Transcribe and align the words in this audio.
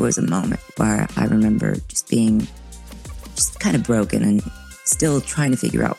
there 0.00 0.06
was 0.06 0.16
a 0.16 0.22
moment 0.22 0.62
where 0.78 1.06
I 1.18 1.26
remember 1.26 1.76
just 1.88 2.08
being 2.08 2.48
just 3.34 3.60
kind 3.60 3.76
of 3.76 3.84
broken 3.84 4.22
and 4.22 4.42
still 4.84 5.20
trying 5.20 5.50
to 5.50 5.58
figure 5.58 5.84
out 5.84 5.98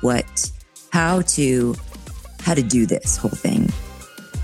what, 0.00 0.50
how 0.94 1.20
to, 1.20 1.74
how 2.40 2.54
to 2.54 2.62
do 2.62 2.86
this 2.86 3.18
whole 3.18 3.28
thing. 3.28 3.70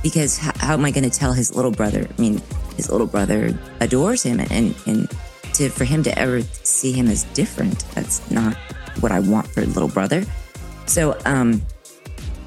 Because 0.03 0.37
how, 0.37 0.53
how 0.57 0.75
am 0.75 0.85
I 0.85 0.91
going 0.91 1.09
to 1.09 1.19
tell 1.19 1.33
his 1.33 1.57
little 1.57 1.71
brother? 1.71 2.07
I 2.07 2.21
mean, 2.21 2.43
his 2.77 2.91
little 2.91 3.07
brother 3.07 3.59
adores 3.81 4.23
him, 4.23 4.39
and 4.39 4.75
and 4.87 5.09
to 5.55 5.71
for 5.71 5.85
him 5.85 6.03
to 6.03 6.19
ever 6.19 6.43
see 6.63 6.93
him 6.93 7.09
as 7.09 7.25
different, 7.33 7.87
that's 7.95 8.31
not 8.31 8.55
what 9.01 9.13
I 9.13 9.21
want 9.21 9.47
for 9.47 9.63
a 9.63 9.67
little 9.67 9.89
brother. 9.89 10.25
So, 10.85 11.19
um, 11.25 11.63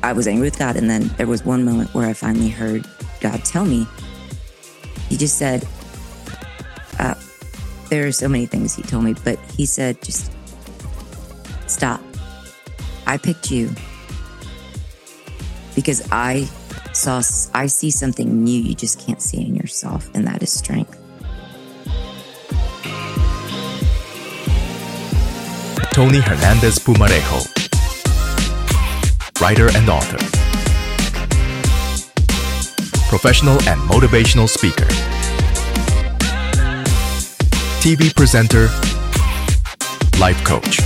I 0.03 0.13
was 0.13 0.27
angry 0.27 0.47
with 0.47 0.59
God, 0.59 0.75
and 0.75 0.87
then 0.87 1.07
there 1.17 1.27
was 1.27 1.45
one 1.45 1.65
moment 1.65 1.93
where 1.95 2.07
I 2.07 2.13
finally 2.13 2.49
heard 2.49 2.85
God 3.21 3.43
tell 3.43 3.65
me. 3.65 3.87
He 5.09 5.17
just 5.17 5.37
said, 5.37 5.67
"There 7.93 8.09
are 8.09 8.11
so 8.11 8.25
many 8.25 8.47
things 8.49 8.73
He 8.73 8.81
told 8.81 9.03
me, 9.05 9.13
but 9.13 9.37
He 9.53 9.69
said, 9.69 10.01
just 10.01 10.31
stop. 11.69 12.01
I 13.05 13.21
picked 13.21 13.51
you 13.51 13.69
because 15.77 16.01
I 16.09 16.49
saw 16.93 17.21
I 17.53 17.67
see 17.67 17.91
something 17.91 18.43
new 18.43 18.59
you 18.59 18.73
just 18.73 18.97
can't 18.97 19.21
see 19.21 19.45
in 19.45 19.53
yourself, 19.53 20.09
and 20.15 20.25
that 20.25 20.41
is 20.41 20.49
strength." 20.51 20.97
Tony 25.93 26.17
Hernandez 26.17 26.79
Pumarejo, 26.81 27.45
writer 29.37 29.69
and 29.77 29.85
author, 29.85 30.17
professional 33.13 33.61
and 33.69 33.77
motivational 33.85 34.49
speaker, 34.49 34.89
TV 37.83 38.15
presenter, 38.15 38.69
life 40.17 40.41
coach, 40.45 40.79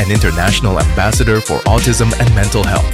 an 0.00 0.10
international 0.10 0.80
ambassador 0.80 1.40
for 1.40 1.58
autism 1.60 2.12
and 2.18 2.34
mental 2.34 2.64
health. 2.64 2.90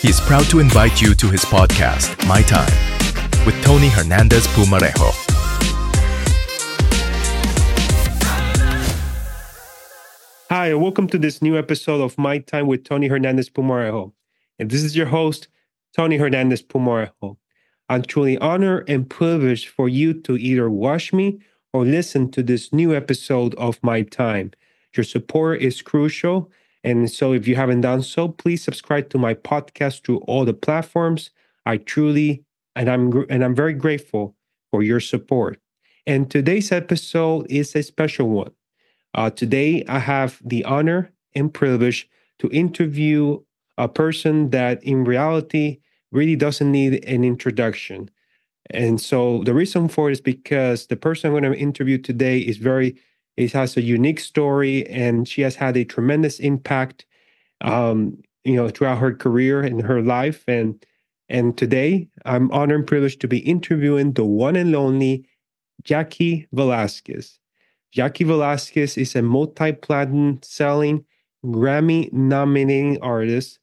He 0.00 0.08
is 0.08 0.18
proud 0.22 0.44
to 0.46 0.60
invite 0.60 1.02
you 1.02 1.14
to 1.14 1.28
his 1.28 1.44
podcast, 1.44 2.26
My 2.26 2.40
Time, 2.40 2.72
with 3.44 3.62
Tony 3.62 3.90
Hernandez 3.90 4.46
Pumarejo. 4.46 5.12
Hi, 10.48 10.68
and 10.68 10.80
welcome 10.80 11.06
to 11.08 11.18
this 11.18 11.42
new 11.42 11.58
episode 11.58 12.00
of 12.00 12.16
My 12.16 12.38
Time 12.38 12.66
with 12.66 12.84
Tony 12.84 13.08
Hernandez 13.08 13.50
Pumarejo. 13.50 14.14
And 14.58 14.70
this 14.70 14.82
is 14.82 14.96
your 14.96 15.08
host, 15.08 15.48
Tony 15.94 16.16
Hernandez 16.16 16.62
Pumarejo. 16.62 17.36
I'm 17.88 18.02
truly 18.02 18.36
honored 18.38 18.88
and 18.88 19.08
privileged 19.08 19.68
for 19.68 19.88
you 19.88 20.12
to 20.22 20.36
either 20.36 20.68
watch 20.68 21.12
me 21.12 21.40
or 21.72 21.84
listen 21.84 22.30
to 22.32 22.42
this 22.42 22.72
new 22.72 22.94
episode 22.94 23.54
of 23.56 23.78
My 23.82 24.02
Time. 24.02 24.52
Your 24.96 25.04
support 25.04 25.60
is 25.60 25.82
crucial. 25.82 26.50
And 26.82 27.10
so 27.10 27.32
if 27.32 27.46
you 27.46 27.56
haven't 27.56 27.82
done 27.82 28.02
so, 28.02 28.28
please 28.28 28.62
subscribe 28.62 29.10
to 29.10 29.18
my 29.18 29.34
podcast 29.34 30.04
through 30.04 30.18
all 30.18 30.44
the 30.44 30.54
platforms. 30.54 31.30
I 31.64 31.76
truly 31.78 32.44
and 32.74 32.88
I'm 32.88 33.24
and 33.28 33.44
I'm 33.44 33.54
very 33.54 33.72
grateful 33.72 34.36
for 34.70 34.82
your 34.82 35.00
support. 35.00 35.58
And 36.06 36.30
today's 36.30 36.70
episode 36.70 37.46
is 37.50 37.74
a 37.74 37.82
special 37.82 38.28
one. 38.28 38.52
Uh, 39.14 39.30
today, 39.30 39.82
I 39.88 39.98
have 39.98 40.40
the 40.44 40.64
honor 40.64 41.12
and 41.34 41.52
privilege 41.52 42.08
to 42.38 42.48
interview 42.50 43.40
a 43.78 43.88
person 43.88 44.50
that 44.50 44.82
in 44.84 45.04
reality 45.04 45.78
really 46.16 46.36
doesn't 46.36 46.72
need 46.72 47.04
an 47.04 47.22
introduction. 47.22 48.10
And 48.70 49.00
so 49.00 49.42
the 49.44 49.54
reason 49.54 49.88
for 49.88 50.08
it 50.08 50.14
is 50.14 50.20
because 50.20 50.86
the 50.86 50.96
person 50.96 51.28
I'm 51.28 51.40
going 51.40 51.52
to 51.52 51.58
interview 51.58 51.98
today 51.98 52.38
is 52.38 52.56
very, 52.56 52.96
it 53.36 53.52
has 53.52 53.76
a 53.76 53.82
unique 53.82 54.18
story 54.20 54.86
and 54.88 55.28
she 55.28 55.42
has 55.42 55.54
had 55.54 55.76
a 55.76 55.84
tremendous 55.84 56.40
impact, 56.40 57.06
um, 57.60 58.18
you 58.44 58.56
know, 58.56 58.68
throughout 58.68 58.98
her 58.98 59.14
career 59.14 59.60
and 59.60 59.82
her 59.82 60.02
life. 60.02 60.42
And 60.48 60.84
and 61.28 61.58
today 61.58 62.08
I'm 62.24 62.50
honored 62.52 62.78
and 62.78 62.86
privileged 62.86 63.20
to 63.22 63.28
be 63.28 63.38
interviewing 63.38 64.12
the 64.12 64.24
one 64.24 64.56
and 64.56 64.74
only 64.74 65.26
Jaci 65.82 66.46
Velasquez. 66.52 67.38
Jaci 67.96 68.26
Velasquez 68.26 68.96
is 68.96 69.16
a 69.16 69.22
multi 69.22 69.72
platinum 69.72 70.40
selling, 70.42 71.04
Grammy 71.44 72.12
nominating 72.12 73.00
artist, 73.02 73.58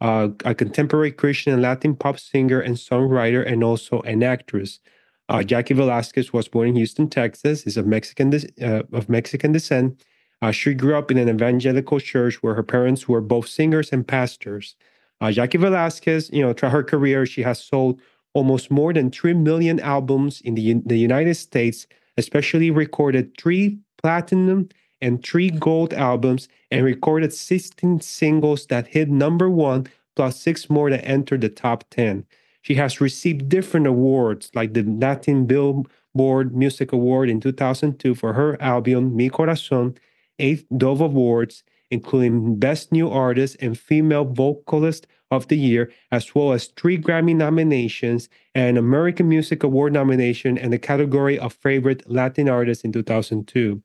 uh, 0.00 0.28
a 0.44 0.54
contemporary 0.54 1.12
Christian 1.12 1.52
and 1.52 1.62
Latin 1.62 1.94
pop 1.96 2.18
singer 2.18 2.60
and 2.60 2.76
songwriter, 2.76 3.46
and 3.46 3.62
also 3.62 4.00
an 4.02 4.22
actress. 4.22 4.80
Uh, 5.28 5.38
Jaci 5.38 5.74
Velasquez 5.74 6.32
was 6.32 6.48
born 6.48 6.68
in 6.68 6.76
Houston, 6.76 7.08
Texas. 7.08 7.66
is 7.66 7.76
of 7.76 7.86
Mexican 7.86 8.32
uh, 8.62 8.82
of 8.92 9.08
Mexican 9.08 9.52
descent. 9.52 10.04
Uh, 10.42 10.50
she 10.50 10.74
grew 10.74 10.96
up 10.96 11.10
in 11.10 11.18
an 11.18 11.28
evangelical 11.28 11.98
church 11.98 12.42
where 12.42 12.54
her 12.54 12.62
parents 12.62 13.08
were 13.08 13.20
both 13.20 13.48
singers 13.48 13.90
and 13.90 14.06
pastors. 14.06 14.76
Uh, 15.20 15.26
Jaci 15.26 15.58
Velasquez, 15.58 16.30
you 16.32 16.42
know, 16.42 16.52
throughout 16.52 16.72
her 16.72 16.84
career, 16.84 17.24
she 17.24 17.42
has 17.42 17.62
sold 17.62 18.00
almost 18.34 18.70
more 18.70 18.92
than 18.92 19.10
three 19.10 19.32
million 19.32 19.80
albums 19.80 20.42
in 20.42 20.54
the, 20.54 20.74
the 20.84 20.98
United 20.98 21.34
States 21.34 21.86
especially 22.16 22.70
recorded 22.70 23.36
three 23.38 23.78
platinum 24.00 24.68
and 25.06 25.22
three 25.22 25.50
gold 25.50 25.94
albums 25.94 26.48
and 26.72 26.84
recorded 26.84 27.32
16 27.32 28.00
singles 28.00 28.66
that 28.66 28.88
hit 28.88 29.08
number 29.08 29.48
one, 29.48 29.86
plus 30.16 30.40
six 30.40 30.68
more 30.68 30.90
that 30.90 31.06
entered 31.06 31.42
the 31.42 31.48
top 31.48 31.84
10. 31.90 32.26
She 32.62 32.74
has 32.74 33.00
received 33.00 33.48
different 33.48 33.86
awards 33.86 34.50
like 34.56 34.74
the 34.74 34.82
Latin 34.82 35.46
Billboard 35.46 36.56
Music 36.56 36.90
Award 36.90 37.30
in 37.30 37.40
2002 37.40 38.16
for 38.16 38.32
her 38.32 38.60
album 38.60 39.14
Mi 39.14 39.28
Corazon, 39.28 39.96
eight 40.40 40.66
Dove 40.76 41.00
Awards, 41.00 41.62
including 41.88 42.58
Best 42.58 42.90
New 42.90 43.08
Artist 43.08 43.56
and 43.60 43.78
Female 43.78 44.24
Vocalist 44.24 45.06
of 45.30 45.46
the 45.46 45.56
Year, 45.56 45.92
as 46.10 46.34
well 46.34 46.52
as 46.52 46.66
three 46.66 46.98
Grammy 46.98 47.36
nominations 47.36 48.28
and 48.56 48.76
American 48.76 49.28
Music 49.28 49.62
Award 49.62 49.92
nomination 49.92 50.58
in 50.58 50.72
the 50.72 50.80
category 50.80 51.38
of 51.38 51.52
Favorite 51.52 52.10
Latin 52.10 52.48
Artist 52.48 52.84
in 52.84 52.90
2002. 52.90 53.82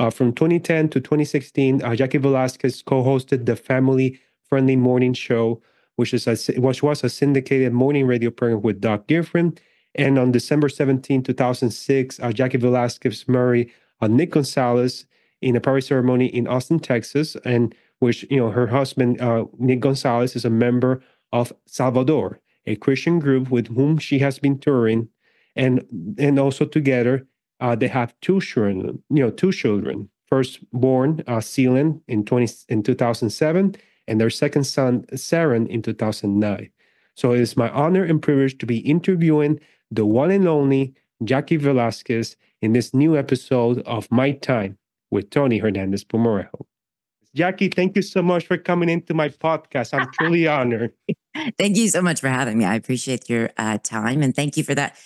Uh, 0.00 0.10
from 0.10 0.32
2010 0.32 0.88
to 0.88 1.00
2016, 1.00 1.82
uh, 1.82 1.90
Jaci 1.90 2.20
Velasquez 2.20 2.82
co-hosted 2.82 3.46
the 3.46 3.54
family-friendly 3.54 4.76
morning 4.76 5.14
show, 5.14 5.62
which 5.96 6.12
is 6.12 6.26
a, 6.26 6.60
which 6.60 6.82
was 6.82 7.04
a 7.04 7.08
syndicated 7.08 7.72
morning 7.72 8.06
radio 8.06 8.30
program 8.30 8.62
with 8.62 8.80
Doc 8.80 9.06
Gifford. 9.06 9.60
And 9.94 10.18
on 10.18 10.32
December 10.32 10.68
17, 10.68 11.22
2006, 11.22 12.18
uh, 12.18 12.28
Jaci 12.30 12.60
Velasquez 12.60 13.28
married 13.28 13.70
uh, 14.00 14.08
Nick 14.08 14.30
Gonzalez 14.30 15.06
in 15.40 15.54
a 15.54 15.60
private 15.60 15.84
ceremony 15.84 16.26
in 16.26 16.48
Austin, 16.48 16.80
Texas, 16.80 17.36
and 17.44 17.74
which 18.00 18.26
you 18.30 18.38
know 18.38 18.50
her 18.50 18.66
husband 18.66 19.20
uh, 19.20 19.44
Nick 19.58 19.80
Gonzalez 19.80 20.34
is 20.34 20.44
a 20.44 20.50
member 20.50 21.02
of 21.32 21.52
Salvador, 21.66 22.40
a 22.66 22.74
Christian 22.76 23.20
group 23.20 23.50
with 23.50 23.68
whom 23.68 23.98
she 23.98 24.18
has 24.18 24.38
been 24.38 24.58
touring, 24.58 25.08
and 25.54 25.84
and 26.18 26.38
also 26.38 26.64
together 26.64 27.26
uh, 27.60 27.74
they 27.74 27.88
have 27.88 28.14
two 28.20 28.40
children. 28.40 29.02
You 29.10 29.24
know, 29.24 29.30
two 29.30 29.52
children. 29.52 30.08
First 30.26 30.58
born 30.72 31.22
uh, 31.26 31.40
Zealand 31.40 32.00
in 32.08 32.24
twenty 32.24 32.52
in 32.68 32.82
two 32.82 32.94
thousand 32.94 33.30
seven, 33.30 33.76
and 34.08 34.20
their 34.20 34.30
second 34.30 34.64
son 34.64 35.04
Soren 35.16 35.66
in 35.66 35.82
two 35.82 35.94
thousand 35.94 36.38
nine. 36.40 36.70
So 37.14 37.32
it 37.32 37.40
is 37.40 37.56
my 37.56 37.70
honor 37.70 38.04
and 38.04 38.20
privilege 38.20 38.58
to 38.58 38.66
be 38.66 38.78
interviewing 38.78 39.60
the 39.90 40.04
one 40.04 40.30
and 40.30 40.48
only 40.48 40.94
Jaci 41.22 41.60
Velasquez 41.60 42.36
in 42.60 42.72
this 42.72 42.92
new 42.92 43.16
episode 43.16 43.80
of 43.80 44.10
My 44.10 44.32
Time 44.32 44.78
with 45.10 45.30
Tony 45.30 45.58
Hernandez 45.58 46.04
Pumarejo. 46.04 46.66
Jaci, 47.36 47.72
thank 47.72 47.96
you 47.96 48.02
so 48.02 48.22
much 48.22 48.46
for 48.46 48.56
coming 48.56 48.88
into 48.88 49.12
my 49.12 49.28
podcast. 49.28 49.92
I'm 49.92 50.10
truly 50.12 50.46
honored. 50.58 50.92
thank 51.58 51.76
you 51.76 51.88
so 51.88 52.00
much 52.00 52.20
for 52.20 52.28
having 52.28 52.58
me. 52.58 52.64
I 52.64 52.74
appreciate 52.74 53.28
your 53.28 53.50
uh, 53.56 53.78
time 53.82 54.22
and 54.22 54.34
thank 54.34 54.56
you 54.56 54.64
for 54.64 54.74
that 54.74 54.96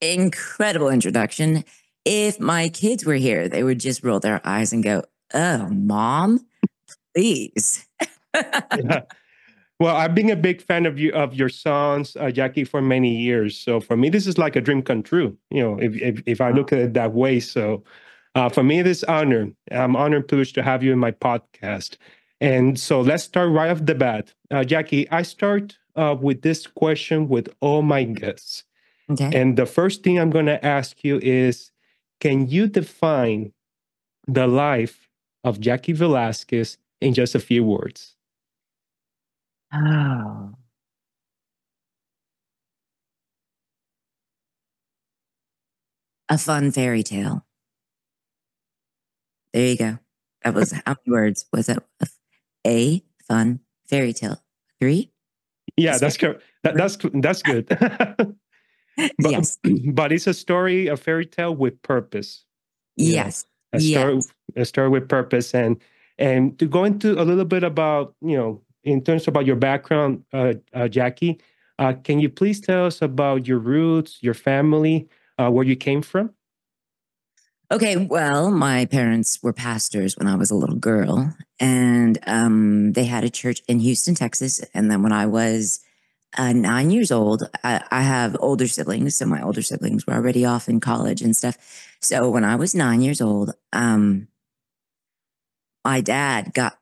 incredible 0.00 0.88
introduction. 0.88 1.64
If 2.06 2.40
my 2.40 2.68
kids 2.68 3.04
were 3.04 3.14
here, 3.14 3.48
they 3.48 3.64
would 3.64 3.80
just 3.80 4.04
roll 4.04 4.20
their 4.20 4.40
eyes 4.46 4.72
and 4.72 4.82
go, 4.82 5.02
Oh, 5.34 5.68
mom, 5.68 6.46
please. 7.14 7.86
yeah. 8.34 9.02
Well, 9.78 9.94
I've 9.94 10.14
been 10.14 10.30
a 10.30 10.36
big 10.36 10.62
fan 10.62 10.86
of 10.86 10.98
you 10.98 11.12
of 11.12 11.34
your 11.34 11.50
songs, 11.50 12.16
uh, 12.16 12.32
Jaci, 12.32 12.66
for 12.66 12.80
many 12.80 13.14
years. 13.14 13.58
So 13.58 13.80
for 13.80 13.96
me, 13.96 14.08
this 14.08 14.26
is 14.26 14.38
like 14.38 14.56
a 14.56 14.60
dream 14.62 14.82
come 14.82 15.02
true. 15.02 15.36
You 15.50 15.62
know, 15.62 15.78
if 15.78 15.94
if, 16.00 16.22
if 16.26 16.40
I 16.40 16.50
look 16.50 16.72
at 16.72 16.78
it 16.78 16.94
that 16.94 17.12
way. 17.12 17.40
So 17.40 17.84
uh, 18.34 18.48
for 18.48 18.62
me, 18.62 18.78
it 18.78 18.86
is 18.86 19.04
honor. 19.04 19.48
I'm 19.70 19.96
honored 19.96 20.20
and 20.20 20.28
privileged 20.28 20.54
to 20.56 20.62
have 20.62 20.82
you 20.82 20.92
in 20.92 20.98
my 20.98 21.10
podcast. 21.10 21.96
And 22.40 22.78
so 22.78 23.00
let's 23.02 23.24
start 23.24 23.50
right 23.50 23.70
off 23.70 23.84
the 23.84 23.94
bat. 23.94 24.32
Uh, 24.50 24.64
Jaci, 24.64 25.08
I 25.10 25.22
start 25.22 25.76
uh, 25.96 26.16
with 26.20 26.42
this 26.42 26.66
question 26.66 27.28
with 27.28 27.48
all 27.60 27.82
my 27.82 28.04
guests. 28.04 28.64
Okay. 29.10 29.30
And 29.32 29.56
the 29.56 29.66
first 29.66 30.02
thing 30.02 30.18
I'm 30.18 30.30
going 30.30 30.46
to 30.46 30.64
ask 30.64 31.04
you 31.04 31.18
is 31.22 31.70
can 32.20 32.46
you 32.48 32.66
define 32.66 33.52
the 34.26 34.46
life 34.46 35.08
of 35.44 35.58
Jaci 35.58 35.94
Velasquez 35.94 36.78
in 37.00 37.14
just 37.14 37.34
a 37.34 37.40
few 37.40 37.64
words? 37.64 38.14
Oh. 39.72 40.54
a 46.28 46.38
fun 46.38 46.70
fairy 46.70 47.02
tale. 47.02 47.44
There 49.52 49.66
you 49.66 49.76
go. 49.76 49.98
That 50.44 50.54
was 50.54 50.72
how 50.72 50.96
many 51.06 51.16
words 51.16 51.46
was 51.52 51.68
it? 51.68 51.78
A 52.66 53.02
fun 53.26 53.60
fairy 53.88 54.12
tale. 54.12 54.42
Three. 54.80 55.12
Yeah, 55.76 55.98
that's 55.98 56.16
good. 56.16 56.40
That, 56.62 56.74
that's 56.74 56.96
that's 57.14 57.42
good. 57.42 57.68
but, 58.96 59.30
yes, 59.30 59.58
but 59.92 60.12
it's 60.12 60.26
a 60.26 60.34
story, 60.34 60.86
a 60.88 60.96
fairy 60.96 61.26
tale 61.26 61.54
with 61.54 61.80
purpose. 61.82 62.44
yes, 62.96 63.44
a 63.72 63.80
story, 63.80 64.14
yes. 64.14 64.32
a 64.56 64.64
story 64.64 64.88
with 64.88 65.08
purpose, 65.08 65.54
and 65.54 65.80
and 66.18 66.58
to 66.58 66.66
go 66.66 66.84
into 66.84 67.20
a 67.20 67.24
little 67.24 67.44
bit 67.44 67.62
about 67.62 68.14
you 68.20 68.36
know 68.36 68.62
in 68.84 69.02
terms 69.02 69.28
about 69.28 69.46
your 69.46 69.56
background, 69.56 70.24
uh, 70.32 70.54
uh, 70.72 70.88
Jaci. 70.88 71.40
Uh, 71.78 71.92
can 71.92 72.18
you 72.18 72.30
please 72.30 72.58
tell 72.58 72.86
us 72.86 73.02
about 73.02 73.46
your 73.46 73.58
roots, 73.58 74.18
your 74.22 74.32
family, 74.32 75.06
uh, 75.38 75.50
where 75.50 75.64
you 75.64 75.76
came 75.76 76.00
from? 76.00 76.30
Okay, 77.70 77.96
well, 77.96 78.50
my 78.52 78.84
parents 78.86 79.42
were 79.42 79.52
pastors 79.52 80.16
when 80.16 80.28
I 80.28 80.36
was 80.36 80.52
a 80.52 80.54
little 80.54 80.76
girl, 80.76 81.34
and 81.58 82.16
um, 82.26 82.92
they 82.92 83.04
had 83.04 83.24
a 83.24 83.30
church 83.30 83.60
in 83.66 83.80
Houston, 83.80 84.14
Texas. 84.14 84.60
And 84.72 84.88
then 84.88 85.02
when 85.02 85.12
I 85.12 85.26
was 85.26 85.80
uh, 86.36 86.52
nine 86.52 86.90
years 86.90 87.10
old, 87.10 87.48
I, 87.64 87.82
I 87.90 88.02
have 88.02 88.36
older 88.40 88.66
siblings, 88.66 89.16
so 89.16 89.26
my 89.26 89.42
older 89.42 89.62
siblings 89.62 90.06
were 90.06 90.14
already 90.14 90.44
off 90.44 90.68
in 90.68 90.80
college 90.80 91.22
and 91.22 91.34
stuff. 91.34 91.56
So 92.00 92.28
when 92.28 92.44
I 92.44 92.56
was 92.56 92.74
nine 92.74 93.00
years 93.00 93.20
old, 93.20 93.52
um, 93.72 94.28
my 95.84 96.00
dad 96.00 96.52
got 96.52 96.78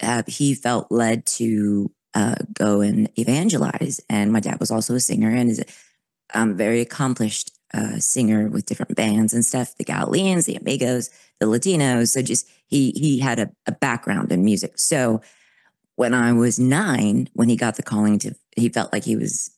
uh, 0.00 0.22
he 0.26 0.54
felt 0.54 0.90
led 0.90 1.26
to 1.26 1.90
uh, 2.14 2.36
go 2.54 2.80
and 2.80 3.10
evangelize, 3.18 4.00
and 4.08 4.32
my 4.32 4.40
dad 4.40 4.58
was 4.58 4.70
also 4.70 4.94
a 4.94 5.00
singer 5.00 5.30
and 5.30 5.50
is 5.50 5.60
a 5.60 6.38
um, 6.38 6.56
very 6.56 6.80
accomplished 6.80 7.52
uh, 7.74 7.98
singer 7.98 8.48
with 8.48 8.66
different 8.66 8.96
bands 8.96 9.34
and 9.34 9.44
stuff. 9.44 9.76
The 9.76 9.84
Galileans, 9.84 10.46
the 10.46 10.56
Amigos, 10.56 11.10
the 11.40 11.46
Latinos. 11.46 12.08
So 12.08 12.22
just 12.22 12.48
he 12.66 12.92
he 12.92 13.18
had 13.18 13.38
a, 13.38 13.50
a 13.66 13.72
background 13.72 14.32
in 14.32 14.44
music. 14.44 14.78
So 14.78 15.20
when 15.96 16.14
I 16.14 16.32
was 16.32 16.58
nine, 16.58 17.28
when 17.34 17.48
he 17.48 17.56
got 17.56 17.76
the 17.76 17.82
calling 17.82 18.18
to, 18.20 18.34
he 18.56 18.68
felt 18.68 18.92
like 18.92 19.04
he 19.04 19.16
was 19.16 19.50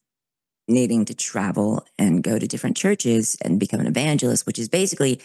needing 0.69 1.05
to 1.07 1.15
travel 1.15 1.87
and 1.99 2.23
go 2.23 2.39
to 2.39 2.47
different 2.47 2.77
churches 2.77 3.37
and 3.43 3.59
become 3.59 3.81
an 3.81 3.87
evangelist, 3.87 4.47
which 4.47 4.59
is 4.59 4.69
basically 4.69 5.21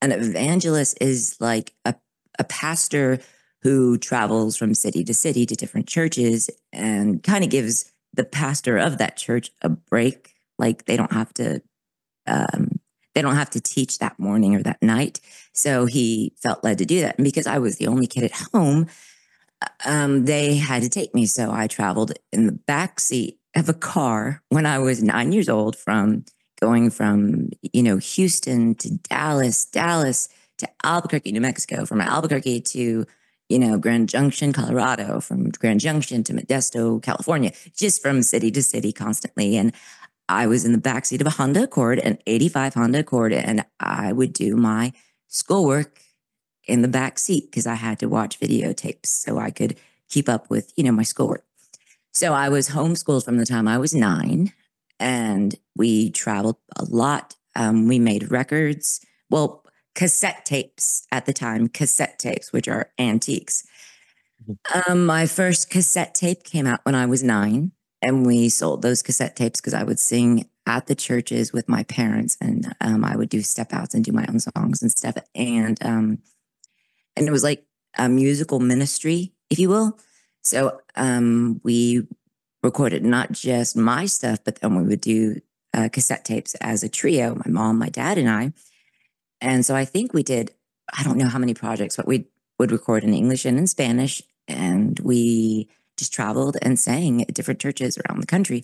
an 0.00 0.12
evangelist 0.12 0.96
is 1.00 1.36
like 1.40 1.74
a, 1.84 1.94
a 2.38 2.44
pastor 2.44 3.20
who 3.62 3.98
travels 3.98 4.56
from 4.56 4.74
city 4.74 5.04
to 5.04 5.14
city 5.14 5.46
to 5.46 5.54
different 5.54 5.86
churches 5.86 6.50
and 6.72 7.22
kind 7.22 7.44
of 7.44 7.50
gives 7.50 7.92
the 8.14 8.24
pastor 8.24 8.78
of 8.78 8.98
that 8.98 9.16
church 9.16 9.50
a 9.62 9.68
break. 9.68 10.34
Like 10.58 10.86
they 10.86 10.96
don't 10.96 11.12
have 11.12 11.32
to, 11.34 11.62
um, 12.26 12.80
they 13.14 13.22
don't 13.22 13.36
have 13.36 13.50
to 13.50 13.60
teach 13.60 13.98
that 13.98 14.18
morning 14.18 14.56
or 14.56 14.62
that 14.62 14.82
night. 14.82 15.20
So 15.52 15.86
he 15.86 16.34
felt 16.42 16.64
led 16.64 16.78
to 16.78 16.86
do 16.86 17.00
that. 17.02 17.18
And 17.18 17.24
because 17.24 17.46
I 17.46 17.58
was 17.58 17.76
the 17.76 17.86
only 17.86 18.06
kid 18.06 18.24
at 18.24 18.32
home, 18.52 18.88
um, 19.84 20.24
they 20.24 20.56
had 20.56 20.82
to 20.82 20.88
take 20.88 21.14
me. 21.14 21.26
So 21.26 21.50
I 21.50 21.66
traveled 21.66 22.12
in 22.32 22.46
the 22.46 22.52
back 22.52 23.00
seat 23.00 23.38
of 23.54 23.68
a 23.68 23.74
car 23.74 24.42
when 24.48 24.66
I 24.66 24.78
was 24.78 25.02
nine 25.02 25.32
years 25.32 25.48
old 25.48 25.76
from 25.76 26.24
going 26.60 26.90
from, 26.90 27.50
you 27.72 27.82
know, 27.82 27.96
Houston 27.96 28.74
to 28.76 28.90
Dallas, 28.98 29.64
Dallas 29.64 30.28
to 30.58 30.68
Albuquerque, 30.84 31.32
New 31.32 31.40
Mexico, 31.40 31.84
from 31.84 32.00
Albuquerque 32.00 32.60
to, 32.60 33.04
you 33.48 33.58
know, 33.58 33.78
Grand 33.78 34.08
Junction, 34.08 34.52
Colorado, 34.52 35.20
from 35.20 35.50
Grand 35.50 35.80
Junction 35.80 36.22
to 36.24 36.32
Modesto, 36.32 37.02
California, 37.02 37.52
just 37.76 38.00
from 38.00 38.22
city 38.22 38.50
to 38.52 38.62
city 38.62 38.92
constantly. 38.92 39.56
And 39.56 39.72
I 40.28 40.46
was 40.46 40.64
in 40.64 40.72
the 40.72 40.78
backseat 40.78 41.20
of 41.20 41.26
a 41.26 41.30
Honda 41.30 41.64
Accord, 41.64 41.98
an 41.98 42.18
85 42.26 42.74
Honda 42.74 43.00
Accord, 43.00 43.32
and 43.32 43.64
I 43.80 44.12
would 44.12 44.32
do 44.32 44.56
my 44.56 44.92
schoolwork 45.28 46.01
in 46.66 46.82
the 46.82 46.88
back 46.88 47.18
seat 47.18 47.50
because 47.50 47.66
I 47.66 47.74
had 47.74 47.98
to 48.00 48.08
watch 48.08 48.40
videotapes 48.40 49.06
so 49.06 49.38
I 49.38 49.50
could 49.50 49.78
keep 50.08 50.28
up 50.28 50.50
with, 50.50 50.72
you 50.76 50.84
know, 50.84 50.92
my 50.92 51.02
schoolwork. 51.02 51.44
So 52.12 52.34
I 52.34 52.48
was 52.48 52.68
homeschooled 52.68 53.24
from 53.24 53.38
the 53.38 53.46
time 53.46 53.66
I 53.66 53.78
was 53.78 53.94
nine, 53.94 54.52
and 55.00 55.54
we 55.74 56.10
traveled 56.10 56.58
a 56.76 56.84
lot. 56.84 57.36
Um, 57.56 57.88
we 57.88 57.98
made 57.98 58.30
records, 58.30 59.04
well, 59.30 59.64
cassette 59.94 60.44
tapes 60.44 61.06
at 61.10 61.26
the 61.26 61.32
time, 61.32 61.68
cassette 61.68 62.18
tapes, 62.18 62.52
which 62.52 62.68
are 62.68 62.90
antiques. 62.98 63.66
Um, 64.86 65.06
my 65.06 65.26
first 65.26 65.70
cassette 65.70 66.14
tape 66.14 66.44
came 66.44 66.66
out 66.66 66.80
when 66.84 66.94
I 66.94 67.06
was 67.06 67.22
nine, 67.22 67.72
and 68.02 68.26
we 68.26 68.48
sold 68.48 68.82
those 68.82 69.02
cassette 69.02 69.36
tapes 69.36 69.60
because 69.60 69.74
I 69.74 69.84
would 69.84 69.98
sing 69.98 70.48
at 70.66 70.86
the 70.86 70.94
churches 70.94 71.52
with 71.52 71.68
my 71.68 71.82
parents, 71.84 72.36
and 72.40 72.74
um, 72.80 73.04
I 73.04 73.16
would 73.16 73.28
do 73.28 73.40
step 73.42 73.72
outs 73.72 73.94
and 73.94 74.04
do 74.04 74.12
my 74.12 74.26
own 74.28 74.40
songs 74.40 74.82
and 74.82 74.90
stuff. 74.90 75.16
And 75.34 75.78
um, 75.82 76.18
and 77.16 77.26
it 77.26 77.30
was 77.30 77.42
like 77.42 77.64
a 77.98 78.08
musical 78.08 78.60
ministry, 78.60 79.32
if 79.50 79.58
you 79.58 79.68
will. 79.68 79.98
So 80.42 80.80
um, 80.96 81.60
we 81.62 82.06
recorded 82.62 83.04
not 83.04 83.32
just 83.32 83.76
my 83.76 84.06
stuff, 84.06 84.38
but 84.44 84.56
then 84.56 84.76
we 84.76 84.84
would 84.84 85.00
do 85.00 85.40
uh, 85.74 85.88
cassette 85.90 86.24
tapes 86.24 86.54
as 86.56 86.82
a 86.82 86.88
trio, 86.88 87.34
my 87.34 87.48
mom, 87.48 87.78
my 87.78 87.88
dad, 87.88 88.18
and 88.18 88.28
I. 88.28 88.52
And 89.40 89.64
so 89.66 89.74
I 89.74 89.84
think 89.84 90.12
we 90.12 90.22
did, 90.22 90.52
I 90.96 91.02
don't 91.02 91.18
know 91.18 91.28
how 91.28 91.38
many 91.38 91.54
projects, 91.54 91.96
but 91.96 92.06
we 92.06 92.26
would 92.58 92.72
record 92.72 93.04
in 93.04 93.14
English 93.14 93.44
and 93.44 93.58
in 93.58 93.66
Spanish. 93.66 94.22
And 94.46 94.98
we 95.00 95.68
just 95.96 96.12
traveled 96.12 96.56
and 96.62 96.78
sang 96.78 97.22
at 97.22 97.34
different 97.34 97.60
churches 97.60 97.98
around 97.98 98.20
the 98.20 98.26
country. 98.26 98.62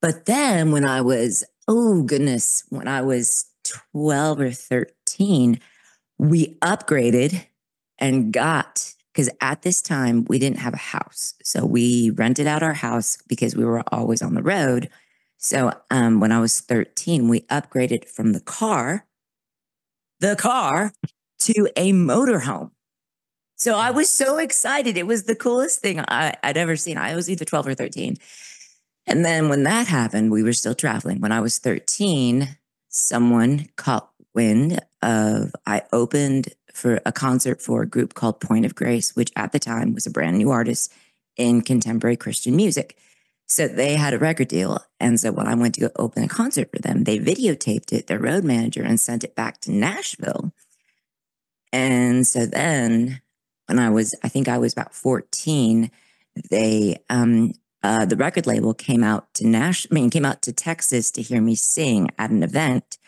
But 0.00 0.26
then 0.26 0.72
when 0.72 0.86
I 0.86 1.00
was, 1.00 1.44
oh 1.68 2.02
goodness, 2.02 2.64
when 2.70 2.88
I 2.88 3.02
was 3.02 3.46
12 3.92 4.40
or 4.40 4.50
13, 4.50 5.60
we 6.18 6.56
upgraded 6.62 7.44
and 8.00 8.32
got 8.32 8.94
because 9.12 9.30
at 9.40 9.62
this 9.62 9.82
time 9.82 10.24
we 10.28 10.38
didn't 10.38 10.58
have 10.58 10.74
a 10.74 10.78
house. 10.78 11.34
So 11.42 11.64
we 11.64 12.10
rented 12.10 12.46
out 12.46 12.62
our 12.62 12.72
house 12.72 13.18
because 13.28 13.54
we 13.56 13.64
were 13.64 13.82
always 13.92 14.22
on 14.22 14.34
the 14.34 14.42
road. 14.42 14.88
So 15.38 15.72
um, 15.90 16.20
when 16.20 16.32
i 16.32 16.40
was 16.40 16.60
13 16.60 17.28
we 17.28 17.40
upgraded 17.42 18.06
from 18.08 18.32
the 18.32 18.40
car 18.40 19.06
the 20.20 20.36
car 20.36 20.92
to 21.40 21.68
a 21.76 21.92
motorhome. 21.92 22.70
So 23.56 23.76
i 23.76 23.90
was 23.90 24.08
so 24.08 24.38
excited. 24.38 24.96
It 24.96 25.06
was 25.06 25.24
the 25.24 25.36
coolest 25.36 25.80
thing 25.80 26.00
I, 26.00 26.34
i'd 26.42 26.56
ever 26.56 26.76
seen. 26.76 26.98
I 26.98 27.14
was 27.14 27.28
either 27.30 27.44
12 27.44 27.68
or 27.68 27.74
13 27.74 28.16
and 29.06 29.24
then 29.24 29.48
when 29.48 29.64
that 29.64 29.86
happened 29.86 30.30
we 30.30 30.42
were 30.42 30.52
still 30.52 30.74
traveling. 30.74 31.20
When 31.20 31.32
i 31.32 31.40
was 31.40 31.58
13 31.58 32.56
someone 32.88 33.68
caught 33.76 34.10
wind 34.34 34.80
of 35.02 35.52
i 35.66 35.82
opened 35.92 36.54
for 36.80 37.00
a 37.04 37.12
concert 37.12 37.60
for 37.60 37.82
a 37.82 37.86
group 37.86 38.14
called 38.14 38.40
Point 38.40 38.64
of 38.64 38.74
Grace, 38.74 39.14
which 39.14 39.30
at 39.36 39.52
the 39.52 39.58
time 39.58 39.94
was 39.94 40.06
a 40.06 40.10
brand 40.10 40.38
new 40.38 40.50
artist 40.50 40.92
in 41.36 41.62
contemporary 41.62 42.16
Christian 42.16 42.56
music. 42.56 42.96
So 43.46 43.68
they 43.68 43.96
had 43.96 44.14
a 44.14 44.18
record 44.18 44.48
deal. 44.48 44.78
And 44.98 45.18
so 45.18 45.32
when 45.32 45.46
I 45.46 45.54
went 45.54 45.74
to 45.74 45.82
go 45.82 45.90
open 45.96 46.22
a 46.22 46.28
concert 46.28 46.70
for 46.72 46.80
them, 46.80 47.04
they 47.04 47.18
videotaped 47.18 47.92
it, 47.92 48.06
their 48.06 48.18
road 48.18 48.44
manager, 48.44 48.82
and 48.82 48.98
sent 48.98 49.24
it 49.24 49.34
back 49.34 49.60
to 49.62 49.72
Nashville. 49.72 50.52
And 51.72 52.26
so 52.26 52.46
then 52.46 53.20
when 53.66 53.78
I 53.78 53.90
was, 53.90 54.14
I 54.22 54.28
think 54.28 54.48
I 54.48 54.58
was 54.58 54.72
about 54.72 54.94
14, 54.94 55.90
they, 56.48 56.98
um, 57.08 57.52
uh, 57.82 58.04
the 58.04 58.16
record 58.16 58.46
label 58.46 58.72
came 58.74 59.02
out 59.02 59.32
to 59.34 59.46
Nash, 59.46 59.86
I 59.90 59.94
mean, 59.94 60.10
came 60.10 60.24
out 60.24 60.42
to 60.42 60.52
Texas 60.52 61.10
to 61.12 61.22
hear 61.22 61.40
me 61.40 61.54
sing 61.54 62.08
at 62.18 62.30
an 62.30 62.42
event 62.42 62.98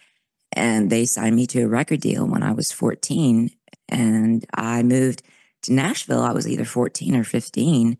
and 0.53 0.91
they 0.91 1.07
signed 1.07 1.37
me 1.37 1.47
to 1.49 1.63
a 1.63 1.69
record 1.69 2.01
deal 2.01 2.27
when 2.27 2.43
I 2.43 2.53
was 2.53 2.73
14. 2.73 3.51
And 3.93 4.45
I 4.55 4.83
moved 4.83 5.23
to 5.63 5.73
Nashville. 5.73 6.23
I 6.23 6.33
was 6.33 6.49
either 6.49 6.65
14 6.65 7.15
or 7.15 7.25
15 7.25 7.99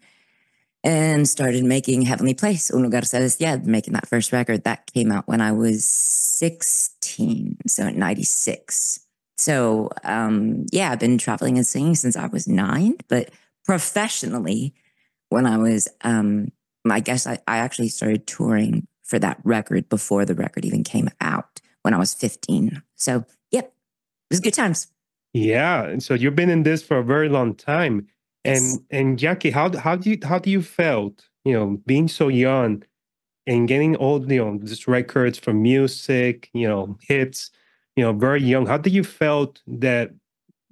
and 0.85 1.29
started 1.29 1.65
making 1.65 2.03
Heavenly 2.03 2.35
Place. 2.35 2.73
Un 2.73 2.83
Lugar 2.83 3.03
Celestial, 3.03 3.49
yeah, 3.49 3.57
making 3.63 3.93
that 3.93 4.09
first 4.09 4.33
record. 4.33 4.65
That 4.65 4.91
came 4.93 5.13
out 5.13 5.29
when 5.29 5.41
I 5.41 5.53
was 5.53 5.85
16, 5.85 7.59
so 7.67 7.87
in 7.87 7.99
96. 7.99 9.07
So, 9.37 9.91
um, 10.03 10.67
yeah, 10.73 10.91
I've 10.91 10.99
been 10.99 11.19
traveling 11.19 11.57
and 11.57 11.67
singing 11.67 11.95
since 11.95 12.17
I 12.17 12.27
was 12.27 12.49
nine, 12.49 12.97
but 13.09 13.31
professionally, 13.65 14.75
when 15.29 15.47
I 15.47 15.59
was, 15.59 15.89
um, 16.03 16.53
I 16.89 17.01
guess 17.01 17.27
I, 17.27 17.39
I 17.47 17.59
actually 17.59 17.89
started 17.89 18.27
touring 18.27 18.87
for 19.03 19.19
that 19.19 19.41
record 19.45 19.89
before 19.89 20.25
the 20.25 20.35
record 20.35 20.65
even 20.65 20.85
came 20.85 21.11
out 21.21 21.61
when 21.83 21.95
I 21.95 21.99
was 21.99 22.15
15. 22.15 22.83
So, 22.97 23.25
yep, 23.51 23.67
it 23.67 23.73
was 24.31 24.41
good 24.41 24.55
times. 24.55 24.89
Yeah, 25.33 25.85
and 25.85 26.03
so 26.03 26.15
you've 26.15 26.37
been 26.37 26.51
in 26.51 26.63
this 26.63 26.83
for 26.83 26.99
a 26.99 27.05
very 27.05 27.29
long 27.29 27.55
time. 27.55 28.07
And 28.45 28.81
Yes. 28.81 28.81
and 28.91 29.19
Jaci, 29.19 29.53
how 29.53 29.77
how 29.79 29.97
do 29.97 30.11
you 30.11 30.19
how 30.23 30.39
do 30.39 30.51
you 30.51 30.63
felt, 30.63 31.29
you 31.45 31.53
know, 31.55 31.79
being 31.87 32.09
so 32.09 32.29
young 32.29 32.83
and 33.47 33.69
getting 33.69 33.97
all 33.97 34.21
you 34.33 34.39
know 34.45 34.59
these 34.59 34.89
records 34.89 35.39
from 35.39 35.63
music, 35.63 36.51
you 36.55 36.69
know, 36.69 36.99
hits, 37.03 37.51
you 37.97 38.05
know, 38.05 38.13
very 38.13 38.43
young. 38.43 38.67
How 38.67 38.79
do 38.79 38.91
you 38.91 39.05
felt 39.05 39.63
that 39.67 40.11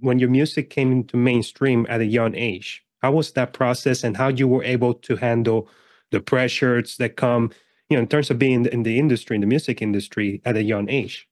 when 0.01 0.19
your 0.19 0.31
music 0.31 0.71
came 0.71 0.93
into 0.93 1.17
mainstream 1.17 1.87
at 1.89 2.01
a 2.01 2.07
young 2.07 2.35
age? 2.37 2.85
How 3.03 3.13
was 3.13 3.33
that 3.33 3.53
process, 3.55 4.05
and 4.05 4.17
how 4.17 4.29
you 4.29 4.49
were 4.49 4.65
able 4.65 4.95
to 4.95 5.17
handle 5.17 5.69
the 6.11 6.21
pressures 6.21 6.97
that 6.99 7.17
come, 7.17 7.51
you 7.91 7.97
know, 7.97 8.03
in 8.03 8.09
terms 8.09 8.31
of 8.31 8.39
being 8.39 8.67
in 8.67 8.83
the 8.85 8.99
industry, 8.99 9.37
in 9.37 9.41
the 9.43 9.47
music 9.49 9.83
industry, 9.83 10.41
at 10.45 10.57
a 10.57 10.63
young 10.65 10.89
age? 10.91 11.29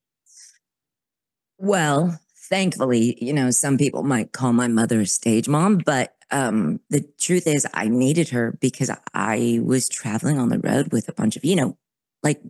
Well, 1.59 2.19
thankfully, 2.49 3.19
you 3.23 3.33
know, 3.33 3.51
some 3.51 3.79
people 3.79 4.03
might 4.03 4.33
call 4.33 4.53
my 4.53 4.69
mother 4.69 5.01
a 5.01 5.07
stage 5.07 5.49
mom, 5.49 5.79
but 5.79 6.15
um, 6.31 6.81
the 6.91 7.07
truth 7.19 7.47
is, 7.47 7.67
I 7.73 7.89
needed 7.89 8.31
her 8.31 8.57
because 8.61 8.91
I 9.15 9.61
was 9.63 9.89
traveling 9.89 10.39
on 10.39 10.49
the 10.49 10.59
road 10.59 10.93
with 10.93 11.09
a 11.09 11.13
bunch 11.13 11.37
of, 11.37 11.45
you 11.45 11.57
know, 11.57 11.77
like 12.23 12.43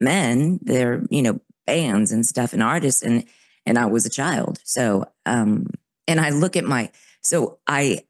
men, 0.00 0.60
they're, 0.62 1.02
you 1.10 1.22
know, 1.22 1.40
bands 1.66 2.12
and 2.12 2.24
stuff 2.24 2.52
and 2.52 2.62
artists, 2.62 3.02
and 3.02 3.24
and 3.66 3.78
I 3.78 3.86
was 3.86 4.04
a 4.04 4.10
child. 4.10 4.58
So, 4.64 5.06
um, 5.24 5.68
and 6.06 6.20
I 6.20 6.30
look 6.30 6.54
at 6.54 6.64
my, 6.64 6.90
so 7.22 7.58
I, 7.66 8.04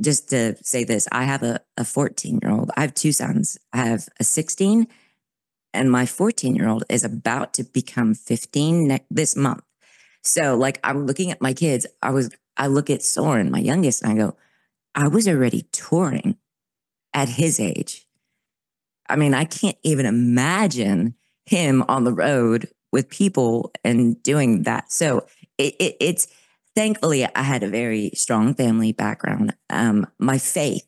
just 0.00 0.30
to 0.30 0.56
say 0.62 0.84
this, 0.84 1.08
I 1.10 1.24
have 1.24 1.42
a, 1.42 1.60
a 1.76 1.84
14 1.84 2.38
year 2.40 2.52
old. 2.52 2.70
I 2.76 2.82
have 2.82 2.94
two 2.94 3.10
sons. 3.10 3.58
I 3.72 3.78
have 3.78 4.08
a 4.20 4.24
16 4.24 4.86
and 5.74 5.90
my 5.90 6.06
14 6.06 6.54
year 6.54 6.68
old 6.68 6.84
is 6.88 7.04
about 7.04 7.52
to 7.54 7.64
become 7.64 8.14
15 8.14 8.88
ne- 8.88 9.04
this 9.10 9.36
month. 9.36 9.62
So 10.24 10.56
like 10.56 10.80
I'm 10.82 11.06
looking 11.06 11.30
at 11.30 11.40
my 11.40 11.52
kids. 11.52 11.86
I 12.02 12.10
was 12.10 12.30
I 12.56 12.66
look 12.66 12.90
at 12.90 13.02
Soren, 13.02 13.50
my 13.50 13.58
youngest, 13.58 14.02
and 14.02 14.12
I 14.12 14.16
go, 14.16 14.36
I 14.94 15.08
was 15.08 15.28
already 15.28 15.66
touring 15.72 16.36
at 17.12 17.28
his 17.28 17.60
age. 17.60 18.06
I 19.08 19.16
mean, 19.16 19.34
I 19.34 19.44
can't 19.44 19.76
even 19.82 20.06
imagine 20.06 21.14
him 21.46 21.84
on 21.88 22.04
the 22.04 22.12
road 22.12 22.68
with 22.92 23.08
people 23.08 23.72
and 23.84 24.22
doing 24.22 24.62
that. 24.62 24.90
So 24.90 25.26
it, 25.58 25.74
it, 25.78 25.96
it's 26.00 26.28
thankfully 26.74 27.26
I 27.26 27.42
had 27.42 27.62
a 27.62 27.68
very 27.68 28.12
strong 28.14 28.54
family 28.54 28.92
background. 28.92 29.54
Um, 29.68 30.06
my 30.18 30.38
faith, 30.38 30.86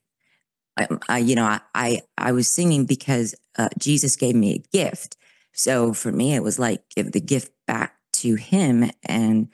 I, 0.78 0.88
I, 1.09 1.19
you 1.19 1.35
know, 1.35 1.45
I, 1.45 1.61
I, 1.75 2.02
I 2.16 2.33
was 2.33 2.49
singing 2.49 2.87
because 2.87 3.35
uh, 3.59 3.69
Jesus 3.78 4.16
gave 4.16 4.35
me 4.35 4.55
a 4.55 4.76
gift. 4.76 5.16
So 5.52 5.93
for 5.93 6.12
me, 6.12 6.35
it 6.35 6.43
was 6.43 6.59
like 6.59 6.83
give 6.95 7.12
the 7.12 7.21
gift 7.21 7.52
back 7.66 7.97
to 8.20 8.35
him 8.35 8.90
and 9.02 9.49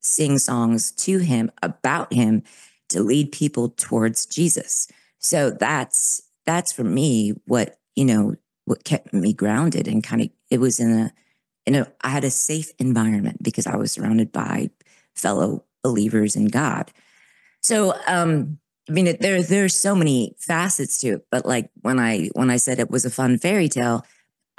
sing 0.00 0.38
songs 0.38 0.92
to 0.92 1.18
him 1.18 1.50
about 1.62 2.12
him 2.12 2.42
to 2.88 3.02
lead 3.02 3.32
people 3.32 3.70
towards 3.70 4.26
Jesus. 4.26 4.88
So 5.18 5.50
that's 5.50 6.22
that's 6.46 6.72
for 6.72 6.84
me 6.84 7.34
what, 7.46 7.78
you 7.94 8.04
know, 8.04 8.36
what 8.64 8.84
kept 8.84 9.12
me 9.12 9.32
grounded 9.32 9.86
and 9.88 10.02
kind 10.02 10.22
of 10.22 10.30
it 10.50 10.60
was 10.60 10.80
in 10.80 10.90
a 10.90 11.12
in 11.66 11.74
a 11.74 11.92
I 12.00 12.08
had 12.08 12.24
a 12.24 12.30
safe 12.30 12.70
environment 12.78 13.42
because 13.42 13.66
I 13.66 13.76
was 13.76 13.92
surrounded 13.92 14.32
by 14.32 14.70
fellow 15.14 15.64
believers 15.82 16.36
in 16.36 16.46
God. 16.46 16.90
So 17.62 17.94
um 18.06 18.58
I 18.88 18.92
mean 18.92 19.16
there 19.20 19.42
there's 19.42 19.74
so 19.74 19.94
many 19.94 20.34
facets 20.38 20.98
to 21.00 21.08
it, 21.08 21.26
but 21.30 21.44
like 21.44 21.70
when 21.82 21.98
I 21.98 22.30
when 22.34 22.50
I 22.50 22.56
said 22.56 22.78
it 22.78 22.90
was 22.90 23.04
a 23.04 23.10
fun 23.10 23.38
fairy 23.38 23.68
tale, 23.68 24.06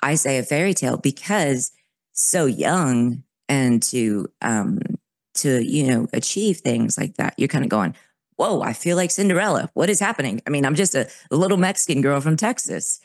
I 0.01 0.15
say 0.15 0.38
a 0.38 0.44
fairy 0.44 0.74
tale 0.74 0.98
because 0.98 1.72
so 2.13 2.46
young 2.46 3.24
and 3.50 3.84
to 3.84 4.27
um 4.41 4.79
to 5.36 5.62
you 5.63 5.88
know 5.88 6.08
achieve 6.13 6.58
things 6.58 6.98
like 6.98 7.15
that 7.15 7.34
you're 7.38 7.48
kind 7.48 7.65
of 7.65 7.70
going 7.70 7.94
whoa 8.38 8.62
i 8.62 8.72
feel 8.72 8.96
like 8.96 9.12
cinderella. 9.12 9.70
What 9.74 9.89
is 9.89 10.00
happening? 10.00 10.41
I 10.48 10.50
mean 10.50 10.65
i'm 10.65 10.75
just 10.75 10.96
a, 10.96 11.10
little 11.32 11.58
mexican 11.58 12.01
girl 12.01 12.22
from 12.22 12.38
texas 12.38 13.01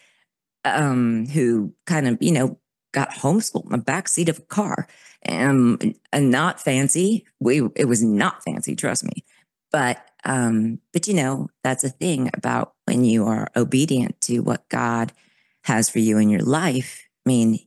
um 0.64 1.26
who 1.26 1.74
kind 1.86 2.06
of 2.06 2.18
you 2.20 2.32
know 2.32 2.58
got 2.94 3.10
homeschooled 3.10 3.64
in 3.64 3.72
the 3.72 3.78
back 3.78 4.08
seat 4.08 4.28
of 4.28 4.38
a 4.38 4.42
car 4.42 4.86
and, 5.24 5.94
and 6.12 6.30
not 6.30 6.60
fancy. 6.60 7.26
We 7.40 7.62
it 7.74 7.86
was 7.86 8.02
not 8.02 8.42
fancy 8.42 8.76
trust 8.76 9.04
me. 9.04 9.24
But 9.70 9.98
um 10.24 10.80
but 10.92 11.08
you 11.08 11.14
know 11.14 11.48
that's 11.62 11.84
a 11.84 11.90
thing 11.90 12.30
about 12.32 12.74
when 12.86 13.04
you 13.04 13.26
are 13.26 13.48
obedient 13.56 14.20
to 14.22 14.40
what 14.40 14.68
god 14.68 15.12
has 15.64 15.90
for 15.90 15.98
you 15.98 16.18
in 16.18 16.30
your 16.30 16.42
life. 16.42 17.06
I 17.26 17.28
mean 17.28 17.58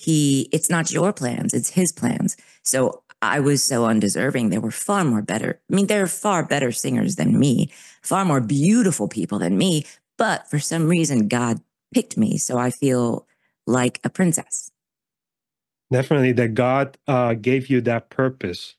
he 0.00 0.48
it's 0.50 0.70
not 0.70 0.90
your 0.90 1.12
plans 1.12 1.52
it's 1.52 1.70
his 1.70 1.92
plans. 1.92 2.36
So 2.62 3.02
i 3.22 3.38
was 3.38 3.62
so 3.62 3.84
undeserving. 3.84 4.48
There 4.48 4.60
were 4.60 4.70
far 4.88 5.04
more 5.04 5.22
better 5.22 5.60
i 5.70 5.74
mean 5.74 5.86
there 5.86 6.02
are 6.02 6.18
far 6.24 6.44
better 6.44 6.72
singers 6.72 7.16
than 7.16 7.38
me 7.38 7.70
far 8.02 8.24
more 8.24 8.40
beautiful 8.40 9.08
people 9.08 9.38
than 9.38 9.58
me 9.58 9.84
but 10.16 10.48
for 10.50 10.58
some 10.58 10.88
reason 10.88 11.28
god 11.28 11.60
picked 11.94 12.16
me 12.16 12.38
so 12.38 12.56
i 12.56 12.70
feel 12.70 13.26
like 13.66 14.00
a 14.04 14.10
princess. 14.10 14.70
Definitely 15.92 16.32
that 16.32 16.54
god 16.54 16.96
uh, 17.06 17.34
gave 17.34 17.68
you 17.68 17.80
that 17.82 18.10
purpose 18.10 18.76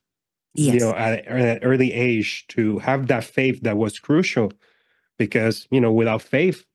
yes. 0.56 0.74
you 0.74 0.80
know 0.80 0.94
at, 0.96 1.28
an 1.28 1.60
early 1.62 1.92
age 1.94 2.48
to 2.48 2.80
have 2.80 3.08
that 3.08 3.24
faith 3.24 3.62
that 3.62 3.78
was 3.78 4.00
crucial 4.00 4.52
because 5.20 5.68
you 5.70 5.82
know 5.82 5.92
without 5.92 6.22
faith 6.22 6.66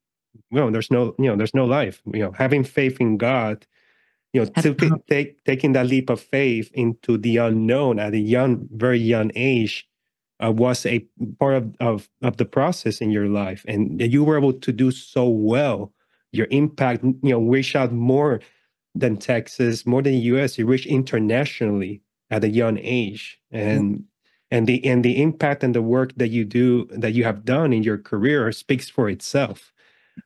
well 0.51 0.71
there's 0.71 0.91
no 0.91 1.15
you 1.19 1.27
know 1.27 1.37
there's 1.37 1.55
no 1.55 1.65
life. 1.65 2.01
You 2.13 2.21
know 2.25 2.33
having 2.33 2.65
faith 2.65 3.01
in 3.01 3.17
god 3.17 3.67
you 4.37 4.45
know, 4.45 4.51
to 4.61 5.03
take, 5.09 5.43
taking 5.45 5.73
that 5.73 5.87
leap 5.87 6.11
of 6.11 6.21
faith 6.21 6.71
into 6.75 7.17
the 7.17 7.39
unknown 7.39 7.99
at 7.99 8.13
a 8.13 8.19
young, 8.19 8.69
very 8.71 8.99
young 8.99 9.31
age 9.35 9.89
uh, 10.45 10.53
was 10.53 10.85
a 10.85 10.99
part 11.41 11.55
of, 11.55 11.75
of, 11.81 12.09
of 12.21 12.37
the 12.37 12.45
process 12.45 13.01
in 13.01 13.11
your 13.11 13.29
life, 13.29 13.65
and 13.67 13.99
you 14.01 14.23
were 14.23 14.37
able 14.37 14.53
to 14.53 14.73
do 14.73 14.91
so 14.91 15.27
well. 15.27 15.91
Your 16.33 16.49
impact, 16.51 17.03
you 17.03 17.31
know, 17.31 17.41
reached 17.41 17.75
out 17.75 17.93
more 17.93 18.41
than 18.95 19.17
Texas, 19.17 19.87
more 19.87 20.03
than 20.03 20.13
the 20.13 20.19
U.S. 20.19 20.59
You 20.59 20.67
reached 20.67 20.87
internationally 20.87 22.03
at 22.31 22.45
a 22.45 22.51
young 22.51 22.77
age, 22.83 23.39
and 23.51 23.95
mm-hmm. 23.95 24.03
and 24.51 24.67
the 24.67 24.85
and 24.85 25.03
the 25.03 25.23
impact 25.23 25.65
and 25.65 25.75
the 25.75 25.81
work 25.81 26.13
that 26.17 26.29
you 26.29 26.45
do 26.45 26.87
that 26.91 27.15
you 27.15 27.25
have 27.25 27.47
done 27.47 27.73
in 27.73 27.83
your 27.83 27.97
career 27.97 28.53
speaks 28.53 28.91
for 28.91 29.09
itself. 29.09 29.73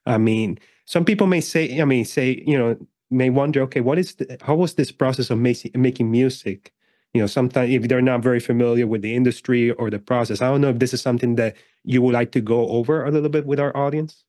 I 0.05 0.17
mean, 0.17 0.59
some 0.83 1.05
people 1.05 1.27
may 1.27 1.39
say, 1.39 1.79
I 1.79 1.85
mean, 1.85 2.03
say, 2.03 2.43
you 2.45 2.57
know, 2.57 2.75
may 3.11 3.29
wonder, 3.29 3.61
okay, 3.63 3.81
what 3.81 3.97
is 3.97 4.15
the, 4.15 4.37
how 4.41 4.55
was 4.55 4.75
this 4.75 4.91
process 4.91 5.29
of 5.29 5.37
making 5.39 5.71
making 5.75 6.09
music? 6.11 6.73
You 7.13 7.21
know, 7.21 7.27
sometimes 7.27 7.73
if 7.73 7.87
they're 7.87 8.01
not 8.01 8.23
very 8.23 8.39
familiar 8.39 8.87
with 8.87 9.01
the 9.01 9.15
industry 9.15 9.71
or 9.71 9.89
the 9.89 9.99
process, 9.99 10.41
I 10.41 10.49
don't 10.49 10.61
know 10.61 10.69
if 10.69 10.79
this 10.79 10.93
is 10.93 11.01
something 11.01 11.35
that 11.35 11.55
you 11.83 12.01
would 12.01 12.13
like 12.13 12.31
to 12.31 12.41
go 12.41 12.69
over 12.69 13.05
a 13.05 13.11
little 13.11 13.29
bit 13.29 13.45
with 13.45 13.59
our 13.59 13.75
audience. 13.75 14.23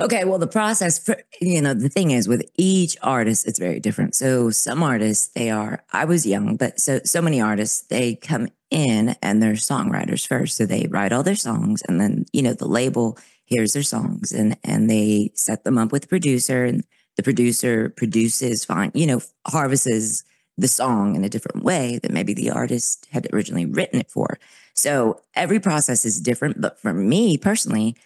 Okay, 0.00 0.24
well, 0.24 0.40
the 0.40 0.48
process, 0.48 0.98
for, 0.98 1.16
you 1.40 1.62
know, 1.62 1.72
the 1.72 1.88
thing 1.88 2.10
is 2.10 2.26
with 2.26 2.42
each 2.56 2.96
artist, 3.00 3.46
it's 3.46 3.60
very 3.60 3.78
different. 3.78 4.16
So 4.16 4.50
some 4.50 4.82
artists, 4.82 5.28
they 5.28 5.50
are, 5.50 5.84
I 5.92 6.04
was 6.04 6.26
young, 6.26 6.56
but 6.56 6.80
so 6.80 7.00
so 7.04 7.22
many 7.22 7.40
artists, 7.40 7.82
they 7.82 8.16
come 8.16 8.48
in 8.70 9.14
and 9.22 9.40
they're 9.40 9.52
songwriters 9.52 10.26
first. 10.26 10.56
So 10.56 10.66
they 10.66 10.88
write 10.90 11.12
all 11.12 11.22
their 11.22 11.36
songs, 11.36 11.82
and 11.82 12.00
then 12.00 12.26
you 12.32 12.42
know 12.42 12.54
the 12.54 12.66
label 12.66 13.16
hears 13.44 13.72
their 13.72 13.84
songs, 13.84 14.32
and 14.32 14.56
and 14.64 14.90
they 14.90 15.30
set 15.34 15.62
them 15.62 15.78
up 15.78 15.92
with 15.92 16.06
a 16.06 16.08
producer, 16.08 16.64
and 16.64 16.84
the 17.16 17.22
producer 17.22 17.90
produces, 17.90 18.64
fine, 18.64 18.90
you 18.94 19.06
know, 19.06 19.20
harvests 19.46 20.24
the 20.56 20.68
song 20.68 21.16
in 21.16 21.24
a 21.24 21.28
different 21.28 21.64
way 21.64 21.98
that 22.02 22.12
maybe 22.12 22.32
the 22.32 22.50
artist 22.50 23.06
had 23.10 23.26
originally 23.32 23.66
written 23.66 24.00
it 24.00 24.10
for. 24.10 24.38
So 24.74 25.20
every 25.34 25.58
process 25.58 26.04
is 26.04 26.20
different. 26.20 26.60
But 26.60 26.78
for 26.78 26.92
me 26.92 27.36
personally, 27.36 27.96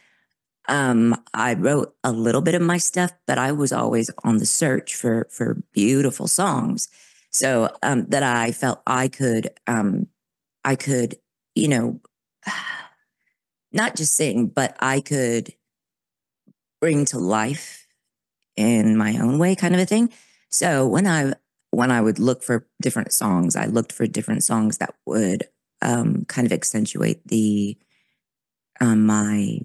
um, 0.69 1.17
I 1.35 1.55
wrote 1.55 1.95
a 2.05 2.13
little 2.13 2.43
bit 2.43 2.55
of 2.55 2.63
my 2.63 2.79
stuff, 2.79 3.13
but 3.27 3.39
I 3.39 3.53
was 3.53 3.73
always 3.73 4.11
on 4.25 4.39
the 4.39 4.47
search 4.47 4.95
for 4.95 5.27
for 5.31 5.63
beautiful 5.73 6.29
songs. 6.29 6.89
So 7.31 7.71
um, 7.83 8.07
that 8.09 8.23
I 8.23 8.53
felt 8.53 8.83
I 8.87 9.09
could 9.09 9.51
um, 9.67 10.09
I 10.65 10.77
could, 10.77 11.17
you 11.55 11.69
know, 11.69 12.01
not 13.73 13.97
just 13.97 14.15
sing, 14.15 14.47
but 14.47 14.77
I 14.79 15.01
could 15.01 15.55
bring 16.81 17.07
to 17.07 17.19
life 17.19 17.88
in 18.59 18.97
my 18.97 19.17
own 19.19 19.39
way 19.39 19.55
kind 19.55 19.73
of 19.73 19.81
a 19.81 19.87
thing. 19.87 20.13
So 20.51 20.87
when 20.87 21.07
I 21.07 21.35
when 21.71 21.93
I 21.93 22.01
would 22.01 22.19
look 22.19 22.43
for 22.43 22.67
different 22.83 23.13
songs, 23.13 23.55
I 23.55 23.67
looked 23.67 23.93
for 23.93 24.07
different 24.07 24.43
songs 24.43 24.79
that 24.79 24.95
would 25.07 25.45
um, 25.81 26.25
kind 26.25 26.45
of 26.45 26.53
accentuate 26.53 27.27
the 27.27 27.79
um, 28.81 29.07
my 29.07 29.61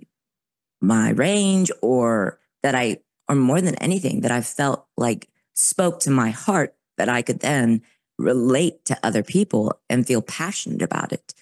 my 0.79 1.09
range 1.09 1.71
or 1.81 2.39
that 2.61 2.75
I 2.75 2.99
or 3.27 3.35
more 3.35 3.61
than 3.61 3.75
anything 3.75 4.21
that 4.21 4.31
I 4.31 4.41
felt 4.41 4.85
like 4.95 5.27
spoke 5.55 5.99
to 6.01 6.11
my 6.11 6.29
heart 6.29 6.75
that 6.97 7.09
I 7.09 7.23
could 7.23 7.39
then 7.39 7.81
relate 8.19 8.85
to 8.85 8.99
other 9.01 9.23
people 9.23 9.81
and 9.89 10.05
feel 10.05 10.21
passionate 10.21 10.83
about 10.83 11.11
it. 11.11 11.33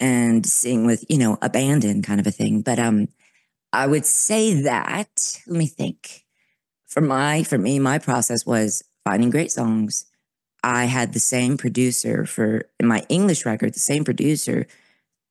And 0.00 0.44
sing 0.44 0.84
with 0.84 1.04
you 1.08 1.18
know 1.18 1.38
abandon 1.40 2.02
kind 2.02 2.18
of 2.18 2.26
a 2.26 2.32
thing. 2.32 2.62
But 2.62 2.80
um 2.80 3.06
i 3.72 3.86
would 3.86 4.04
say 4.04 4.62
that 4.62 5.40
let 5.46 5.56
me 5.56 5.66
think 5.66 6.24
for 6.90 7.00
my 7.00 7.42
for 7.42 7.56
me 7.56 7.78
my 7.78 7.98
process 7.98 8.44
was 8.44 8.82
finding 9.04 9.30
great 9.30 9.52
songs. 9.52 10.06
I 10.62 10.84
had 10.84 11.14
the 11.14 11.20
same 11.20 11.56
producer 11.56 12.26
for 12.26 12.68
my 12.82 13.04
english 13.08 13.46
record 13.46 13.72
the 13.74 13.80
same 13.80 14.04
producer 14.04 14.66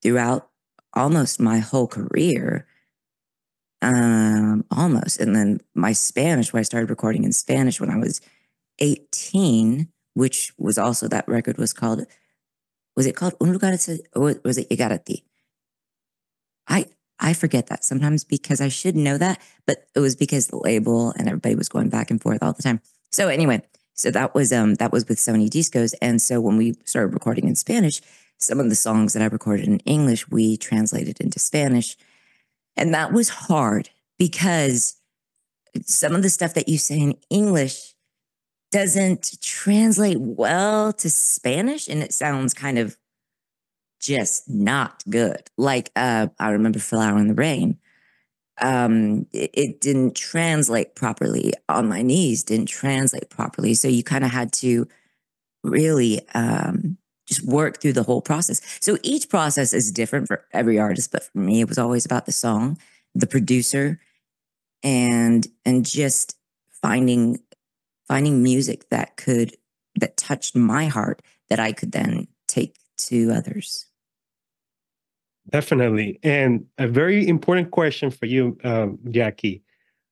throughout 0.01 0.49
almost 0.93 1.39
my 1.39 1.59
whole 1.59 1.87
career. 1.87 2.65
Um 3.81 4.65
almost. 4.71 5.19
And 5.19 5.35
then 5.35 5.61
my 5.75 5.93
spanish 5.93 6.51
where 6.51 6.61
i 6.61 6.63
started 6.63 6.89
recording 6.89 7.23
in 7.23 7.33
spanish 7.33 7.79
when 7.79 7.91
i 7.91 7.97
was 7.97 8.21
18 8.79 9.89
which 10.13 10.53
was 10.57 10.77
also 10.77 11.07
that 11.07 11.27
record 11.27 11.57
was 11.57 11.73
called 11.73 12.05
was 12.95 13.05
it 13.05 13.15
called 13.15 13.35
un 13.41 13.51
lugar 13.53 13.77
or 14.15 14.35
was 14.43 14.57
it 14.57 14.67
a 14.71 15.23
i 16.67 16.85
I 17.19 17.33
forget 17.33 17.67
that 17.67 17.83
sometimes 17.83 18.23
because 18.23 18.61
I 18.61 18.69
should 18.69 18.95
know 18.95 19.17
that, 19.17 19.39
but 19.65 19.87
it 19.95 19.99
was 19.99 20.15
because 20.15 20.47
the 20.47 20.57
label 20.57 21.11
and 21.17 21.27
everybody 21.27 21.55
was 21.55 21.69
going 21.69 21.89
back 21.89 22.09
and 22.09 22.21
forth 22.21 22.41
all 22.41 22.53
the 22.53 22.63
time. 22.63 22.81
So 23.11 23.27
anyway, 23.27 23.61
So 23.93 24.11
that 24.11 24.33
was 24.33 24.53
um 24.53 24.75
that 24.75 24.91
was 24.93 25.07
with 25.09 25.17
Sony 25.17 25.49
Discos. 25.49 25.93
And 26.01 26.21
so 26.21 26.39
when 26.39 26.55
we 26.57 26.75
started 26.85 27.13
recording 27.13 27.47
in 27.47 27.55
Spanish, 27.55 28.01
some 28.37 28.59
of 28.59 28.69
the 28.69 28.75
songs 28.75 29.13
that 29.13 29.21
I 29.21 29.25
recorded 29.25 29.67
in 29.67 29.79
English, 29.79 30.29
we 30.29 30.55
translated 30.57 31.19
into 31.19 31.39
Spanish. 31.39 31.97
And 32.77 32.93
that 32.93 33.11
was 33.11 33.29
hard 33.29 33.89
because 34.17 34.95
some 35.85 36.15
of 36.15 36.23
the 36.23 36.29
stuff 36.29 36.53
that 36.53 36.69
you 36.69 36.77
say 36.77 36.99
in 36.99 37.15
English 37.29 37.93
doesn't 38.71 39.41
translate 39.41 40.19
well 40.19 40.93
to 40.93 41.09
Spanish 41.09 41.87
and 41.87 42.01
it 42.01 42.13
sounds 42.13 42.53
kind 42.53 42.77
of 42.79 42.97
just 43.99 44.49
not 44.49 45.03
good. 45.09 45.49
Like 45.57 45.91
uh, 45.95 46.27
I 46.39 46.51
remember 46.51 46.79
Flower 46.79 47.17
in 47.17 47.27
the 47.27 47.33
Rain. 47.33 47.77
Um, 48.61 49.25
it, 49.31 49.51
it 49.53 49.81
didn't 49.81 50.15
translate 50.15 50.95
properly 50.95 51.53
on 51.69 51.87
my 51.87 52.01
knees, 52.01 52.43
didn't 52.43 52.67
translate 52.67 53.29
properly. 53.29 53.73
So 53.73 53.87
you 53.87 54.03
kind 54.03 54.23
of 54.25 54.31
had 54.31 54.51
to 54.53 54.87
really 55.63 56.21
um, 56.33 56.97
just 57.25 57.45
work 57.45 57.79
through 57.79 57.93
the 57.93 58.03
whole 58.03 58.21
process. 58.21 58.61
So 58.81 58.97
each 59.03 59.29
process 59.29 59.71
is 59.73 59.91
different 59.91 60.27
for 60.27 60.45
every 60.51 60.79
artist, 60.79 61.11
but 61.11 61.23
for 61.23 61.37
me, 61.37 61.61
it 61.61 61.69
was 61.69 61.77
always 61.77 62.05
about 62.05 62.25
the 62.25 62.31
song, 62.31 62.77
the 63.15 63.27
producer, 63.27 63.99
and 64.83 65.47
and 65.65 65.85
just 65.85 66.37
finding 66.81 67.39
finding 68.07 68.41
music 68.41 68.89
that 68.89 69.15
could 69.17 69.55
that 69.99 70.17
touched 70.17 70.55
my 70.55 70.87
heart 70.87 71.21
that 71.49 71.59
I 71.59 71.71
could 71.71 71.91
then 71.91 72.27
take 72.47 72.75
to 72.97 73.31
others. 73.31 73.85
Definitely, 75.49 76.19
and 76.23 76.65
a 76.77 76.87
very 76.87 77.27
important 77.27 77.71
question 77.71 78.11
for 78.11 78.25
you, 78.25 78.57
um, 78.63 78.97
Jaci, 79.07 79.61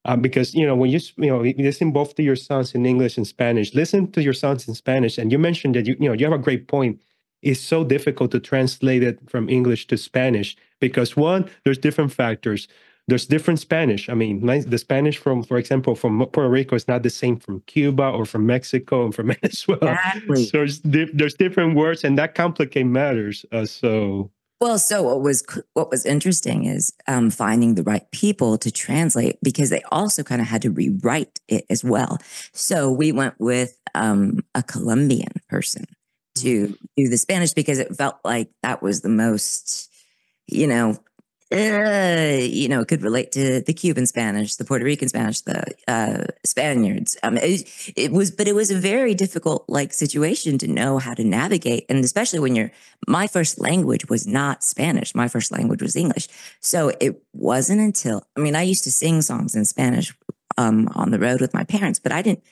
um, 0.06 0.22
because 0.22 0.54
you 0.54 0.66
know 0.66 0.76
when 0.76 0.90
you 0.90 1.00
you 1.18 1.28
know 1.28 1.40
listen 1.58 1.92
both 1.92 2.16
to 2.16 2.24
your 2.24 2.36
songs 2.36 2.74
in 2.74 2.86
English 2.86 3.18
and 3.18 3.28
Spanish. 3.28 3.74
Listen 3.74 4.12
to 4.12 4.22
your 4.22 4.34
songs 4.34 4.68
in 4.68 4.74
Spanish, 4.74 5.18
and 5.18 5.32
you 5.32 5.40
mentioned 5.40 5.76
that 5.76 5.86
you 5.86 5.96
you 6.00 6.08
know 6.08 6.14
you 6.14 6.26
have 6.26 6.40
a 6.40 6.44
great 6.44 6.68
point. 6.68 7.00
It's 7.44 7.60
so 7.60 7.84
difficult 7.84 8.32
to 8.32 8.40
translate 8.40 9.04
it 9.04 9.20
from 9.30 9.48
English 9.48 9.88
to 9.88 9.98
Spanish 9.98 10.58
because 10.80 11.16
one, 11.16 11.50
there's 11.64 11.78
different 11.78 12.12
factors 12.12 12.68
there's 13.08 13.26
different 13.26 13.60
Spanish. 13.60 14.10
I 14.10 14.14
mean, 14.14 14.46
the 14.46 14.78
Spanish 14.78 15.18
from, 15.18 15.42
for 15.42 15.58
example, 15.58 15.96
from 15.96 16.20
Puerto 16.20 16.50
Rico 16.50 16.76
is 16.76 16.88
not 16.88 17.04
the 17.04 17.10
same 17.10 17.38
from 17.38 17.62
Cuba 17.62 18.10
or 18.10 18.26
from 18.26 18.46
Mexico 18.46 19.06
and 19.06 19.16
from 19.16 19.28
Venezuela. 19.42 19.94
Exactly. 19.94 20.46
So 20.46 20.58
there's, 20.58 20.82
there's 21.14 21.34
different 21.34 21.76
words, 21.76 22.04
and 22.04 22.18
that 22.18 22.36
complicate 22.36 22.86
matters. 22.86 23.46
Uh, 23.52 23.66
so 23.66 24.30
well, 24.60 24.80
so 24.80 25.04
what 25.04 25.22
was 25.22 25.46
what 25.74 25.92
was 25.92 26.06
interesting 26.06 26.66
is 26.66 26.92
um, 27.08 27.30
finding 27.30 27.76
the 27.76 27.84
right 27.84 28.10
people 28.12 28.58
to 28.58 28.72
translate 28.72 29.38
because 29.44 29.70
they 29.70 29.84
also 29.92 30.24
kind 30.24 30.42
of 30.42 30.48
had 30.48 30.64
to 30.64 30.72
rewrite 30.72 31.40
it 31.48 31.66
as 31.70 31.84
well. 31.84 32.18
So 32.54 32.92
we 32.92 33.12
went 33.12 33.36
with 33.40 33.80
um, 33.94 34.40
a 34.56 34.64
Colombian 34.64 35.32
person 35.48 35.86
to 36.38 36.68
mm-hmm. 36.68 36.74
do 36.96 37.10
the 37.10 37.18
Spanish 37.18 37.54
because 37.54 37.78
it 37.78 37.96
felt 37.96 38.18
like 38.24 38.50
that 38.64 38.82
was 38.82 39.02
the 39.02 39.10
most, 39.10 39.92
you 40.48 40.66
know, 40.66 40.98
uh, 41.52 42.38
you 42.42 42.68
know, 42.68 42.84
could 42.84 43.02
relate 43.02 43.32
to 43.32 43.62
the 43.62 43.74
Cuban 43.74 44.06
Spanish, 44.06 44.56
the 44.56 44.66
Puerto 44.66 44.84
Rican 44.84 45.08
Spanish, 45.08 45.42
the 45.42 45.64
uh, 45.88 46.26
Spaniards. 46.44 47.18
Um, 47.24 47.38
it, 47.38 47.94
it, 47.96 48.12
was, 48.12 48.32
but 48.32 48.48
it 48.48 48.56
was 48.56 48.70
a 48.70 48.78
very 48.78 49.14
difficult 49.14 49.64
like 49.70 49.94
situation 49.94 50.58
to 50.58 50.68
know 50.68 50.98
how 50.98 51.14
to 51.14 51.24
navigate, 51.24 51.86
and 51.90 52.04
especially 52.04 52.40
when 52.40 52.56
you're. 52.56 52.72
My 53.08 53.28
first 53.28 53.60
language 53.60 54.10
was 54.10 54.28
not 54.28 54.64
Spanish. 54.64 55.16
My 55.16 55.28
first 55.28 55.52
language 55.52 55.82
was 55.82 55.96
English. 55.96 56.28
So 56.60 56.92
it 57.00 57.22
wasn't 57.32 57.80
until 57.80 58.24
I 58.36 58.42
mean, 58.42 58.56
I 58.56 58.64
used 58.64 58.84
to 58.86 58.92
sing 58.92 59.22
songs 59.22 59.56
in 59.56 59.66
Spanish 59.66 60.14
um, 60.58 60.90
on 60.96 61.12
the 61.12 61.20
road 61.20 61.40
with 61.40 61.54
my 61.54 61.64
parents, 61.64 62.00
but 62.00 62.12
I 62.12 62.22
didn't 62.22 62.44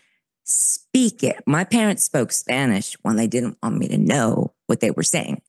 speak 0.44 1.24
it. 1.24 1.44
My 1.46 1.64
parents 1.64 2.04
spoke 2.04 2.32
Spanish 2.32 2.96
when 3.02 3.16
they 3.16 3.28
didn't 3.28 3.58
want 3.62 3.78
me 3.78 3.88
to 3.90 3.98
know 3.98 4.54
what 4.68 4.80
they 4.80 4.92
were 4.92 5.04
saying. 5.04 5.42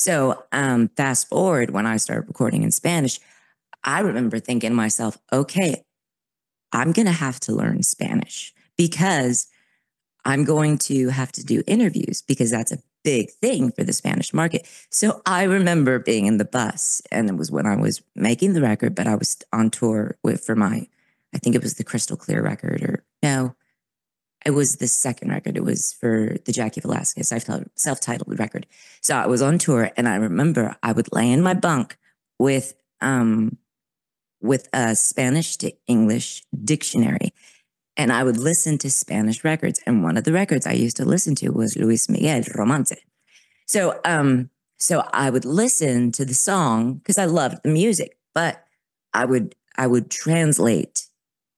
So 0.00 0.44
um, 0.50 0.88
fast 0.96 1.28
forward 1.28 1.72
when 1.72 1.84
I 1.84 1.98
started 1.98 2.26
recording 2.26 2.62
in 2.62 2.70
Spanish, 2.70 3.20
I 3.84 4.00
remember 4.00 4.38
thinking 4.38 4.70
to 4.70 4.74
myself, 4.74 5.18
okay, 5.30 5.84
I'm 6.72 6.92
going 6.92 7.04
to 7.04 7.12
have 7.12 7.38
to 7.40 7.52
learn 7.52 7.82
Spanish 7.82 8.54
because 8.78 9.48
I'm 10.24 10.44
going 10.44 10.78
to 10.78 11.10
have 11.10 11.32
to 11.32 11.44
do 11.44 11.62
interviews 11.66 12.22
because 12.22 12.50
that's 12.50 12.72
a 12.72 12.78
big 13.04 13.30
thing 13.30 13.72
for 13.72 13.84
the 13.84 13.92
Spanish 13.92 14.32
market. 14.32 14.66
So 14.90 15.20
I 15.26 15.42
remember 15.42 15.98
being 15.98 16.24
in 16.24 16.38
the 16.38 16.46
bus, 16.46 17.02
and 17.10 17.28
it 17.28 17.36
was 17.36 17.50
when 17.50 17.66
I 17.66 17.76
was 17.76 18.00
making 18.14 18.54
the 18.54 18.62
record, 18.62 18.94
but 18.94 19.06
I 19.06 19.16
was 19.16 19.36
on 19.52 19.68
tour 19.68 20.16
with 20.22 20.42
for 20.42 20.56
my, 20.56 20.86
I 21.34 21.38
think 21.38 21.54
it 21.54 21.62
was 21.62 21.74
the 21.74 21.84
Crystal 21.84 22.16
Clear 22.16 22.42
record, 22.42 22.82
or 22.82 23.04
no, 23.22 23.54
it 24.44 24.52
was 24.52 24.76
the 24.76 24.88
second 24.88 25.30
record. 25.30 25.56
It 25.56 25.64
was 25.64 25.92
for 25.92 26.36
the 26.44 26.52
Jaci 26.52 26.82
Velasquez 26.82 27.32
self 27.74 28.00
titled 28.00 28.38
record. 28.38 28.66
So 29.00 29.16
I 29.16 29.26
was 29.26 29.42
on 29.42 29.58
tour, 29.58 29.90
and 29.96 30.08
I 30.08 30.16
remember 30.16 30.76
I 30.82 30.92
would 30.92 31.12
lay 31.12 31.30
in 31.30 31.42
my 31.42 31.54
bunk 31.54 31.98
with 32.38 32.74
um 33.00 33.58
with 34.40 34.68
a 34.72 34.96
Spanish 34.96 35.56
to 35.58 35.72
English 35.86 36.42
dictionary, 36.64 37.34
and 37.96 38.12
I 38.12 38.24
would 38.24 38.38
listen 38.38 38.78
to 38.78 38.90
Spanish 38.90 39.44
records. 39.44 39.80
And 39.86 40.02
one 40.02 40.16
of 40.16 40.24
the 40.24 40.32
records 40.32 40.66
I 40.66 40.72
used 40.72 40.96
to 40.96 41.04
listen 41.04 41.34
to 41.36 41.50
was 41.50 41.76
Luis 41.76 42.08
Miguel 42.08 42.42
Romance. 42.54 42.92
So 43.66 44.00
um 44.04 44.50
so 44.78 45.06
I 45.12 45.28
would 45.28 45.44
listen 45.44 46.10
to 46.12 46.24
the 46.24 46.34
song 46.34 46.94
because 46.94 47.18
I 47.18 47.26
loved 47.26 47.58
the 47.62 47.70
music, 47.70 48.16
but 48.34 48.64
I 49.12 49.26
would 49.26 49.54
I 49.76 49.86
would 49.86 50.10
translate 50.10 51.06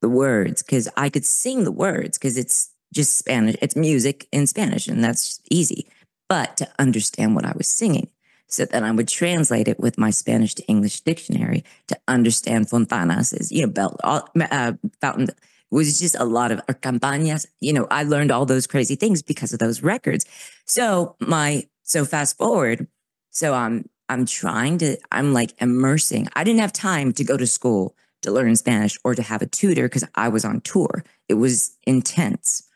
the 0.00 0.08
words 0.08 0.62
because 0.62 0.88
I 0.96 1.08
could 1.08 1.24
sing 1.24 1.62
the 1.62 1.72
words 1.72 2.18
because 2.18 2.36
it's 2.36 2.71
just 2.92 3.16
Spanish. 3.16 3.56
It's 3.60 3.74
music 3.76 4.28
in 4.30 4.46
Spanish, 4.46 4.86
and 4.86 5.02
that's 5.02 5.40
easy. 5.50 5.88
But 6.28 6.56
to 6.58 6.68
understand 6.78 7.34
what 7.34 7.44
I 7.44 7.52
was 7.56 7.68
singing, 7.68 8.08
so 8.52 8.66
then 8.66 8.84
I 8.84 8.90
would 8.90 9.08
translate 9.08 9.66
it 9.66 9.80
with 9.80 9.98
my 9.98 10.10
Spanish 10.10 10.54
to 10.54 10.62
English 10.66 11.00
dictionary 11.00 11.64
to 11.88 11.98
understand 12.06 12.68
Fontanas 12.68 13.38
is, 13.38 13.50
you 13.50 13.62
know, 13.62 13.72
belt, 13.72 13.98
uh, 14.04 14.72
fountain. 15.00 15.28
Was 15.70 15.98
just 15.98 16.16
a 16.16 16.24
lot 16.24 16.52
of 16.52 16.60
campañas. 16.82 17.46
You 17.60 17.72
know, 17.72 17.86
I 17.90 18.02
learned 18.02 18.30
all 18.30 18.44
those 18.44 18.66
crazy 18.66 18.94
things 18.94 19.22
because 19.22 19.54
of 19.54 19.58
those 19.58 19.82
records. 19.82 20.26
So 20.66 21.16
my, 21.18 21.66
so 21.82 22.04
fast 22.04 22.36
forward. 22.36 22.88
So 23.30 23.54
I'm, 23.54 23.88
I'm 24.10 24.26
trying 24.26 24.76
to, 24.78 24.98
I'm 25.10 25.32
like 25.32 25.54
immersing. 25.62 26.28
I 26.34 26.44
didn't 26.44 26.60
have 26.60 26.74
time 26.74 27.14
to 27.14 27.24
go 27.24 27.38
to 27.38 27.46
school 27.46 27.96
to 28.20 28.30
learn 28.30 28.54
Spanish 28.56 28.98
or 29.02 29.14
to 29.14 29.22
have 29.22 29.40
a 29.40 29.46
tutor 29.46 29.88
because 29.88 30.04
I 30.14 30.28
was 30.28 30.44
on 30.44 30.60
tour. 30.60 31.04
It 31.26 31.34
was 31.34 31.74
intense. 31.86 32.68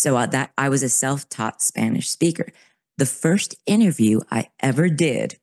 So 0.00 0.16
uh, 0.16 0.24
that 0.26 0.52
I 0.56 0.70
was 0.70 0.82
a 0.82 0.88
self-taught 0.88 1.60
Spanish 1.60 2.08
speaker. 2.08 2.52
The 2.96 3.04
first 3.04 3.54
interview 3.66 4.20
I 4.30 4.48
ever 4.60 4.88
did, 4.88 5.38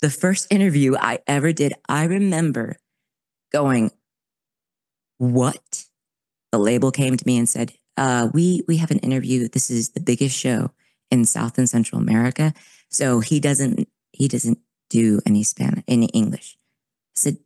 the 0.00 0.10
first 0.10 0.48
interview 0.50 0.96
I 0.96 1.20
ever 1.28 1.52
did, 1.52 1.72
I 1.88 2.02
remember 2.04 2.78
going, 3.52 3.92
"What?" 5.18 5.84
The 6.50 6.58
label 6.58 6.90
came 6.90 7.16
to 7.16 7.24
me 7.24 7.38
and 7.38 7.48
said, 7.48 7.74
uh, 7.96 8.28
"We 8.34 8.64
we 8.66 8.78
have 8.78 8.90
an 8.90 8.98
interview. 8.98 9.46
This 9.46 9.70
is 9.70 9.90
the 9.90 10.00
biggest 10.00 10.36
show 10.36 10.72
in 11.08 11.24
South 11.24 11.58
and 11.58 11.70
Central 11.70 12.00
America. 12.00 12.52
So 12.90 13.20
he 13.20 13.38
doesn't 13.38 13.88
he 14.10 14.26
doesn't 14.26 14.58
do 14.90 15.20
any 15.24 15.44
Spanish 15.44 15.84
any 15.86 16.06
English." 16.06 16.58
I 17.14 17.18
said, 17.20 17.36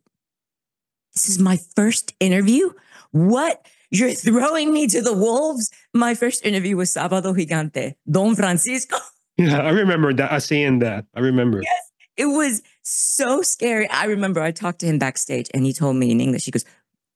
"This 1.12 1.28
is 1.28 1.38
my 1.38 1.58
first 1.76 2.14
interview. 2.18 2.70
What?" 3.10 3.66
You're 3.90 4.12
throwing 4.12 4.72
me 4.72 4.86
to 4.88 5.00
the 5.00 5.12
wolves. 5.12 5.70
My 5.94 6.14
first 6.14 6.44
interview 6.44 6.76
was 6.76 6.92
Sábado 6.92 7.34
Gigante, 7.34 7.94
Don 8.10 8.34
Francisco. 8.34 8.96
Yeah, 9.38 9.60
I 9.60 9.68
remember 9.68 10.14
that. 10.14 10.32
I 10.32 10.38
seeing 10.38 10.78
that. 10.78 11.04
I 11.14 11.20
remember. 11.20 11.60
Yes, 11.60 11.92
it 12.16 12.24
was 12.24 12.62
so 12.82 13.42
scary. 13.42 13.86
I 13.90 14.06
remember 14.06 14.40
I 14.40 14.50
talked 14.50 14.78
to 14.78 14.86
him 14.86 14.98
backstage 14.98 15.50
and 15.52 15.66
he 15.66 15.74
told 15.74 15.96
me 15.96 16.10
in 16.10 16.22
English, 16.22 16.46
he 16.46 16.50
goes, 16.50 16.64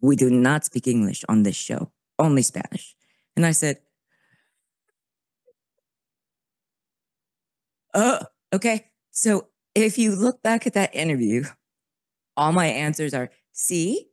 We 0.03 0.17
do 0.17 0.29
not 0.29 0.67
speak 0.67 0.87
English 0.87 1.25
on 1.31 1.45
this 1.45 1.57
show, 1.57 1.91
only 2.19 2.43
Spanish. 2.43 2.95
And 3.37 3.47
I 3.47 3.53
said, 3.53 3.79
Oh, 7.95 8.19
okay. 8.53 8.87
So 9.11 9.49
if 9.75 9.97
you 9.97 10.15
look 10.15 10.43
back 10.43 10.67
at 10.67 10.75
that 10.75 10.95
interview, 10.95 11.45
all 12.37 12.53
my 12.53 12.67
answers 12.67 13.15
are 13.15 13.31
see, 13.53 14.09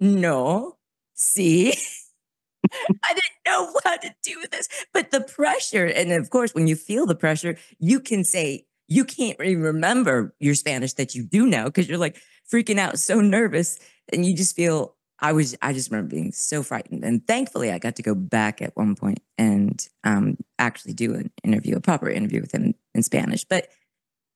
no, 0.00 0.76
see, 1.14 1.72
I 2.72 3.08
didn't 3.14 3.46
know 3.46 3.72
how 3.84 3.96
to 3.96 4.14
do 4.22 4.44
this. 4.50 4.68
But 4.92 5.10
the 5.10 5.20
pressure, 5.20 5.86
and 5.86 6.12
of 6.12 6.30
course, 6.30 6.54
when 6.54 6.66
you 6.66 6.76
feel 6.76 7.06
the 7.06 7.14
pressure, 7.14 7.56
you 7.78 8.00
can 8.00 8.24
say, 8.24 8.66
you 8.86 9.04
can't 9.04 9.40
even 9.40 9.62
remember 9.62 10.34
your 10.40 10.54
Spanish 10.54 10.92
that 10.94 11.14
you 11.14 11.22
do 11.22 11.46
know 11.46 11.64
because 11.64 11.88
you're 11.88 11.98
like 11.98 12.20
freaking 12.50 12.78
out, 12.78 12.98
so 12.98 13.20
nervous. 13.20 13.78
And 14.12 14.26
you 14.26 14.36
just 14.36 14.54
feel, 14.54 14.94
I 15.20 15.32
was, 15.32 15.56
I 15.62 15.72
just 15.72 15.90
remember 15.90 16.10
being 16.10 16.32
so 16.32 16.62
frightened. 16.62 17.04
And 17.04 17.26
thankfully, 17.26 17.72
I 17.72 17.78
got 17.78 17.96
to 17.96 18.02
go 18.02 18.14
back 18.14 18.60
at 18.60 18.76
one 18.76 18.94
point 18.94 19.20
and 19.38 19.86
um, 20.04 20.36
actually 20.58 20.92
do 20.92 21.14
an 21.14 21.30
interview, 21.42 21.76
a 21.76 21.80
proper 21.80 22.10
interview 22.10 22.40
with 22.40 22.52
him 22.52 22.74
in 22.94 23.02
Spanish. 23.02 23.44
But 23.44 23.68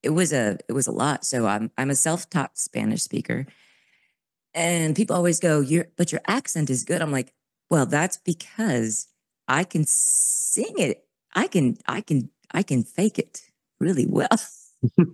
it 0.01 0.09
was 0.09 0.33
a, 0.33 0.57
it 0.67 0.73
was 0.73 0.87
a 0.87 0.91
lot. 0.91 1.25
So 1.25 1.45
I'm, 1.45 1.71
I'm 1.77 1.89
a 1.89 1.95
self-taught 1.95 2.57
Spanish 2.57 3.03
speaker. 3.03 3.45
And 4.53 4.95
people 4.95 5.15
always 5.15 5.39
go, 5.39 5.59
"Your 5.59 5.87
but 5.97 6.11
your 6.11 6.21
accent 6.27 6.69
is 6.69 6.83
good." 6.83 7.01
I'm 7.01 7.11
like, 7.11 7.33
"Well, 7.69 7.85
that's 7.85 8.17
because 8.17 9.07
I 9.49 9.63
can 9.63 9.85
sing 9.85 10.75
it. 10.77 11.03
I 11.33 11.47
can, 11.47 11.77
I 11.87 12.01
can, 12.01 12.29
I 12.51 12.61
can 12.63 12.83
fake 12.83 13.17
it 13.17 13.41
really 13.79 14.05
well. 14.07 14.27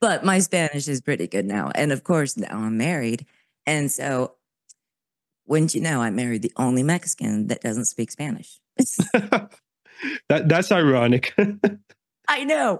but 0.00 0.24
my 0.24 0.40
Spanish 0.40 0.88
is 0.88 1.00
pretty 1.00 1.28
good 1.28 1.46
now. 1.46 1.70
And 1.74 1.92
of 1.92 2.02
course, 2.02 2.36
now 2.36 2.48
I'm 2.50 2.76
married. 2.76 3.24
And 3.66 3.90
so, 3.90 4.34
wouldn't 5.46 5.76
you 5.76 5.80
know, 5.80 6.02
I 6.02 6.10
married 6.10 6.42
the 6.42 6.52
only 6.56 6.82
Mexican 6.82 7.46
that 7.46 7.60
doesn't 7.60 7.84
speak 7.84 8.10
Spanish. 8.10 8.58
that, 9.12 9.50
that's 10.28 10.72
ironic. 10.72 11.34
I 12.32 12.44
know. 12.44 12.78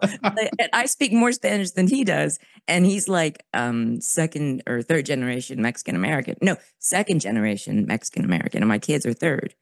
I 0.73 0.87
speak 0.87 1.13
more 1.13 1.31
Spanish 1.33 1.73
than 1.73 1.87
he 1.87 2.05
does. 2.05 2.39
And 2.67 2.87
he's 2.87 3.07
like 3.07 3.45
um, 3.53 4.01
second 4.01 4.63
or 4.67 4.81
third 4.81 5.05
generation 5.05 5.61
Mexican 5.61 5.95
American. 5.95 6.37
No, 6.41 6.57
second 6.79 7.21
generation 7.21 7.87
Mexican 7.87 8.25
American. 8.25 8.63
And 8.63 8.69
my 8.69 8.79
kids 8.79 9.05
are 9.05 9.13
third. 9.13 9.55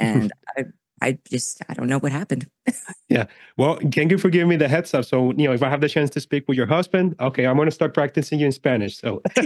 And 0.00 0.32
I 0.56 0.64
I 1.00 1.18
just 1.30 1.62
I 1.68 1.74
don't 1.74 1.86
know 1.86 1.98
what 1.98 2.10
happened. 2.10 2.48
yeah. 3.08 3.26
Well, 3.56 3.78
thank 3.92 4.10
you 4.10 4.18
for 4.18 4.30
giving 4.30 4.48
me 4.48 4.56
the 4.56 4.66
heads 4.66 4.92
up. 4.92 5.04
So, 5.04 5.32
you 5.36 5.46
know, 5.46 5.52
if 5.52 5.62
I 5.62 5.68
have 5.68 5.80
the 5.80 5.88
chance 5.88 6.10
to 6.10 6.20
speak 6.20 6.48
with 6.48 6.56
your 6.56 6.66
husband, 6.66 7.14
okay, 7.20 7.46
I'm 7.46 7.56
gonna 7.56 7.70
start 7.70 7.94
practicing 7.94 8.40
you 8.40 8.46
in 8.46 8.52
Spanish. 8.52 8.98
So 8.98 9.22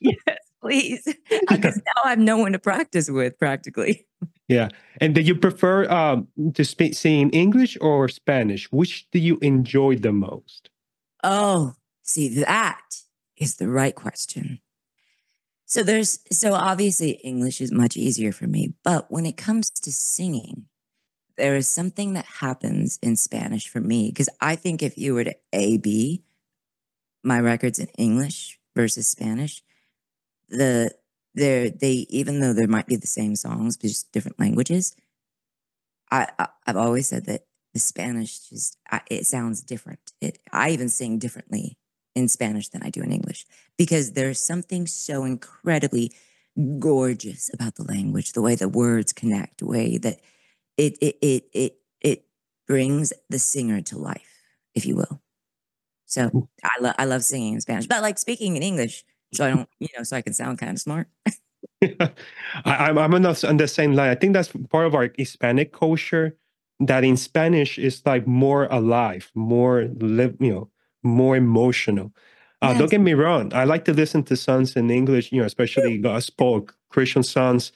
yes, 0.00 0.16
please. 0.60 1.06
Because 1.48 1.76
now 1.76 2.02
I 2.04 2.10
have 2.10 2.18
no 2.18 2.38
one 2.38 2.52
to 2.52 2.58
practice 2.58 3.10
with 3.10 3.38
practically. 3.38 4.06
Yeah. 4.48 4.68
And 5.00 5.14
do 5.14 5.20
you 5.20 5.34
prefer 5.34 5.88
um, 5.90 6.28
to 6.54 6.64
speak 6.64 6.94
sing 6.94 7.30
English 7.30 7.78
or 7.80 8.08
Spanish? 8.08 8.70
Which 8.72 9.08
do 9.10 9.18
you 9.18 9.38
enjoy 9.42 9.96
the 9.96 10.12
most? 10.12 10.70
Oh, 11.22 11.74
see, 12.02 12.28
that 12.40 13.02
is 13.36 13.56
the 13.56 13.68
right 13.68 13.94
question. 13.94 14.60
So 15.66 15.84
there's 15.84 16.18
so 16.32 16.54
obviously 16.54 17.12
English 17.22 17.60
is 17.60 17.70
much 17.70 17.96
easier 17.96 18.32
for 18.32 18.48
me, 18.48 18.74
but 18.82 19.06
when 19.08 19.24
it 19.24 19.36
comes 19.36 19.70
to 19.70 19.92
singing, 19.92 20.66
there 21.36 21.54
is 21.54 21.68
something 21.68 22.14
that 22.14 22.26
happens 22.40 22.98
in 23.02 23.14
Spanish 23.14 23.68
for 23.68 23.80
me 23.80 24.10
because 24.10 24.28
I 24.40 24.56
think 24.56 24.82
if 24.82 24.98
you 24.98 25.14
were 25.14 25.24
to 25.24 25.36
A 25.52 25.78
B 25.78 26.24
my 27.22 27.38
records 27.38 27.78
in 27.78 27.86
English 27.98 28.58
versus 28.74 29.06
Spanish, 29.06 29.62
the 30.50 30.92
there 31.34 31.70
they 31.70 32.06
even 32.10 32.40
though 32.40 32.52
there 32.52 32.68
might 32.68 32.86
be 32.86 32.96
the 32.96 33.06
same 33.06 33.36
songs 33.36 33.76
but 33.76 33.88
just 33.88 34.12
different 34.12 34.38
languages, 34.40 34.94
I, 36.10 36.28
I 36.38 36.48
have 36.66 36.76
always 36.76 37.08
said 37.08 37.26
that 37.26 37.44
the 37.72 37.80
Spanish 37.80 38.48
just 38.48 38.76
I, 38.90 39.00
it 39.10 39.26
sounds 39.26 39.62
different. 39.62 40.00
It 40.20 40.38
I 40.52 40.70
even 40.70 40.88
sing 40.88 41.18
differently 41.18 41.78
in 42.14 42.28
Spanish 42.28 42.68
than 42.68 42.82
I 42.82 42.90
do 42.90 43.02
in 43.02 43.12
English 43.12 43.46
because 43.78 44.12
there's 44.12 44.44
something 44.44 44.86
so 44.86 45.24
incredibly 45.24 46.12
gorgeous 46.78 47.50
about 47.54 47.76
the 47.76 47.84
language, 47.84 48.32
the 48.32 48.42
way 48.42 48.54
the 48.56 48.68
words 48.68 49.12
connect, 49.12 49.58
the 49.58 49.66
way 49.66 49.98
that 49.98 50.20
it 50.76 50.98
it 51.00 51.16
it 51.22 51.44
it 51.52 51.76
it 52.00 52.24
brings 52.66 53.12
the 53.28 53.38
singer 53.38 53.80
to 53.82 53.98
life, 53.98 54.42
if 54.74 54.84
you 54.84 54.96
will. 54.96 55.22
So 56.06 56.48
I 56.64 56.80
love 56.80 56.94
I 56.98 57.04
love 57.04 57.22
singing 57.24 57.54
in 57.54 57.60
Spanish, 57.60 57.86
but 57.86 57.98
I 57.98 58.00
like 58.00 58.18
speaking 58.18 58.56
in 58.56 58.62
English, 58.62 59.04
so 59.32 59.46
I 59.46 59.50
don't 59.50 59.68
you 59.78 59.88
know 59.96 60.02
so 60.04 60.16
I 60.16 60.22
can 60.22 60.32
sound 60.32 60.58
kind 60.58 60.72
of 60.72 60.78
smart. 60.78 61.08
I, 61.82 62.10
am 62.90 62.98
I'm 62.98 63.14
on 63.14 63.22
the, 63.22 63.46
on 63.48 63.56
the 63.56 63.68
same 63.68 63.94
line. 63.94 64.10
I 64.10 64.14
think 64.14 64.34
that's 64.34 64.50
part 64.70 64.86
of 64.86 64.94
our 64.94 65.10
Hispanic 65.16 65.72
culture 65.72 66.36
that 66.80 67.04
in 67.04 67.16
Spanish 67.16 67.78
is 67.78 68.02
like 68.04 68.26
more 68.26 68.64
alive, 68.66 69.30
more 69.34 69.88
live, 69.98 70.36
you 70.40 70.52
know, 70.52 70.70
more 71.02 71.36
emotional. 71.36 72.12
Uh, 72.62 72.68
yes. 72.70 72.78
Don't 72.78 72.90
get 72.90 73.00
me 73.00 73.14
wrong. 73.14 73.52
I 73.54 73.64
like 73.64 73.84
to 73.86 73.92
listen 73.92 74.22
to 74.24 74.36
songs 74.36 74.76
in 74.76 74.90
English, 74.90 75.32
you 75.32 75.40
know, 75.40 75.46
especially 75.46 75.98
gospel 75.98 76.68
Christian 76.90 77.22
songs 77.22 77.72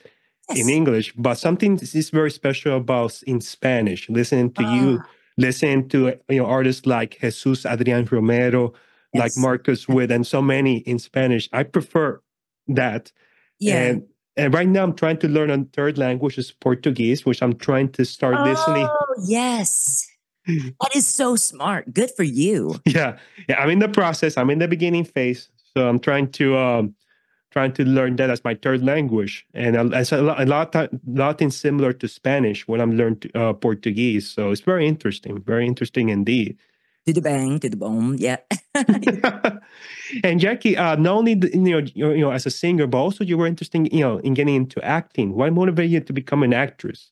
yes. 0.51 0.59
in 0.61 0.69
English. 0.69 1.14
But 1.17 1.37
something 1.37 1.79
is 1.79 2.11
very 2.11 2.31
special 2.31 2.77
about 2.77 3.23
in 3.27 3.40
Spanish. 3.40 4.09
Listening 4.11 4.53
to 4.53 4.62
you, 4.62 5.01
ah. 5.03 5.09
listening 5.38 5.88
to 5.90 6.14
you 6.29 6.38
know 6.38 6.47
artists 6.47 6.85
like 6.85 7.19
Jesus 7.21 7.64
Adrian 7.64 8.05
Romero, 8.11 8.75
yes. 9.14 9.37
like 9.37 9.42
Marcos 9.42 9.88
Witt, 9.88 10.11
and 10.11 10.27
so 10.27 10.42
many 10.42 10.79
in 10.79 10.98
Spanish. 10.98 11.48
I 11.53 11.62
prefer 11.62 12.20
that. 12.68 13.12
Yeah. 13.59 13.79
And 13.79 14.03
and 14.37 14.53
right 14.53 14.68
now 14.68 14.83
I'm 14.83 14.94
trying 14.94 15.18
to 15.18 15.29
learn 15.29 15.50
a 15.50 15.64
third 15.72 15.96
language 15.96 16.38
is 16.38 16.50
Portuguese, 16.50 17.24
which 17.24 17.42
I'm 17.42 17.55
trying 17.55 17.90
to 17.92 18.05
start 18.05 18.37
oh, 18.38 18.44
listening. 18.44 18.87
Oh, 18.90 19.14
yes. 19.27 20.09
that 20.46 20.94
is 20.94 21.07
so 21.07 21.37
smart. 21.37 21.92
Good 21.94 22.11
for 22.16 22.24
you. 22.24 22.81
Yeah. 22.85 23.18
Yeah. 23.48 23.61
I'm 23.61 23.70
in 23.70 23.79
the 23.79 23.88
process. 23.88 24.37
I'm 24.37 24.50
in 24.50 24.59
the 24.59 24.68
beginning 24.68 25.05
phase. 25.05 25.48
So 25.77 25.88
I'm 25.88 26.00
trying 26.00 26.31
to 26.33 26.57
um 26.57 26.94
trying 27.55 27.72
to 27.72 27.85
learn 27.85 28.16
that 28.16 28.31
as 28.31 28.42
my 28.42 28.55
third 28.55 28.83
language. 28.83 29.46
And 29.55 29.94
as 29.94 30.11
a 30.11 30.20
lot, 30.20 30.40
a 30.40 30.44
lot, 30.44 30.74
a 30.74 30.90
lot 31.07 31.40
in 31.40 31.53
similar 31.53 31.92
to 31.92 32.09
Spanish 32.09 32.66
when 32.66 32.81
I'm 32.81 32.96
learning 32.96 33.31
uh, 33.37 33.53
Portuguese. 33.53 34.29
So 34.29 34.50
it's 34.50 34.61
very 34.61 34.88
interesting. 34.88 35.40
Very 35.40 35.64
interesting 35.64 36.09
indeed. 36.09 36.59
To 37.07 37.12
the 37.12 37.21
bang, 37.21 37.61
to 37.61 37.69
the 37.69 37.77
boom, 37.77 38.17
yeah. 38.19 38.38
and 38.75 40.40
Jaci, 40.40 40.79
uh, 40.79 40.97
not 40.97 41.17
only 41.17 41.33
you 41.33 41.61
know 41.61 41.83
you 41.95 42.17
know 42.19 42.31
as 42.31 42.47
a 42.47 42.51
singer, 42.51 42.87
but 42.87 42.99
also 42.99 43.25
you 43.25 43.37
were 43.37 43.47
interested, 43.47 43.93
you 43.93 44.01
know, 44.01 44.19
in 44.19 44.33
getting 44.33 44.55
into 44.55 44.83
acting. 44.83 45.35
What 45.35 45.53
motivated 45.53 45.90
you 45.93 46.01
to 46.01 46.12
become 46.14 46.43
an 46.43 46.55
actress? 46.55 47.11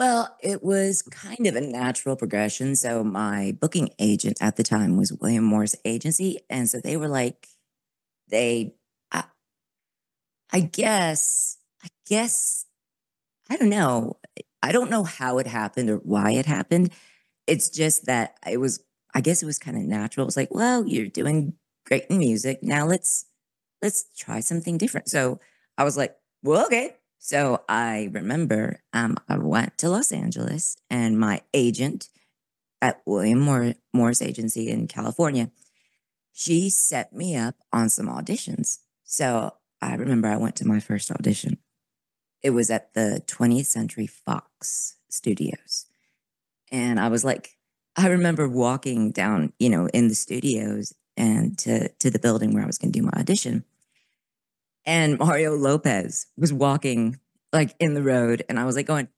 Well, 0.00 0.34
it 0.42 0.62
was 0.62 1.02
kind 1.02 1.46
of 1.46 1.56
a 1.56 1.60
natural 1.60 2.16
progression. 2.16 2.74
So 2.74 3.04
my 3.04 3.54
booking 3.60 3.90
agent 3.98 4.38
at 4.40 4.56
the 4.56 4.62
time 4.62 4.96
was 4.96 5.12
William 5.12 5.44
Morris 5.44 5.76
Agency, 5.84 6.38
and 6.48 6.70
so 6.70 6.80
they 6.80 6.96
were 6.96 7.08
like, 7.08 7.48
they, 8.30 8.72
I, 9.12 9.24
I 10.50 10.60
guess, 10.60 11.58
I 11.84 11.88
guess, 12.08 12.64
I 13.50 13.56
don't 13.58 13.68
know. 13.68 14.16
I 14.62 14.72
don't 14.72 14.90
know 14.90 15.04
how 15.04 15.36
it 15.36 15.46
happened 15.46 15.90
or 15.90 15.96
why 15.96 16.32
it 16.32 16.46
happened. 16.46 16.92
It's 17.50 17.68
just 17.68 18.06
that 18.06 18.36
it 18.48 18.58
was, 18.58 18.82
I 19.14 19.20
guess 19.20 19.42
it 19.42 19.46
was 19.46 19.58
kind 19.58 19.76
of 19.76 19.82
natural. 19.82 20.24
It 20.24 20.28
was 20.28 20.36
like, 20.36 20.54
well, 20.54 20.86
you're 20.86 21.08
doing 21.08 21.54
great 21.86 22.04
in 22.08 22.18
music. 22.18 22.62
Now 22.62 22.86
let's 22.86 23.26
let's 23.82 24.06
try 24.16 24.40
something 24.40 24.78
different. 24.78 25.08
So 25.08 25.40
I 25.76 25.84
was 25.84 25.96
like, 25.96 26.16
well, 26.42 26.64
okay, 26.66 26.96
so 27.18 27.62
I 27.68 28.10
remember 28.12 28.80
um, 28.92 29.16
I 29.28 29.36
went 29.38 29.78
to 29.78 29.88
Los 29.88 30.12
Angeles 30.12 30.76
and 30.90 31.18
my 31.18 31.42
agent 31.52 32.08
at 32.82 33.02
William 33.04 33.74
Morris 33.92 34.22
Agency 34.22 34.68
in 34.68 34.88
California, 34.88 35.50
she 36.32 36.70
set 36.70 37.12
me 37.12 37.36
up 37.36 37.56
on 37.72 37.88
some 37.88 38.06
auditions. 38.06 38.78
So 39.04 39.54
I 39.82 39.94
remember 39.94 40.28
I 40.28 40.36
went 40.36 40.56
to 40.56 40.66
my 40.66 40.80
first 40.80 41.10
audition. 41.10 41.58
It 42.42 42.50
was 42.50 42.70
at 42.70 42.94
the 42.94 43.22
20th 43.26 43.66
Century 43.66 44.06
Fox 44.06 44.96
studios. 45.10 45.86
And 46.70 47.00
I 47.00 47.08
was 47.08 47.24
like, 47.24 47.56
I 47.96 48.08
remember 48.08 48.48
walking 48.48 49.10
down, 49.10 49.52
you 49.58 49.68
know, 49.68 49.86
in 49.88 50.08
the 50.08 50.14
studios 50.14 50.94
and 51.16 51.58
to, 51.58 51.88
to 51.88 52.10
the 52.10 52.18
building 52.18 52.54
where 52.54 52.62
I 52.62 52.66
was 52.66 52.78
going 52.78 52.92
to 52.92 52.98
do 52.98 53.04
my 53.04 53.18
audition. 53.18 53.64
And 54.86 55.18
Mario 55.18 55.54
Lopez 55.54 56.26
was 56.36 56.52
walking 56.52 57.18
like 57.52 57.74
in 57.78 57.94
the 57.94 58.02
road. 58.02 58.44
And 58.48 58.58
I 58.58 58.64
was 58.64 58.76
like 58.76 58.86
going, 58.86 59.08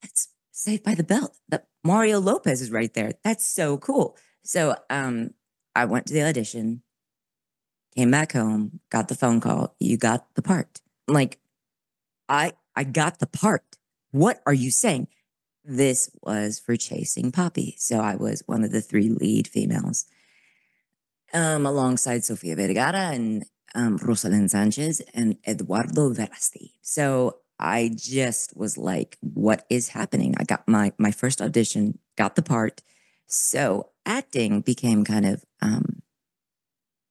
that's 0.00 0.28
Saved 0.52 0.84
by 0.84 0.94
the 0.94 1.04
Bell. 1.04 1.34
That 1.48 1.68
Mario 1.82 2.20
Lopez 2.20 2.60
is 2.60 2.70
right 2.70 2.92
there. 2.92 3.12
That's 3.24 3.46
so 3.46 3.78
cool. 3.78 4.16
So 4.44 4.74
um, 4.90 5.30
I 5.74 5.86
went 5.86 6.06
to 6.06 6.14
the 6.14 6.22
audition, 6.22 6.82
came 7.96 8.10
back 8.10 8.32
home, 8.32 8.80
got 8.90 9.08
the 9.08 9.14
phone 9.14 9.40
call. 9.40 9.74
You 9.80 9.96
got 9.96 10.34
the 10.34 10.42
part. 10.42 10.80
I'm 11.08 11.14
like, 11.14 11.38
I 12.28 12.52
I 12.76 12.84
got 12.84 13.20
the 13.20 13.26
part. 13.26 13.76
What 14.10 14.42
are 14.46 14.52
you 14.52 14.70
saying? 14.70 15.08
This 15.70 16.10
was 16.20 16.58
for 16.58 16.74
Chasing 16.74 17.30
Papi. 17.30 17.78
So 17.78 18.00
I 18.00 18.16
was 18.16 18.42
one 18.46 18.64
of 18.64 18.72
the 18.72 18.80
three 18.80 19.08
lead 19.08 19.46
females. 19.46 20.04
Um, 21.32 21.64
alongside 21.64 22.24
Sofia 22.24 22.56
Vergara 22.56 23.12
and 23.14 23.44
um, 23.76 23.96
Roselyn 24.00 24.50
Sanchez 24.50 25.00
and 25.14 25.36
Eduardo 25.46 26.12
Verástegui. 26.12 26.72
So 26.82 27.36
I 27.60 27.92
just 27.94 28.56
was 28.56 28.76
like, 28.76 29.16
what 29.20 29.64
is 29.70 29.90
happening? 29.90 30.34
I 30.38 30.42
got 30.42 30.66
my 30.66 30.92
my 30.98 31.12
first 31.12 31.40
audition, 31.40 32.00
got 32.16 32.34
the 32.34 32.42
part. 32.42 32.82
So 33.28 33.90
acting 34.04 34.62
became 34.62 35.04
kind 35.04 35.24
of 35.24 35.44
um 35.62 36.02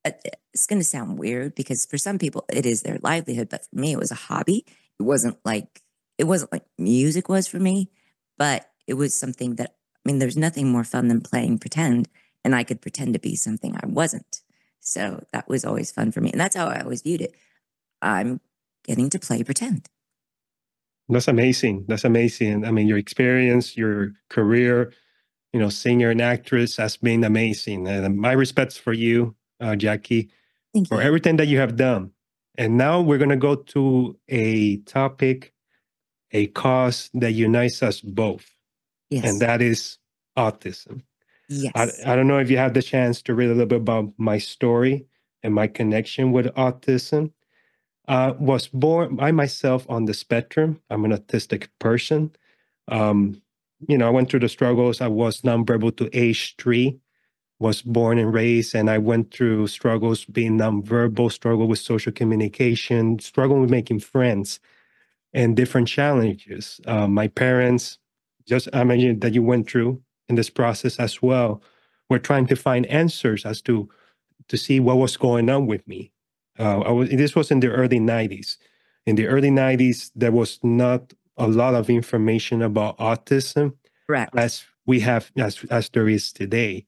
it's 0.03 0.65
going 0.65 0.79
to 0.79 0.85
sound 0.85 1.17
weird 1.17 1.55
because 1.55 1.85
for 1.85 1.97
some 1.97 2.19
people 2.19 2.43
it 2.51 2.65
is 2.65 2.81
their 2.81 2.99
livelihood, 3.01 3.47
but 3.47 3.65
for 3.65 3.79
me 3.79 3.93
it 3.93 3.99
was 3.99 4.11
a 4.11 4.15
hobby. 4.15 4.65
It 4.99 5.03
wasn't 5.03 5.37
like 5.45 5.81
it 6.17 6.25
wasn't 6.25 6.51
like 6.51 6.65
music 6.77 7.29
was 7.29 7.47
for 7.47 7.59
me, 7.59 7.89
but 8.39 8.71
it 8.87 8.95
was 8.95 9.13
something 9.13 9.55
that 9.55 9.75
I 9.95 10.09
mean 10.09 10.17
there's 10.17 10.37
nothing 10.37 10.71
more 10.71 10.83
fun 10.83 11.09
than 11.09 11.21
playing 11.21 11.59
pretend 11.59 12.09
and 12.43 12.55
I 12.55 12.63
could 12.63 12.81
pretend 12.81 13.13
to 13.13 13.19
be 13.19 13.35
something 13.35 13.75
I 13.75 13.85
wasn't. 13.85 14.41
So 14.79 15.23
that 15.33 15.47
was 15.47 15.65
always 15.65 15.91
fun 15.91 16.11
for 16.11 16.21
me. 16.21 16.31
And 16.31 16.39
that's 16.39 16.55
how 16.55 16.67
I 16.67 16.79
always 16.79 17.03
viewed 17.03 17.21
it. 17.21 17.35
I'm 18.01 18.39
getting 18.83 19.09
to 19.11 19.19
play 19.19 19.43
pretend. 19.43 19.87
That's 21.09 21.27
amazing. 21.27 21.85
That's 21.87 22.05
amazing. 22.05 22.65
I 22.65 22.71
mean, 22.71 22.87
your 22.87 22.97
experience, 22.97 23.75
your 23.75 24.13
career, 24.29 24.93
you 25.53 25.59
know, 25.59 25.69
singer 25.69 26.11
and 26.11 26.21
actress 26.21 26.77
has 26.77 26.97
been 26.97 27.23
amazing. 27.23 27.87
And 27.87 28.17
my 28.17 28.31
respects 28.31 28.77
for 28.77 28.93
you, 28.93 29.35
uh, 29.59 29.71
Jaci, 29.71 30.29
Thank 30.73 30.87
for 30.87 31.01
everything 31.01 31.37
that 31.37 31.47
you 31.47 31.57
have 31.57 31.75
done. 31.75 32.11
And 32.57 32.77
now 32.77 33.01
we're 33.01 33.17
going 33.17 33.29
to 33.29 33.35
go 33.35 33.55
to 33.55 34.17
a 34.27 34.77
topic 34.77 35.53
a 36.31 36.47
cause 36.47 37.09
that 37.13 37.31
unites 37.31 37.81
us 37.83 38.01
both, 38.01 38.49
Yes. 39.09 39.25
and 39.25 39.41
that 39.41 39.61
is 39.61 39.97
autism. 40.37 41.01
yes. 41.49 41.73
I, 41.75 42.13
I 42.13 42.15
don't 42.15 42.27
know 42.27 42.39
if 42.39 42.49
you 42.51 42.57
have 42.57 42.73
the 42.73 42.81
chance 42.81 43.21
to 43.23 43.33
read 43.35 43.47
a 43.47 43.53
little 43.53 43.65
bit 43.65 43.81
about 43.81 44.13
my 44.17 44.37
story 44.37 45.05
and 45.43 45.53
my 45.53 45.67
connection 45.67 46.31
with 46.31 46.47
autism. 46.55 47.31
Uh, 48.07 48.33
was 48.39 48.67
born 48.67 49.19
I 49.21 49.31
myself 49.31 49.85
on 49.87 50.05
the 50.05 50.15
spectrum. 50.15 50.81
I'm 50.89 51.05
an 51.05 51.11
autistic 51.11 51.67
person. 51.79 52.31
Um, 52.87 53.41
you 53.87 53.97
know, 53.97 54.07
I 54.07 54.09
went 54.09 54.29
through 54.31 54.39
the 54.41 54.49
struggles. 54.49 54.99
I 54.99 55.07
was 55.07 55.41
nonverbal 55.41 55.95
to 55.97 56.09
age 56.17 56.55
three, 56.57 56.99
was 57.59 57.83
born 57.83 58.17
and 58.17 58.33
raised, 58.33 58.73
and 58.75 58.89
I 58.89 58.97
went 58.97 59.31
through 59.33 59.67
struggles 59.67 60.25
being 60.25 60.57
nonverbal, 60.57 61.31
struggle 61.31 61.67
with 61.67 61.79
social 61.79 62.11
communication, 62.11 63.19
struggle 63.19 63.61
with 63.61 63.69
making 63.69 63.99
friends, 63.99 64.59
and 65.33 65.55
different 65.55 65.87
challenges. 65.87 66.79
Uh, 66.85 67.07
my 67.07 67.27
parents, 67.27 67.99
just 68.47 68.67
I 68.73 68.81
imagine 68.81 69.19
that 69.19 69.33
you 69.33 69.43
went 69.43 69.69
through 69.69 70.01
in 70.27 70.35
this 70.35 70.49
process 70.49 70.97
as 70.99 71.21
well, 71.21 71.61
were 72.09 72.19
trying 72.19 72.47
to 72.47 72.55
find 72.55 72.85
answers 72.87 73.45
as 73.45 73.61
to 73.63 73.89
to 74.47 74.57
see 74.57 74.79
what 74.79 74.97
was 74.97 75.15
going 75.17 75.49
on 75.49 75.67
with 75.67 75.87
me. 75.87 76.11
Uh, 76.57 76.79
I 76.79 76.91
was, 76.91 77.09
this 77.09 77.35
was 77.35 77.51
in 77.51 77.59
the 77.59 77.69
early 77.69 77.99
'90s. 77.99 78.57
In 79.05 79.15
the 79.15 79.27
early 79.27 79.49
'90s, 79.49 80.11
there 80.15 80.31
was 80.31 80.59
not 80.63 81.13
a 81.37 81.47
lot 81.47 81.73
of 81.75 81.89
information 81.89 82.61
about 82.61 82.97
autism 82.97 83.73
Correct. 84.07 84.35
as 84.35 84.63
we 84.85 84.99
have 85.01 85.31
as 85.37 85.63
as 85.69 85.89
there 85.89 86.09
is 86.09 86.33
today. 86.33 86.85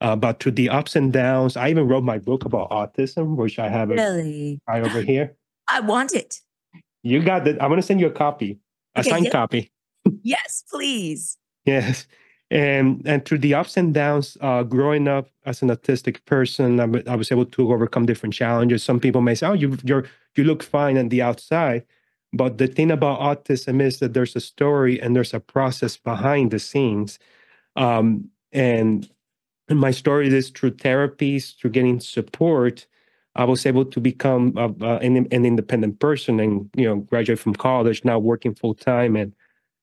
Uh, 0.00 0.16
but 0.16 0.40
to 0.40 0.50
the 0.50 0.68
ups 0.68 0.96
and 0.96 1.12
downs, 1.12 1.56
I 1.56 1.70
even 1.70 1.86
wrote 1.86 2.02
my 2.02 2.18
book 2.18 2.44
about 2.44 2.70
autism, 2.70 3.36
which 3.36 3.60
I 3.60 3.68
have 3.68 3.90
Really? 3.90 4.60
right 4.66 4.82
over 4.82 5.00
here. 5.00 5.36
I 5.68 5.78
want 5.78 6.12
it. 6.12 6.40
You 7.02 7.22
got 7.22 7.46
it. 7.46 7.56
I'm 7.60 7.70
gonna 7.70 7.82
send 7.82 8.00
you 8.00 8.06
a 8.06 8.10
copy, 8.10 8.58
a 8.94 9.00
Okay, 9.00 9.10
signed 9.10 9.30
copy. 9.30 9.70
Yes, 10.22 10.64
please. 10.70 11.38
Yes. 11.64 12.06
And 12.50 13.02
and 13.06 13.24
through 13.24 13.38
the 13.38 13.54
ups 13.54 13.76
and 13.76 13.94
downs, 13.94 14.36
uh, 14.40 14.62
growing 14.62 15.08
up 15.08 15.28
as 15.46 15.62
an 15.62 15.70
autistic 15.70 16.24
person, 16.26 16.80
I, 16.80 17.10
I 17.10 17.16
was 17.16 17.32
able 17.32 17.46
to 17.46 17.72
overcome 17.72 18.04
different 18.04 18.34
challenges. 18.34 18.82
Some 18.82 19.00
people 19.00 19.22
may 19.22 19.34
say, 19.34 19.46
"Oh, 19.46 19.54
you 19.54 19.78
you're 19.82 20.04
you 20.36 20.44
look 20.44 20.62
fine 20.62 20.98
on 20.98 21.08
the 21.08 21.22
outside," 21.22 21.84
but 22.32 22.58
the 22.58 22.66
thing 22.66 22.90
about 22.90 23.20
autism 23.20 23.80
is 23.80 24.00
that 24.00 24.12
there's 24.12 24.36
a 24.36 24.40
story 24.40 25.00
and 25.00 25.16
there's 25.16 25.32
a 25.32 25.40
process 25.40 25.96
behind 25.96 26.50
the 26.50 26.58
scenes. 26.58 27.18
Um, 27.74 28.28
and 28.52 29.08
my 29.70 29.90
story 29.90 30.28
is 30.28 30.50
through 30.50 30.72
therapies, 30.72 31.56
through 31.56 31.70
getting 31.70 32.00
support, 32.00 32.86
I 33.34 33.44
was 33.44 33.64
able 33.66 33.84
to 33.86 34.00
become 34.00 34.52
a, 34.56 34.68
a- 34.84 34.98
an, 34.98 35.16
an 35.30 35.44
independent 35.46 36.00
person 36.00 36.40
and 36.40 36.68
you 36.76 36.84
know 36.86 36.96
graduate 36.96 37.38
from 37.38 37.54
college, 37.54 38.04
now 38.04 38.18
working 38.18 38.54
full 38.54 38.74
time 38.74 39.16
and 39.16 39.34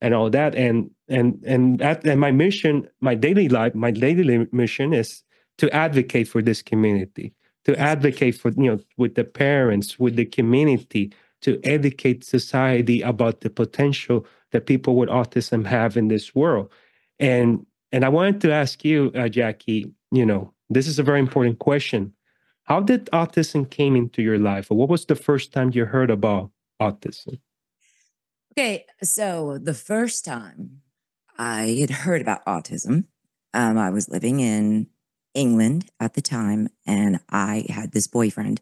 and 0.01 0.13
all 0.13 0.29
that. 0.29 0.55
And 0.55 0.89
and 1.07 1.43
and 1.45 1.79
that 1.79 2.05
and 2.05 2.19
my 2.19 2.31
mission, 2.31 2.87
my 3.01 3.15
daily 3.15 3.49
life, 3.49 3.75
my 3.75 3.91
daily 3.91 4.47
mission 4.51 4.93
is 4.93 5.23
to 5.57 5.69
advocate 5.71 6.27
for 6.27 6.41
this 6.41 6.61
community, 6.61 7.33
to 7.65 7.77
advocate 7.79 8.35
for 8.35 8.49
you 8.51 8.71
know 8.71 8.79
with 8.97 9.15
the 9.15 9.23
parents, 9.23 9.99
with 9.99 10.15
the 10.15 10.25
community, 10.25 11.11
to 11.41 11.59
educate 11.63 12.23
society 12.23 13.01
about 13.01 13.41
the 13.41 13.49
potential 13.49 14.25
that 14.51 14.65
people 14.65 14.95
with 14.95 15.09
autism 15.09 15.65
have 15.65 15.97
in 15.97 16.07
this 16.07 16.33
world. 16.35 16.71
And 17.19 17.65
and 17.91 18.05
I 18.05 18.09
wanted 18.09 18.41
to 18.41 18.51
ask 18.51 18.85
you, 18.85 19.11
uh, 19.15 19.29
Jaci, 19.29 19.91
you 20.11 20.25
know, 20.25 20.53
this 20.69 20.87
is 20.87 20.99
a 20.99 21.03
very 21.03 21.19
important 21.19 21.59
question. 21.59 22.13
How 22.69 22.79
did 22.81 23.07
autism 23.11 23.69
came 23.69 23.95
into 23.95 24.21
your 24.21 24.37
life? 24.37 24.69
Or 24.69 24.77
what 24.77 24.89
was 24.89 25.05
the 25.05 25.15
first 25.15 25.51
time 25.51 25.71
you 25.73 25.85
heard 25.85 26.11
about 26.11 26.51
autism? 26.79 27.39
Okay, 28.53 28.85
so 29.01 29.57
the 29.57 29.73
first 29.73 30.23
time 30.23 30.81
I 31.37 31.77
had 31.79 31.89
heard 31.89 32.21
about 32.21 32.45
autism, 32.45 33.05
um, 33.53 33.77
I 33.77 33.89
was 33.89 34.09
living 34.09 34.39
in 34.39 34.87
England 35.33 35.89
at 35.99 36.13
the 36.13 36.21
time, 36.21 36.69
and 36.85 37.19
I 37.29 37.65
had 37.69 37.91
this 37.91 38.07
boyfriend 38.07 38.61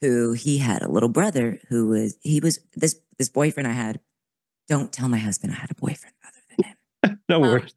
who 0.00 0.32
he 0.32 0.58
had 0.58 0.82
a 0.82 0.90
little 0.90 1.08
brother 1.08 1.60
who 1.68 1.88
was 1.88 2.16
he 2.22 2.40
was 2.40 2.60
this 2.74 3.00
this 3.18 3.28
boyfriend 3.28 3.68
I 3.68 3.72
had. 3.72 4.00
Don't 4.68 4.92
tell 4.92 5.08
my 5.08 5.18
husband 5.18 5.52
I 5.52 5.56
had 5.56 5.70
a 5.70 5.74
boyfriend 5.74 6.14
other 6.26 6.40
than 6.50 6.66
him. 6.66 7.20
No 7.28 7.42
Um, 7.42 7.42
worries. 7.42 7.74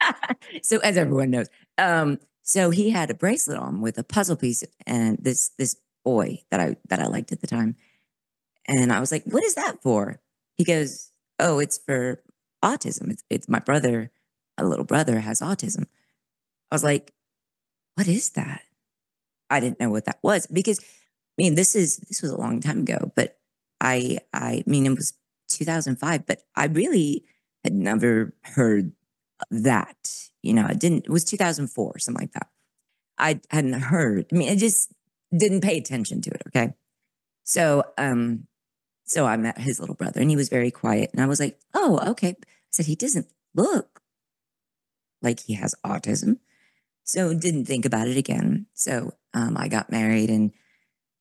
so 0.62 0.78
as 0.78 0.96
everyone 0.96 1.30
knows, 1.30 1.48
um, 1.78 2.18
so 2.42 2.70
he 2.70 2.90
had 2.90 3.10
a 3.10 3.14
bracelet 3.14 3.58
on 3.58 3.80
with 3.80 3.98
a 3.98 4.04
puzzle 4.04 4.36
piece, 4.36 4.64
and 4.86 5.18
this 5.20 5.50
this 5.58 5.76
boy 6.04 6.42
that 6.50 6.60
I 6.60 6.76
that 6.88 7.00
I 7.00 7.06
liked 7.06 7.32
at 7.32 7.40
the 7.40 7.46
time, 7.46 7.76
and 8.66 8.92
I 8.92 9.00
was 9.00 9.12
like, 9.12 9.24
"What 9.26 9.44
is 9.44 9.54
that 9.54 9.82
for?" 9.82 10.20
He 10.56 10.64
goes, 10.64 11.10
"Oh, 11.40 11.58
it's 11.60 11.78
for 11.78 12.22
autism. 12.64 13.10
It's 13.10 13.24
it's 13.30 13.48
my 13.48 13.60
brother, 13.60 14.10
a 14.58 14.64
little 14.66 14.84
brother 14.84 15.20
has 15.20 15.40
autism." 15.40 15.86
I 16.70 16.74
was 16.74 16.84
like, 16.84 17.12
"What 17.96 18.08
is 18.08 18.30
that?" 18.30 18.62
I 19.50 19.60
didn't 19.60 19.80
know 19.80 19.90
what 19.90 20.06
that 20.06 20.18
was 20.22 20.46
because, 20.46 20.80
I 20.80 20.84
mean, 21.38 21.54
this 21.54 21.74
is 21.76 21.98
this 22.08 22.22
was 22.22 22.30
a 22.30 22.38
long 22.38 22.60
time 22.60 22.80
ago, 22.80 23.12
but 23.16 23.38
I 23.80 24.18
I 24.32 24.64
mean 24.66 24.86
it 24.86 24.96
was 24.96 25.14
2005, 25.48 26.26
but 26.26 26.42
I 26.56 26.66
really 26.66 27.24
had 27.64 27.74
never 27.74 28.34
heard 28.42 28.92
that. 29.50 30.30
You 30.42 30.54
know, 30.54 30.66
I 30.68 30.74
didn't. 30.74 31.04
It 31.04 31.10
was 31.10 31.24
2004, 31.24 31.98
something 31.98 32.20
like 32.20 32.32
that. 32.32 32.48
I 33.18 33.40
hadn't 33.50 33.74
heard. 33.74 34.26
I 34.32 34.36
mean, 34.36 34.50
I 34.50 34.56
just 34.56 34.92
didn't 35.36 35.62
pay 35.62 35.78
attention 35.78 36.20
to 36.22 36.30
it. 36.30 36.42
Okay, 36.48 36.74
so 37.44 37.84
um, 37.98 38.46
so 39.04 39.26
I 39.26 39.36
met 39.36 39.58
his 39.58 39.80
little 39.80 39.94
brother, 39.94 40.20
and 40.20 40.30
he 40.30 40.36
was 40.36 40.48
very 40.48 40.70
quiet, 40.70 41.10
and 41.12 41.22
I 41.22 41.26
was 41.26 41.40
like, 41.40 41.58
oh, 41.74 42.00
okay. 42.10 42.36
I 42.40 42.44
said 42.70 42.86
he 42.86 42.96
doesn't 42.96 43.28
look 43.54 44.00
like 45.20 45.40
he 45.40 45.54
has 45.54 45.74
autism, 45.84 46.38
so 47.04 47.34
didn't 47.34 47.66
think 47.66 47.84
about 47.84 48.08
it 48.08 48.16
again. 48.16 48.66
So 48.74 49.14
um, 49.34 49.56
I 49.56 49.68
got 49.68 49.90
married 49.90 50.30
in 50.30 50.52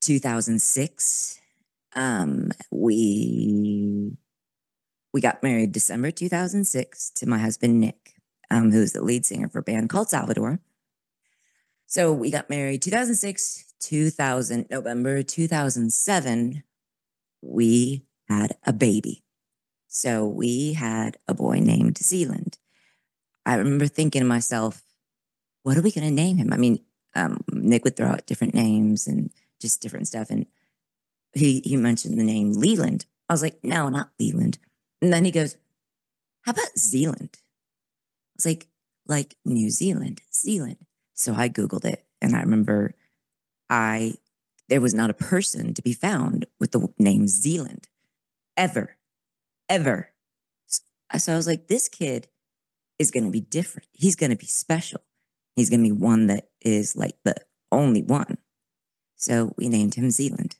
2006. 0.02 1.40
Um, 1.94 2.52
we 2.72 4.18
we 5.14 5.22
got 5.22 5.44
married 5.44 5.72
December 5.72 6.12
2006 6.12 7.12
to 7.12 7.26
my 7.26 7.38
husband 7.38 7.80
Nick, 7.80 8.11
um, 8.52 8.72
who's 8.72 8.92
the 8.92 9.02
lead 9.02 9.26
singer 9.26 9.48
for 9.48 9.60
a 9.60 9.64
band 9.64 9.90
called 9.90 10.10
Salvador. 10.10 10.60
So 11.88 12.12
we 12.12 12.30
got 12.30 12.50
married 12.50 12.82
2006, 12.82 13.74
2000, 13.80 14.68
November 14.70 15.24
2007, 15.24 16.64
we 17.42 18.06
had 18.28 18.56
a 18.66 18.74
baby. 18.74 19.24
So 19.88 20.26
we 20.26 20.74
had 20.74 21.18
a 21.28 21.34
boy 21.34 21.60
named 21.60 21.98
Zealand. 21.98 22.58
I 23.46 23.56
remember 23.56 23.88
thinking 23.88 24.22
to 24.22 24.28
myself, 24.28 24.84
what 25.64 25.78
are 25.78 25.82
we 25.82 25.92
going 25.92 26.08
to 26.08 26.14
name 26.14 26.38
him? 26.38 26.54
I 26.54 26.58
mean, 26.58 26.80
um, 27.16 27.44
Nick 27.52 27.84
would 27.84 27.98
throw 27.98 28.08
out 28.08 28.26
different 28.26 28.54
names 28.54 29.08
and 29.08 29.32
just 29.60 29.82
different 29.82 30.08
stuff. 30.08 30.30
And 30.30 30.46
he, 31.34 31.62
he 31.66 31.76
mentioned 31.78 32.18
the 32.18 32.24
name 32.24 32.54
Leland. 32.54 33.06
I 33.28 33.34
was 33.34 33.42
like, 33.42 33.64
no, 33.64 33.90
not 33.90 34.12
Leland. 34.20 34.60
And 35.02 35.12
then 35.12 35.26
he 35.26 35.32
goes, 35.32 35.58
how 36.42 36.52
about 36.52 36.78
Zealand? 36.78 37.41
Was 38.38 38.46
like, 38.46 38.68
like 39.08 39.36
New 39.46 39.70
Zealand, 39.70 40.22
Zealand. 40.34 40.78
So 41.14 41.34
I 41.36 41.50
Googled 41.50 41.86
it 41.86 42.06
and 42.22 42.36
I 42.36 42.42
remember 42.42 42.96
I, 43.70 44.16
there 44.70 44.82
was 44.82 44.94
not 44.94 45.10
a 45.10 45.16
person 45.16 45.74
to 45.74 45.82
be 45.82 45.94
found 45.94 46.46
with 46.60 46.72
the 46.72 46.88
name 46.98 47.28
Zealand 47.28 47.88
ever, 48.58 48.98
ever. 49.70 50.12
S- 50.70 50.82
So 51.24 51.34
I 51.34 51.36
was 51.38 51.48
like, 51.48 51.68
this 51.68 51.90
kid 51.90 52.28
is 53.00 53.12
going 53.12 53.26
to 53.26 53.32
be 53.32 53.42
different. 53.42 53.88
He's 53.92 54.16
going 54.16 54.32
to 54.32 54.38
be 54.38 54.46
special. 54.48 55.02
He's 55.56 55.70
going 55.70 55.82
to 55.84 55.90
be 55.90 55.92
one 55.92 56.28
that 56.28 56.50
is 56.62 56.96
like 56.96 57.18
the 57.24 57.36
only 57.72 58.02
one. 58.02 58.38
So 59.16 59.54
we 59.58 59.70
named 59.70 59.96
him 59.96 60.12
Zealand. 60.12 60.56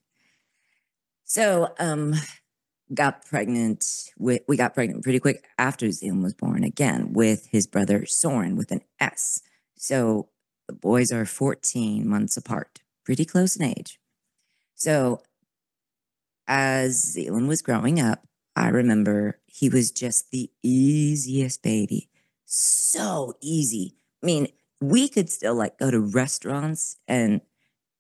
So, 1.24 1.74
um, 1.80 2.14
got 2.94 3.26
pregnant 3.26 4.12
with, 4.18 4.42
we 4.48 4.58
got 4.58 4.74
pregnant 4.74 5.04
pretty 5.04 5.20
quick 5.20 5.46
after 5.58 5.92
Zealand 5.92 6.24
was 6.24 6.34
born 6.34 6.64
again 6.64 7.14
with 7.14 7.48
his 7.48 7.68
brother 7.68 8.06
Soren 8.06 8.56
with 8.56 8.72
an 8.72 8.82
S. 9.00 9.42
So 9.78 10.30
the 10.68 10.74
boys 10.74 11.12
are 11.12 11.26
14 11.26 12.08
months 12.08 12.38
apart, 12.38 12.80
pretty 13.06 13.26
close 13.26 13.56
in 13.56 13.64
age. 13.64 14.00
So 14.76 15.22
as 16.48 17.02
Zealand 17.02 17.48
was 17.48 17.62
growing 17.62 18.00
up, 18.00 18.26
I 18.56 18.68
remember 18.70 19.40
he 19.46 19.70
was 19.70 19.92
just 19.92 20.32
the 20.32 20.50
easiest 20.62 21.64
baby. 21.64 22.10
So 22.46 23.36
easy. 23.42 23.96
I 24.22 24.26
mean, 24.26 24.48
we 24.82 25.08
could 25.08 25.30
still 25.30 25.56
like 25.56 25.78
go 25.78 25.92
to 25.92 26.00
restaurants 26.00 26.98
and 27.08 27.42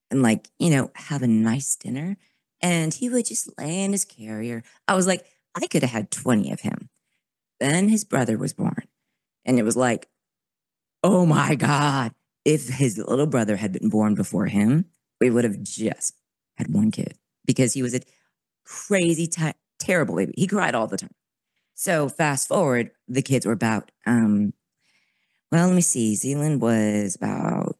and 0.10 0.22
like, 0.22 0.50
you 0.60 0.70
know, 0.70 0.92
have 0.96 1.22
a 1.24 1.28
nice 1.28 1.78
dinner. 1.78 2.18
And 2.62 2.94
he 2.94 3.10
would 3.10 3.26
just 3.26 3.50
lay 3.58 3.84
in 3.84 3.92
his 3.92 4.06
carrier. 4.06 4.64
I 4.88 4.96
was 4.96 5.08
like, 5.08 5.26
I 5.56 5.68
could 5.68 5.82
have 5.82 5.92
had 5.92 6.12
20 6.12 6.52
of 6.52 6.62
him. 6.62 6.90
Then 7.60 7.90
his 7.90 8.04
brother 8.04 8.38
was 8.38 8.54
born. 8.54 8.88
And 9.46 9.60
it 9.60 9.64
was 9.64 9.76
like, 9.76 10.08
oh 11.04 11.26
my 11.26 11.56
God. 11.56 12.14
If 12.44 12.70
his 12.70 12.98
little 12.98 13.28
brother 13.28 13.56
had 13.56 13.72
been 13.72 13.90
born 13.90 14.16
before 14.16 14.48
him, 14.48 14.86
we 15.20 15.30
would 15.30 15.44
have 15.44 15.62
just 15.62 16.16
had 16.56 16.74
one 16.74 16.90
kid 16.92 17.18
because 17.46 17.74
he 17.74 17.84
was 17.84 17.94
a 17.94 18.02
crazy, 18.66 19.28
ti 19.28 19.52
terrible 19.80 20.16
baby. 20.16 20.34
He 20.36 20.48
cried 20.48 20.74
all 20.74 20.88
the 20.88 20.98
time. 20.98 21.14
So 21.76 22.10
fast 22.10 22.48
forward, 22.48 22.92
the 23.08 23.22
kids 23.22 23.46
were 23.46 23.54
about, 23.54 23.92
um, 24.06 24.54
well, 25.52 25.68
let 25.68 25.76
me 25.76 25.82
see. 25.82 26.16
Zealand 26.16 26.62
was 26.62 27.16
about 27.16 27.78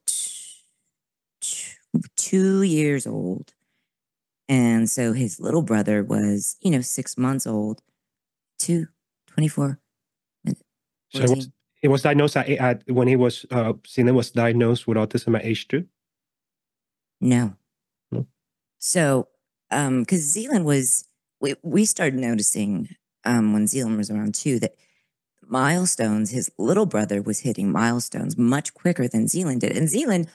two 2.16 2.62
years 2.62 3.08
old. 3.08 3.54
And 4.52 4.90
so 4.90 5.14
his 5.14 5.40
little 5.40 5.62
brother 5.62 6.04
was, 6.04 6.58
you 6.60 6.72
know, 6.72 6.82
six 6.82 7.18
months 7.18 7.48
old, 7.48 7.82
two, 8.60 8.90
24. 9.28 9.80
So 11.14 11.24
it 11.24 11.30
was, 11.30 11.50
it 11.82 11.88
was 11.88 12.02
diagnosed 12.02 12.36
at, 12.36 12.50
at 12.50 12.84
when 12.92 13.08
he 13.08 13.16
was, 13.16 13.46
uh, 13.50 13.74
Zealand 13.88 14.18
was 14.18 14.30
diagnosed 14.32 14.88
with 14.88 14.98
autism 14.98 15.38
at 15.40 15.46
age 15.46 15.70
two? 15.70 15.86
No. 17.22 17.56
No. 18.12 18.28
So, 18.78 19.30
um, 19.72 20.02
because 20.02 20.20
Zealand 20.20 20.66
was, 20.66 21.08
we, 21.40 21.56
we 21.64 21.86
started 21.86 22.20
noticing 22.20 22.90
um, 23.24 23.54
when 23.54 23.68
Zealand 23.68 23.96
was 23.96 24.12
around 24.12 24.36
two 24.36 24.60
that 24.60 24.76
milestones, 25.42 26.32
his 26.32 26.52
little 26.58 26.86
brother 26.86 27.22
was 27.22 27.40
hitting 27.40 27.72
milestones 27.72 28.38
much 28.38 28.74
quicker 28.74 29.08
than 29.08 29.30
Zealand 29.30 29.62
did. 29.62 29.78
And 29.78 29.88
Zealand, 29.88 30.28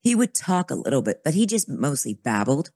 he 0.00 0.14
would 0.14 0.32
talk 0.32 0.70
a 0.70 0.76
little 0.76 1.02
bit, 1.02 1.20
but 1.22 1.34
he 1.34 1.44
just 1.44 1.68
mostly 1.68 2.14
babbled. 2.14 2.70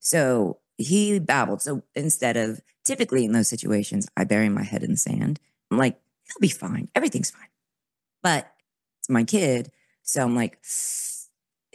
So 0.00 0.58
he 0.78 1.18
babbled. 1.18 1.62
So 1.62 1.82
instead 1.94 2.36
of 2.36 2.60
typically 2.84 3.24
in 3.24 3.32
those 3.32 3.48
situations, 3.48 4.08
I 4.16 4.24
bury 4.24 4.48
my 4.48 4.62
head 4.62 4.82
in 4.82 4.92
the 4.92 4.96
sand. 4.96 5.40
I'm 5.70 5.78
like, 5.78 5.98
he'll 6.26 6.40
be 6.40 6.48
fine. 6.48 6.88
Everything's 6.94 7.30
fine. 7.30 7.48
But 8.22 8.52
it's 9.00 9.10
my 9.10 9.24
kid. 9.24 9.70
So 10.02 10.22
I'm 10.22 10.36
like, 10.36 10.58
because 10.60 11.28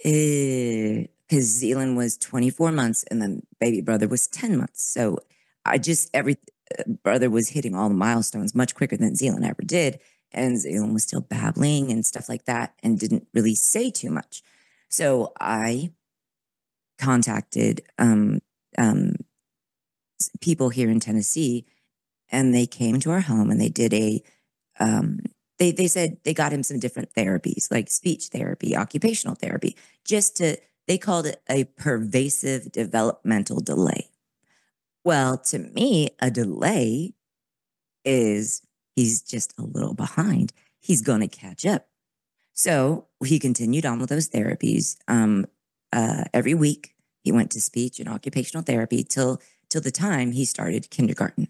eh, 0.06 1.40
Zealand 1.40 1.98
was 1.98 2.18
24 2.18 2.72
months 2.72 3.04
and 3.10 3.22
then 3.22 3.46
baby 3.60 3.82
brother 3.82 4.08
was 4.08 4.28
10 4.28 4.58
months. 4.58 4.84
So 4.84 5.20
I 5.66 5.78
just, 5.78 6.10
every 6.14 6.38
uh, 6.78 6.84
brother 7.04 7.30
was 7.30 7.50
hitting 7.50 7.76
all 7.76 7.90
the 7.90 7.96
milestones 7.96 8.56
much 8.56 8.76
quicker 8.76 8.98
than 8.98 9.16
Zealand 9.16 9.46
ever 9.46 9.64
did. 9.64 10.00
And 10.32 10.58
Zealand 10.58 10.94
was 10.94 11.04
still 11.04 11.22
babbling 11.22 11.92
and 11.92 12.06
stuff 12.06 12.30
like 12.30 12.46
that 12.46 12.74
and 12.82 12.98
didn't 12.98 13.28
really 13.34 13.56
say 13.56 13.92
too 13.92 14.10
much. 14.10 14.42
So 14.88 15.34
I 15.40 15.92
contacted 17.02 17.82
um, 17.98 18.40
um, 18.78 19.16
people 20.40 20.70
here 20.70 20.90
in 20.90 21.00
Tennessee 21.00 21.66
and 22.32 22.54
they 22.54 22.66
came 22.66 23.00
to 23.00 23.12
our 23.12 23.22
home 23.22 23.50
and 23.50 23.60
they 23.60 23.70
did 23.70 23.94
a 23.94 24.24
um, 24.80 25.20
they 25.60 25.72
they 25.72 25.88
said 25.88 26.18
they 26.24 26.34
got 26.34 26.54
him 26.54 26.64
some 26.64 26.80
different 26.80 27.14
therapies 27.14 27.72
like 27.72 27.90
speech 27.90 28.28
therapy 28.28 28.76
occupational 28.76 29.36
therapy 29.36 29.76
just 30.06 30.38
to 30.38 30.58
they 30.88 30.98
called 30.98 31.26
it 31.26 31.42
a 31.50 31.66
pervasive 31.66 32.72
developmental 32.72 33.60
delay. 33.60 34.10
Well 35.04 35.38
to 35.38 35.60
me 35.60 36.10
a 36.20 36.32
delay 36.32 37.14
is 38.06 38.62
he's 38.96 39.22
just 39.22 39.54
a 39.58 39.64
little 39.64 39.94
behind. 39.94 40.54
He's 40.80 41.02
going 41.02 41.22
to 41.22 41.28
catch 41.28 41.66
up. 41.66 41.88
So 42.54 43.08
he 43.24 43.40
continued 43.40 43.86
on 43.86 44.00
with 44.00 44.10
those 44.10 44.30
therapies 44.30 44.98
um, 45.08 45.46
uh, 45.94 46.26
every 46.34 46.54
week 46.54 46.96
he 47.24 47.32
went 47.32 47.52
to 47.52 47.62
speech 47.62 48.00
and 48.00 48.10
occupational 48.10 48.64
therapy 48.64 49.04
till 49.04 49.42
till 49.70 49.82
the 49.82 49.92
time 49.92 50.32
he 50.32 50.46
started 50.46 50.90
kindergarten. 50.90 51.50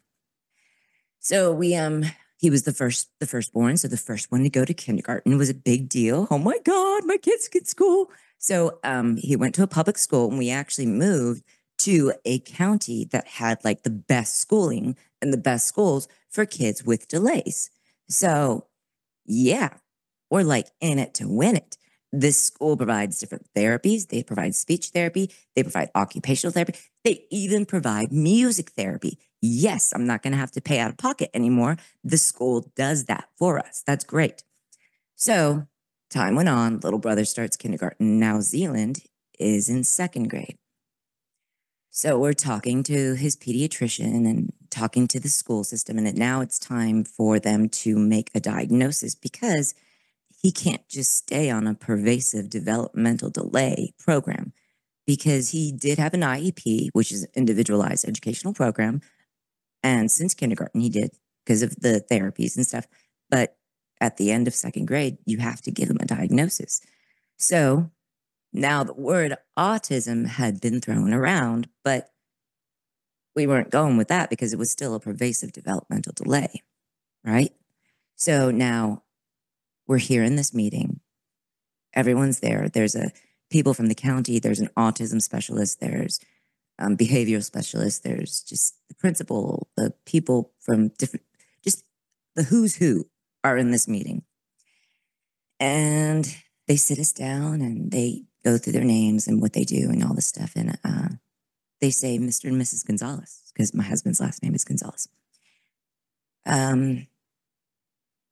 So 1.19 1.51
we 1.51 1.75
um 1.75 2.05
he 2.37 2.49
was 2.49 2.63
the 2.63 2.73
first 2.73 3.09
the 3.19 3.27
firstborn 3.27 3.77
so 3.77 3.87
the 3.87 3.97
first 3.97 4.31
one 4.31 4.43
to 4.43 4.49
go 4.49 4.65
to 4.65 4.73
kindergarten 4.73 5.37
was 5.37 5.49
a 5.49 5.55
big 5.55 5.89
deal. 5.89 6.27
Oh 6.29 6.37
my 6.37 6.59
god 6.63 7.05
my 7.05 7.17
kids 7.17 7.47
get 7.47 7.67
school. 7.67 8.11
So 8.37 8.79
um 8.83 9.17
he 9.17 9.35
went 9.35 9.55
to 9.55 9.63
a 9.63 9.67
public 9.67 9.97
school 9.97 10.29
and 10.29 10.37
we 10.37 10.49
actually 10.49 10.87
moved 10.87 11.43
to 11.79 12.13
a 12.25 12.39
county 12.39 13.05
that 13.05 13.27
had 13.27 13.63
like 13.63 13.83
the 13.83 13.89
best 13.89 14.37
schooling 14.39 14.95
and 15.21 15.33
the 15.33 15.37
best 15.37 15.67
schools 15.67 16.07
for 16.29 16.45
kids 16.45 16.83
with 16.83 17.07
delays. 17.07 17.69
So 18.09 18.67
yeah 19.25 19.75
we're 20.29 20.43
like 20.43 20.67
in 20.79 20.97
it 20.99 21.13
to 21.15 21.27
win 21.27 21.55
it 21.55 21.77
this 22.11 22.39
school 22.39 22.75
provides 22.75 23.19
different 23.19 23.47
therapies. 23.55 24.07
They 24.07 24.23
provide 24.23 24.55
speech 24.55 24.89
therapy. 24.89 25.33
They 25.55 25.63
provide 25.63 25.89
occupational 25.95 26.51
therapy. 26.51 26.73
They 27.03 27.25
even 27.31 27.65
provide 27.65 28.11
music 28.11 28.71
therapy. 28.71 29.17
Yes, 29.41 29.91
I'm 29.93 30.05
not 30.05 30.21
going 30.21 30.33
to 30.33 30.39
have 30.39 30.51
to 30.51 30.61
pay 30.61 30.79
out 30.79 30.91
of 30.91 30.97
pocket 30.97 31.29
anymore. 31.33 31.77
The 32.03 32.17
school 32.17 32.69
does 32.75 33.05
that 33.05 33.29
for 33.37 33.59
us. 33.59 33.83
That's 33.85 34.03
great. 34.03 34.43
So 35.15 35.67
time 36.09 36.35
went 36.35 36.49
on. 36.49 36.79
Little 36.79 36.99
brother 36.99 37.25
starts 37.25 37.55
kindergarten. 37.55 38.19
Now 38.19 38.41
Zealand 38.41 39.03
is 39.39 39.69
in 39.69 39.83
second 39.83 40.29
grade. 40.29 40.57
So 41.89 42.17
we're 42.17 42.33
talking 42.33 42.83
to 42.83 43.15
his 43.15 43.35
pediatrician 43.35 44.29
and 44.29 44.53
talking 44.69 45.07
to 45.09 45.19
the 45.19 45.29
school 45.29 45.63
system. 45.63 45.97
And 45.97 46.17
now 46.17 46.41
it's 46.41 46.57
time 46.57 47.03
for 47.03 47.39
them 47.39 47.67
to 47.69 47.97
make 47.97 48.29
a 48.33 48.39
diagnosis 48.39 49.13
because 49.13 49.73
he 50.41 50.51
can't 50.51 50.87
just 50.87 51.15
stay 51.15 51.49
on 51.49 51.67
a 51.67 51.75
pervasive 51.75 52.49
developmental 52.49 53.29
delay 53.29 53.93
program 53.99 54.53
because 55.05 55.49
he 55.49 55.71
did 55.71 55.99
have 55.99 56.13
an 56.13 56.21
IEP, 56.21 56.89
which 56.93 57.11
is 57.11 57.23
an 57.23 57.29
individualized 57.35 58.07
educational 58.07 58.53
program. 58.53 59.01
And 59.83 60.09
since 60.11 60.33
kindergarten, 60.33 60.81
he 60.81 60.89
did 60.89 61.11
because 61.45 61.61
of 61.61 61.75
the 61.77 62.03
therapies 62.09 62.55
and 62.55 62.65
stuff. 62.65 62.87
But 63.29 63.55
at 63.99 64.17
the 64.17 64.31
end 64.31 64.47
of 64.47 64.55
second 64.55 64.85
grade, 64.85 65.17
you 65.25 65.37
have 65.37 65.61
to 65.61 65.71
give 65.71 65.89
him 65.89 65.97
a 65.99 66.05
diagnosis. 66.05 66.81
So 67.37 67.91
now 68.53 68.83
the 68.83 68.93
word 68.93 69.35
autism 69.57 70.27
had 70.27 70.59
been 70.59 70.81
thrown 70.81 71.13
around, 71.13 71.67
but 71.83 72.09
we 73.35 73.47
weren't 73.47 73.69
going 73.69 73.97
with 73.97 74.09
that 74.09 74.29
because 74.29 74.53
it 74.53 74.59
was 74.59 74.71
still 74.71 74.93
a 74.93 74.99
pervasive 74.99 75.53
developmental 75.53 76.13
delay, 76.15 76.63
right? 77.23 77.53
So 78.15 78.51
now 78.51 79.03
we're 79.91 79.97
here 79.97 80.23
in 80.23 80.37
this 80.37 80.53
meeting. 80.53 81.01
Everyone's 81.93 82.39
there. 82.39 82.69
There's 82.69 82.95
a 82.95 83.11
people 83.49 83.73
from 83.73 83.87
the 83.87 83.93
county. 83.93 84.39
There's 84.39 84.61
an 84.61 84.69
autism 84.77 85.21
specialist. 85.21 85.81
There's 85.81 86.21
um, 86.79 86.95
behavioral 86.95 87.43
specialist. 87.43 88.01
There's 88.01 88.41
just 88.41 88.75
the 88.87 88.95
principal, 88.95 89.67
the 89.75 89.93
people 90.05 90.53
from 90.61 90.93
different, 90.97 91.25
just 91.61 91.83
the 92.37 92.43
who's 92.43 92.77
who 92.77 93.09
are 93.43 93.57
in 93.57 93.71
this 93.71 93.85
meeting. 93.85 94.23
And 95.59 96.37
they 96.69 96.77
sit 96.77 96.97
us 96.97 97.11
down 97.11 97.61
and 97.61 97.91
they 97.91 98.23
go 98.45 98.57
through 98.57 98.73
their 98.73 98.85
names 98.85 99.27
and 99.27 99.41
what 99.41 99.51
they 99.51 99.65
do 99.65 99.89
and 99.89 100.01
all 100.05 100.13
this 100.13 100.27
stuff. 100.27 100.53
And 100.55 100.79
uh, 100.85 101.09
they 101.81 101.89
say 101.89 102.17
Mr. 102.17 102.45
and 102.45 102.61
Mrs. 102.61 102.87
Gonzalez 102.87 103.51
because 103.53 103.73
my 103.73 103.83
husband's 103.83 104.21
last 104.21 104.41
name 104.41 104.55
is 104.55 104.63
Gonzalez. 104.63 105.09
Um, 106.45 107.07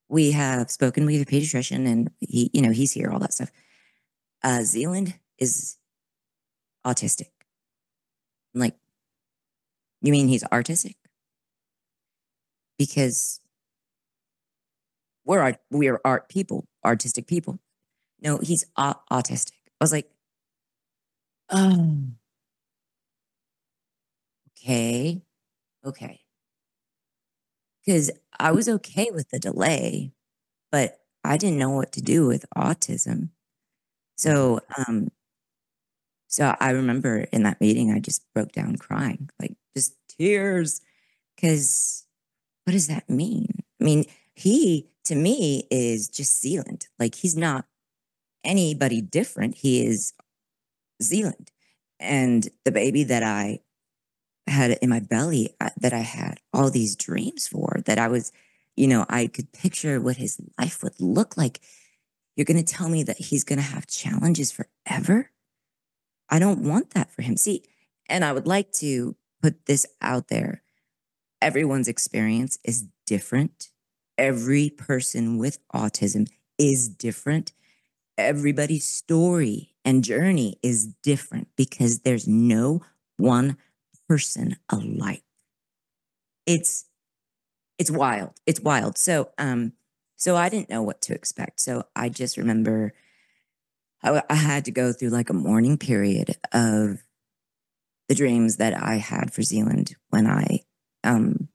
we 0.10 0.32
have 0.32 0.72
spoken 0.72 1.06
with 1.06 1.22
a 1.22 1.26
pediatrician 1.26 1.88
and 1.88 2.10
he, 2.20 2.50
you 2.54 2.62
know, 2.62 2.72
he's 2.72 2.92
here, 2.92 3.12
all 3.12 3.20
that 3.20 3.34
stuff. 3.34 3.52
Uh, 4.44 4.64
Zealand 4.64 5.14
is 5.38 5.78
autistic. 6.86 7.30
I'm 8.54 8.62
like, 8.62 8.76
you 10.02 10.12
mean 10.12 10.28
he's 10.28 10.44
artistic? 10.46 10.96
Because 12.78 13.40
we're 15.26 15.42
art, 15.42 15.58
we 15.70 15.88
are 15.90 16.02
art 16.04 16.28
people, 16.28 16.68
artistic 16.84 17.28
people. 17.28 17.60
No, 18.22 18.40
he's 18.40 18.66
autistic. 18.78 19.52
I 19.80 19.84
was 19.84 19.92
like, 19.92 20.10
oh, 21.52 22.06
okay, 24.58 25.22
okay 25.86 26.22
because 27.90 28.12
I 28.40 28.52
was 28.52 28.70
okay 28.70 29.10
with 29.12 29.30
the 29.32 29.40
delay, 29.40 30.12
but 30.72 31.00
I 31.24 31.38
didn't 31.38 31.58
know 31.58 31.72
what 31.72 31.92
to 31.94 32.04
do 32.04 32.28
with 32.28 32.46
autism. 32.56 33.30
So, 34.16 34.60
um, 34.78 35.10
so 36.28 36.56
I 36.60 36.70
remember 36.70 37.26
in 37.32 37.42
that 37.44 37.60
meeting, 37.60 37.92
I 37.92 38.00
just 38.00 38.22
broke 38.36 38.52
down 38.52 38.76
crying, 38.76 39.32
like 39.42 39.56
just 39.76 39.96
tears, 40.08 40.82
because 41.36 42.06
what 42.66 42.74
does 42.74 42.86
that 42.90 43.10
mean? 43.10 43.48
I 43.82 43.84
mean, 43.84 44.06
he 44.36 44.92
to 45.06 45.16
me 45.16 45.64
is 45.72 46.10
just 46.10 46.40
Zealand. 46.40 46.90
Like 47.00 47.16
he's 47.16 47.36
not 47.36 47.66
anybody 48.44 49.02
different. 49.02 49.56
He 49.56 49.84
is 49.84 50.14
Zealand. 51.02 51.50
And 52.00 52.50
the 52.66 52.72
baby 52.72 53.04
that 53.06 53.24
I 53.24 53.62
had 54.50 54.72
in 54.82 54.90
my 54.90 55.00
belly 55.00 55.56
uh, 55.60 55.70
that 55.80 55.94
I 55.94 56.00
had 56.00 56.40
all 56.54 56.70
these 56.70 56.96
dreams 56.96 57.48
for 57.48 57.80
that 57.86 57.98
I 57.98 58.08
was, 58.08 58.32
you 58.76 58.88
know, 58.88 59.06
I 59.10 59.28
could 59.28 59.52
picture 59.52 60.00
what 60.00 60.18
his 60.18 60.40
life 60.60 60.84
would 60.84 61.00
look 61.00 61.38
like. 61.38 61.60
You're 62.36 62.46
going 62.46 62.64
to 62.64 62.74
tell 62.74 62.90
me 62.90 63.04
that 63.04 63.18
he's 63.18 63.44
going 63.44 63.60
to 63.60 63.66
have 63.66 63.88
challenges 63.88 64.52
forever? 64.52 65.32
I 66.30 66.40
don't 66.40 66.64
want 66.64 66.92
that 66.92 67.12
for 67.12 67.22
him. 67.22 67.38
See, 67.38 67.64
and 68.08 68.24
I 68.24 68.32
would 68.32 68.48
like 68.48 68.72
to 68.74 69.16
put 69.42 69.66
this 69.66 69.86
out 70.02 70.28
there. 70.28 70.62
Everyone's 71.42 71.88
experience 71.88 72.58
is 72.64 72.88
different. 73.06 73.70
Every 74.18 74.70
person 74.70 75.38
with 75.38 75.60
autism 75.74 76.28
is 76.58 76.90
different. 76.90 77.54
Everybody's 78.18 78.88
story 78.88 79.76
and 79.86 80.04
journey 80.04 80.60
is 80.62 80.88
different 80.88 81.48
because 81.56 82.00
there's 82.00 82.28
no 82.28 82.82
one 83.18 83.58
person 84.10 84.58
alike. 84.70 85.24
It's 86.46 86.86
it's 87.78 87.92
wild. 87.92 88.32
It's 88.46 88.60
wild. 88.60 88.98
So, 88.98 89.30
um, 89.38 89.72
so 90.18 90.36
I 90.36 90.50
didn't 90.50 90.70
know 90.70 90.84
what 90.84 91.02
to 91.04 91.14
expect. 91.14 91.62
So 91.62 91.84
I 91.96 92.10
just 92.10 92.36
remember 92.36 92.94
I, 94.04 94.22
I 94.30 94.36
had 94.36 94.66
to 94.66 94.72
go 94.72 94.92
through 94.92 95.10
like 95.10 95.30
a 95.30 95.34
mourning 95.34 95.78
period 95.78 96.36
of 96.52 97.04
the 98.10 98.16
dreams 98.16 98.58
that 98.58 98.74
I 98.74 98.96
had 98.96 99.32
for 99.34 99.44
Zealand 99.44 99.96
when 100.10 100.28
I, 100.28 100.62
um, 101.04 101.48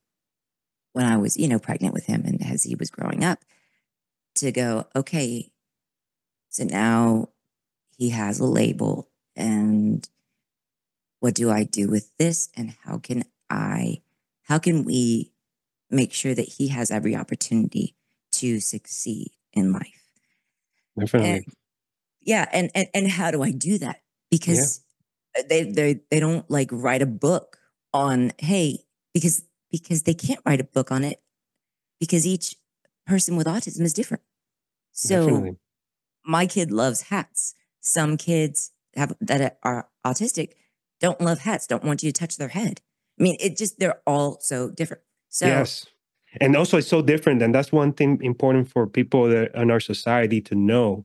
when 0.93 1.05
I 1.05 1.17
was, 1.17 1.37
you 1.37 1.49
know, 1.49 1.59
pregnant 1.59 1.93
with 1.93 2.07
him 2.07 2.23
and 2.25 2.41
as 2.47 2.63
he 2.63 2.75
was 2.75 2.91
growing 2.91 3.25
up 3.25 3.45
to 4.37 4.53
go, 4.53 4.87
okay, 4.95 5.51
so 6.49 6.65
now 6.65 7.31
he 7.99 8.11
has 8.11 8.39
a 8.39 8.47
label 8.47 9.11
and 9.37 10.09
what 11.25 11.35
do 11.35 11.51
I 11.51 11.65
do 11.65 11.89
with 11.89 12.15
this? 12.19 12.51
And 12.55 12.75
how 12.85 12.99
can 12.99 13.25
I, 13.49 14.03
how 14.43 14.59
can 14.59 14.85
we 14.85 15.33
make 15.89 16.13
sure 16.13 16.35
that 16.35 16.47
he 16.47 16.69
has 16.69 16.91
every 16.91 17.17
opportunity 17.17 17.97
to 18.33 18.61
succeed 18.61 19.31
in 19.55 19.73
life? 19.73 20.07
Definitely. 21.01 21.31
And, 21.31 21.45
yeah. 22.21 22.47
And, 22.53 22.71
and, 22.75 22.89
and 22.93 23.09
how 23.11 23.31
do 23.31 23.43
I 23.43 23.53
do 23.53 23.79
that? 23.79 24.03
Because 24.31 24.83
yeah. 25.35 25.45
they, 25.49 25.63
they, 25.63 26.01
they 26.11 26.21
don't 26.21 26.45
like 26.51 26.69
write 26.71 27.01
a 27.01 27.07
book 27.07 27.57
on, 27.95 28.33
hey, 28.37 28.81
because, 29.15 29.45
because 29.73 30.03
they 30.03 30.13
can't 30.13 30.41
write 30.45 30.61
a 30.61 30.65
book 30.65 30.93
on 30.93 31.05
it 31.05 31.23
because 32.01 32.27
each 32.27 32.55
person 33.07 33.35
with 33.35 33.47
autism 33.47 33.81
is 33.81 33.95
different. 33.95 34.23
So 34.93 35.25
Definitely. 35.25 35.57
my 36.23 36.45
kid 36.47 36.71
loves 36.71 37.01
hats. 37.01 37.55
Some 37.81 38.19
kids 38.19 38.73
have 38.95 39.17
that 39.23 39.57
are 39.63 39.89
autistic 40.05 40.51
don't 41.05 41.21
love 41.21 41.41
hats, 41.41 41.67
don't 41.67 41.85
want 41.85 42.03
you 42.03 42.11
to 42.11 42.19
touch 42.19 42.39
their 42.39 42.49
head. 42.49 42.81
I 43.19 43.23
mean, 43.23 43.37
it 43.39 43.59
just 43.59 43.79
they're 43.79 44.01
all 44.07 44.39
so 44.41 44.71
different. 44.71 45.03
So 45.29 45.47
yes, 45.47 45.87
and 46.41 46.57
also 46.57 46.79
it's 46.79 46.89
so 46.89 47.03
different, 47.03 47.43
and 47.43 47.55
that's 47.55 47.71
one 47.71 47.93
thing 47.93 48.19
important 48.23 48.71
for 48.71 48.87
people 48.87 49.29
that 49.29 49.55
in 49.55 49.71
our 49.71 49.81
society 49.81 50.41
to 50.43 50.55
know 50.55 51.05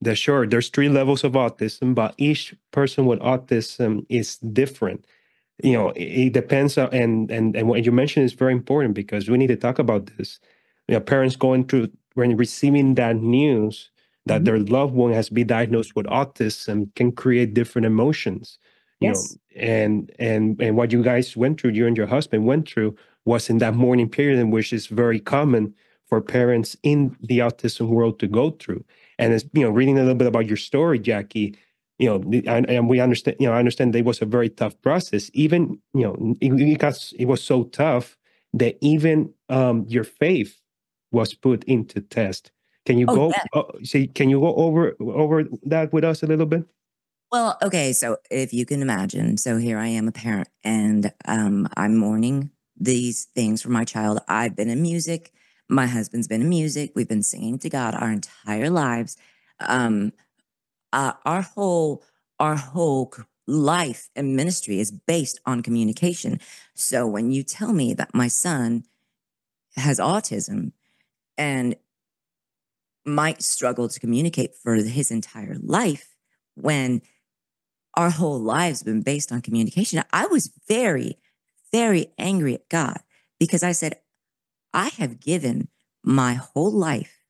that 0.00 0.16
sure 0.16 0.46
there's 0.46 0.70
three 0.70 0.88
levels 0.88 1.24
of 1.24 1.32
autism, 1.32 1.94
but 1.94 2.14
each 2.16 2.54
person 2.70 3.04
with 3.04 3.20
autism 3.20 4.06
is 4.08 4.38
different. 4.38 5.04
You 5.62 5.74
know, 5.74 5.90
it, 5.90 6.26
it 6.26 6.32
depends 6.32 6.78
on 6.78 6.88
and 6.94 7.30
and 7.30 7.54
and 7.54 7.68
what 7.68 7.84
you 7.84 7.92
mentioned 7.92 8.24
is 8.24 8.32
very 8.32 8.52
important 8.52 8.94
because 8.94 9.28
we 9.28 9.36
need 9.36 9.48
to 9.48 9.56
talk 9.56 9.78
about 9.78 10.06
this. 10.16 10.40
You 10.88 10.94
know, 10.94 11.00
parents 11.00 11.36
going 11.36 11.66
through 11.66 11.90
when 12.14 12.36
receiving 12.38 12.94
that 12.94 13.16
news 13.16 13.90
that 14.26 14.36
mm-hmm. 14.36 14.44
their 14.44 14.58
loved 14.58 14.94
one 14.94 15.12
has 15.12 15.28
been 15.28 15.46
diagnosed 15.46 15.94
with 15.94 16.06
autism 16.06 16.94
can 16.94 17.12
create 17.12 17.52
different 17.52 17.84
emotions 17.84 18.58
you 19.00 19.08
yes. 19.08 19.32
know 19.32 19.40
and 19.56 20.12
and 20.18 20.60
and 20.60 20.76
what 20.76 20.92
you 20.92 21.02
guys 21.02 21.36
went 21.36 21.60
through 21.60 21.70
you 21.70 21.86
and 21.86 21.96
your 21.96 22.06
husband 22.06 22.44
went 22.44 22.68
through 22.68 22.96
was 23.24 23.48
in 23.48 23.58
that 23.58 23.74
mourning 23.74 24.08
period 24.08 24.38
in 24.38 24.50
which 24.50 24.72
is 24.72 24.86
very 24.86 25.20
common 25.20 25.74
for 26.06 26.20
parents 26.20 26.76
in 26.82 27.16
the 27.20 27.38
autism 27.38 27.88
world 27.88 28.18
to 28.18 28.26
go 28.26 28.50
through 28.50 28.84
and 29.18 29.32
as 29.32 29.44
you 29.52 29.62
know 29.62 29.70
reading 29.70 29.96
a 29.96 30.00
little 30.00 30.14
bit 30.14 30.28
about 30.28 30.46
your 30.46 30.56
story 30.56 30.98
Jaci 30.98 31.56
you 31.98 32.08
know 32.08 32.16
and, 32.46 32.68
and 32.68 32.88
we 32.88 33.00
understand 33.00 33.36
you 33.38 33.46
know 33.46 33.52
i 33.52 33.58
understand 33.58 33.94
it 33.94 34.04
was 34.04 34.20
a 34.20 34.26
very 34.26 34.48
tough 34.48 34.80
process 34.82 35.30
even 35.34 35.78
you 35.94 36.02
know 36.02 36.34
it, 36.40 36.52
it 36.60 36.78
got 36.78 37.12
it 37.18 37.26
was 37.26 37.42
so 37.42 37.64
tough 37.64 38.16
that 38.52 38.76
even 38.80 39.32
um 39.48 39.84
your 39.88 40.04
faith 40.04 40.60
was 41.12 41.34
put 41.34 41.62
into 41.64 42.00
test 42.00 42.50
can 42.86 42.98
you 42.98 43.06
oh, 43.08 43.14
go 43.14 43.28
yeah. 43.28 43.60
uh, 43.60 43.64
see 43.82 44.06
can 44.06 44.28
you 44.28 44.40
go 44.40 44.54
over 44.56 44.96
over 45.00 45.44
that 45.62 45.92
with 45.92 46.04
us 46.04 46.22
a 46.22 46.26
little 46.26 46.46
bit 46.46 46.64
well, 47.34 47.58
okay. 47.62 47.92
So 47.92 48.18
if 48.30 48.52
you 48.52 48.64
can 48.64 48.80
imagine, 48.80 49.38
so 49.38 49.56
here 49.56 49.76
I 49.76 49.88
am 49.88 50.06
a 50.06 50.12
parent 50.12 50.46
and 50.62 51.12
um, 51.24 51.66
I'm 51.76 51.96
mourning 51.96 52.52
these 52.78 53.24
things 53.24 53.60
for 53.60 53.70
my 53.70 53.84
child. 53.84 54.20
I've 54.28 54.54
been 54.54 54.68
in 54.68 54.80
music. 54.80 55.32
My 55.68 55.86
husband's 55.86 56.28
been 56.28 56.42
in 56.42 56.48
music. 56.48 56.92
We've 56.94 57.08
been 57.08 57.24
singing 57.24 57.58
to 57.58 57.68
God 57.68 57.96
our 57.96 58.12
entire 58.12 58.70
lives. 58.70 59.16
Um, 59.58 60.12
uh, 60.92 61.14
our 61.24 61.42
whole, 61.42 62.04
our 62.38 62.54
whole 62.54 63.12
life 63.48 64.10
and 64.14 64.36
ministry 64.36 64.78
is 64.78 64.92
based 64.92 65.40
on 65.44 65.60
communication. 65.60 66.38
So 66.76 67.04
when 67.04 67.32
you 67.32 67.42
tell 67.42 67.72
me 67.72 67.94
that 67.94 68.14
my 68.14 68.28
son 68.28 68.84
has 69.74 69.98
autism 69.98 70.70
and 71.36 71.74
might 73.04 73.42
struggle 73.42 73.88
to 73.88 73.98
communicate 73.98 74.54
for 74.54 74.76
his 74.76 75.10
entire 75.10 75.56
life, 75.60 76.14
when 76.54 77.02
our 77.96 78.10
whole 78.10 78.38
lives 78.38 78.82
been 78.82 79.02
based 79.02 79.32
on 79.32 79.40
communication. 79.40 80.02
I 80.12 80.26
was 80.26 80.50
very, 80.68 81.18
very 81.72 82.08
angry 82.18 82.54
at 82.54 82.68
God 82.68 82.98
because 83.38 83.62
I 83.62 83.72
said, 83.72 83.98
I 84.72 84.88
have 84.98 85.20
given 85.20 85.68
my 86.02 86.34
whole 86.34 86.72
life, 86.72 87.24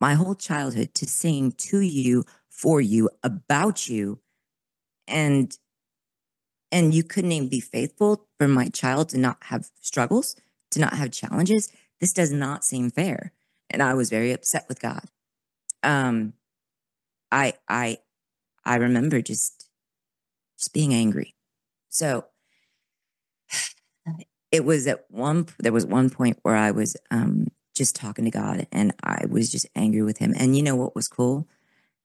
my 0.00 0.14
whole 0.14 0.34
childhood 0.34 0.94
to 0.94 1.06
sing 1.06 1.52
to 1.52 1.80
you, 1.80 2.24
for 2.48 2.80
you, 2.80 3.08
about 3.22 3.88
you. 3.88 4.20
And 5.08 5.56
and 6.72 6.94
you 6.94 7.02
couldn't 7.02 7.32
even 7.32 7.48
be 7.48 7.60
faithful 7.60 8.28
for 8.38 8.46
my 8.46 8.68
child 8.68 9.08
to 9.08 9.18
not 9.18 9.38
have 9.44 9.70
struggles, 9.80 10.36
to 10.70 10.78
not 10.78 10.92
have 10.92 11.10
challenges. 11.10 11.72
This 12.00 12.12
does 12.12 12.30
not 12.30 12.64
seem 12.64 12.90
fair. 12.90 13.32
And 13.68 13.82
I 13.82 13.94
was 13.94 14.08
very 14.08 14.32
upset 14.32 14.66
with 14.68 14.80
God. 14.80 15.04
Um 15.82 16.34
I 17.32 17.54
I 17.68 17.98
I 18.64 18.76
remember 18.76 19.20
just 19.20 19.59
just 20.60 20.74
being 20.74 20.94
angry. 20.94 21.34
So 21.90 22.26
it 24.52 24.64
was 24.64 24.86
at 24.86 25.06
one 25.10 25.46
there 25.58 25.72
was 25.72 25.86
one 25.86 26.10
point 26.10 26.38
where 26.42 26.56
I 26.56 26.70
was 26.70 26.96
um 27.10 27.48
just 27.74 27.96
talking 27.96 28.26
to 28.26 28.30
God 28.30 28.66
and 28.72 28.92
I 29.02 29.24
was 29.28 29.50
just 29.50 29.66
angry 29.74 30.02
with 30.02 30.18
him. 30.18 30.34
And 30.36 30.56
you 30.56 30.62
know 30.62 30.76
what 30.76 30.94
was 30.94 31.08
cool? 31.08 31.48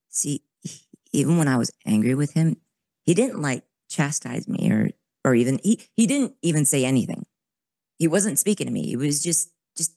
See, 0.10 0.44
he, 0.62 0.82
even 1.14 1.38
when 1.38 1.48
I 1.48 1.58
was 1.58 1.72
angry 1.86 2.16
with 2.16 2.34
him, 2.34 2.58
he 3.04 3.14
didn't 3.14 3.42
like 3.42 3.64
chastise 3.90 4.48
me 4.48 4.72
or 4.72 4.92
or 5.26 5.36
even 5.36 5.60
he 5.64 5.82
he 5.96 6.08
didn't 6.08 6.36
even 6.42 6.66
say 6.66 6.86
anything. 6.86 7.26
He 8.00 8.08
wasn't 8.08 8.40
speaking 8.40 8.68
to 8.68 8.74
me. 8.74 8.94
It 8.94 8.98
was 8.98 9.24
just 9.24 9.52
just 9.78 9.94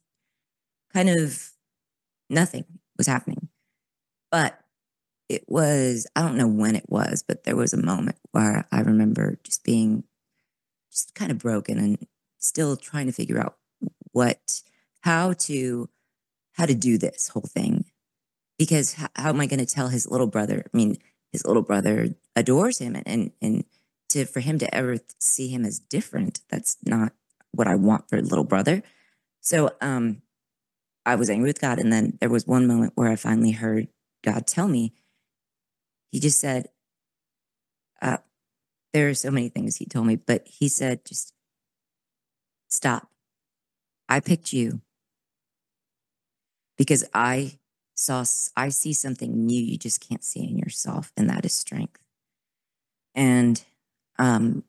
kind 0.93 1.11
of 1.11 1.51
nothing 2.31 2.65
was 2.97 3.07
happening. 3.07 3.49
But 4.31 4.61
it 5.29 5.45
was, 5.47 6.07
I 6.17 6.23
don't 6.23 6.37
know 6.37 6.49
when 6.49 6.75
it 6.75 6.87
was, 6.89 7.23
but 7.27 7.45
there 7.45 7.57
was 7.57 7.73
a 7.73 7.83
moment 7.83 8.17
where 8.33 8.67
I 8.73 8.81
remember 8.81 9.39
just 9.43 9.65
being 9.65 10.05
just 10.91 11.15
kind 11.15 11.31
of 11.31 11.39
broken 11.39 11.79
and 11.79 12.07
still 12.39 12.77
trying 12.77 13.07
to 13.07 13.13
figure 13.13 13.39
out 13.39 13.57
what, 14.13 14.63
how 15.01 15.35
to, 15.35 15.89
how 16.53 16.67
to 16.67 16.75
do 16.75 16.99
this 16.99 17.29
whole 17.29 17.49
thing. 17.49 17.85
Because 18.59 18.95
how, 18.95 19.09
am 19.17 19.41
I 19.41 19.47
going 19.47 19.65
to 19.65 19.67
tell 19.67 19.89
his 19.89 20.09
little 20.09 20.27
brother? 20.27 20.65
I 20.65 20.77
mean, 20.77 20.97
his 21.31 21.47
little 21.47 21.63
brother 21.63 22.15
adores 22.35 22.79
him 22.79 22.97
and, 22.97 23.07
and, 23.07 23.33
and 23.41 23.65
to, 24.11 24.25
for 24.25 24.41
him 24.41 24.59
to 24.59 24.75
ever 24.75 24.99
see 25.19 25.49
him 25.49 25.65
as 25.65 25.79
different, 25.79 26.41
that's 26.49 26.79
not 26.85 27.13
what 27.53 27.69
I 27.69 27.75
want 27.75 28.09
for 28.09 28.21
little 28.21 28.45
brother. 28.45 28.83
So, 29.41 29.71
um, 29.81 30.23
I 31.09 31.15
was 31.15 31.31
angry 31.31 31.49
with 31.49 31.61
God. 31.61 31.79
And 31.79 31.91
then 31.91 32.19
there 32.21 32.29
was 32.29 32.47
one 32.47 32.67
moment 32.67 32.93
where 32.95 33.09
I 33.09 33.17
finally 33.17 33.53
heard 33.53 33.89
God 34.23 34.47
tell 34.47 34.69
me, 34.69 34.93
he 36.11 36.21
just 36.21 36.41
said, 36.41 36.69
uh, 38.01 38.19
there 38.93 39.09
are 39.09 39.15
so 39.15 39.31
many 39.31 39.49
things 39.49 39.77
he 39.77 39.87
told 39.87 40.07
me, 40.07 40.17
but 40.17 40.47
he 40.47 40.69
said, 40.69 41.05
just 41.05 41.33
stop. 42.69 43.09
I 44.09 44.21
picked 44.21 44.53
you 44.53 44.81
because 46.77 47.05
I 47.13 47.59
saw, 47.95 48.25
I 48.57 48.71
see 48.71 48.93
something 48.93 49.47
new 49.47 49.61
you 49.61 49.77
just 49.77 50.07
can't 50.07 50.25
see 50.25 50.49
in 50.49 50.57
yourself, 50.57 51.13
and 51.17 51.29
that 51.29 51.45
is 51.45 51.53
strength. 51.53 52.01
And 53.15 53.63
um, 54.19 54.65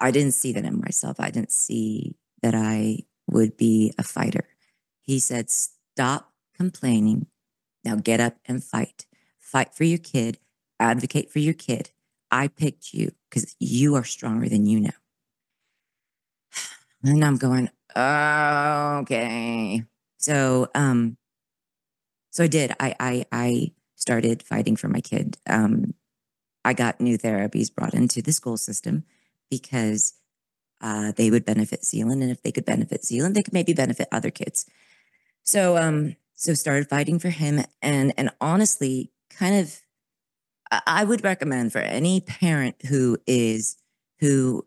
I 0.00 0.10
didn't 0.10 0.32
see 0.32 0.52
that 0.52 0.64
in 0.64 0.80
myself. 0.80 1.18
I 1.18 1.30
didn't 1.30 1.52
see 1.52 2.16
that 2.42 2.54
I 2.54 2.98
would 3.30 3.56
be 3.56 3.94
a 3.96 4.02
fighter. 4.02 4.48
He 5.00 5.18
said, 5.18 5.50
stop 5.50 6.32
complaining. 6.56 7.26
Now 7.84 7.96
get 7.96 8.20
up 8.20 8.36
and 8.46 8.62
fight 8.62 9.06
fight 9.54 9.72
for 9.72 9.84
your 9.84 9.98
kid, 9.98 10.38
advocate 10.80 11.30
for 11.30 11.38
your 11.38 11.54
kid. 11.54 11.90
I 12.28 12.48
picked 12.48 12.92
you 12.92 13.12
because 13.30 13.54
you 13.60 13.94
are 13.94 14.02
stronger 14.02 14.48
than 14.48 14.66
you 14.66 14.80
know. 14.80 14.90
And 17.04 17.22
I'm 17.22 17.36
going, 17.36 17.68
okay. 17.94 19.84
So, 20.16 20.68
um, 20.74 21.18
so 22.30 22.44
I 22.44 22.46
did. 22.46 22.72
I, 22.80 22.96
I, 22.98 23.26
I 23.30 23.72
started 23.94 24.42
fighting 24.42 24.74
for 24.74 24.88
my 24.88 25.02
kid. 25.02 25.36
Um, 25.46 25.92
I 26.64 26.72
got 26.72 27.00
new 27.00 27.18
therapies 27.18 27.72
brought 27.72 27.92
into 27.92 28.22
the 28.22 28.32
school 28.32 28.56
system 28.56 29.04
because 29.50 30.14
uh, 30.80 31.12
they 31.12 31.30
would 31.30 31.44
benefit 31.44 31.84
Zealand, 31.84 32.22
and 32.22 32.32
if 32.32 32.42
they 32.42 32.52
could 32.52 32.64
benefit 32.64 33.04
Zealand, 33.04 33.36
they 33.36 33.42
could 33.42 33.52
maybe 33.52 33.74
benefit 33.74 34.08
other 34.10 34.30
kids. 34.30 34.64
So, 35.42 35.76
um, 35.76 36.16
so 36.34 36.54
started 36.54 36.88
fighting 36.88 37.18
for 37.18 37.28
him, 37.28 37.62
and 37.82 38.14
and 38.16 38.30
honestly, 38.40 39.12
kind 39.30 39.56
of 39.60 39.80
I 40.86 41.04
would 41.04 41.22
recommend 41.24 41.72
for 41.72 41.78
any 41.78 42.20
parent 42.20 42.76
who 42.86 43.18
is 43.26 43.76
who 44.20 44.66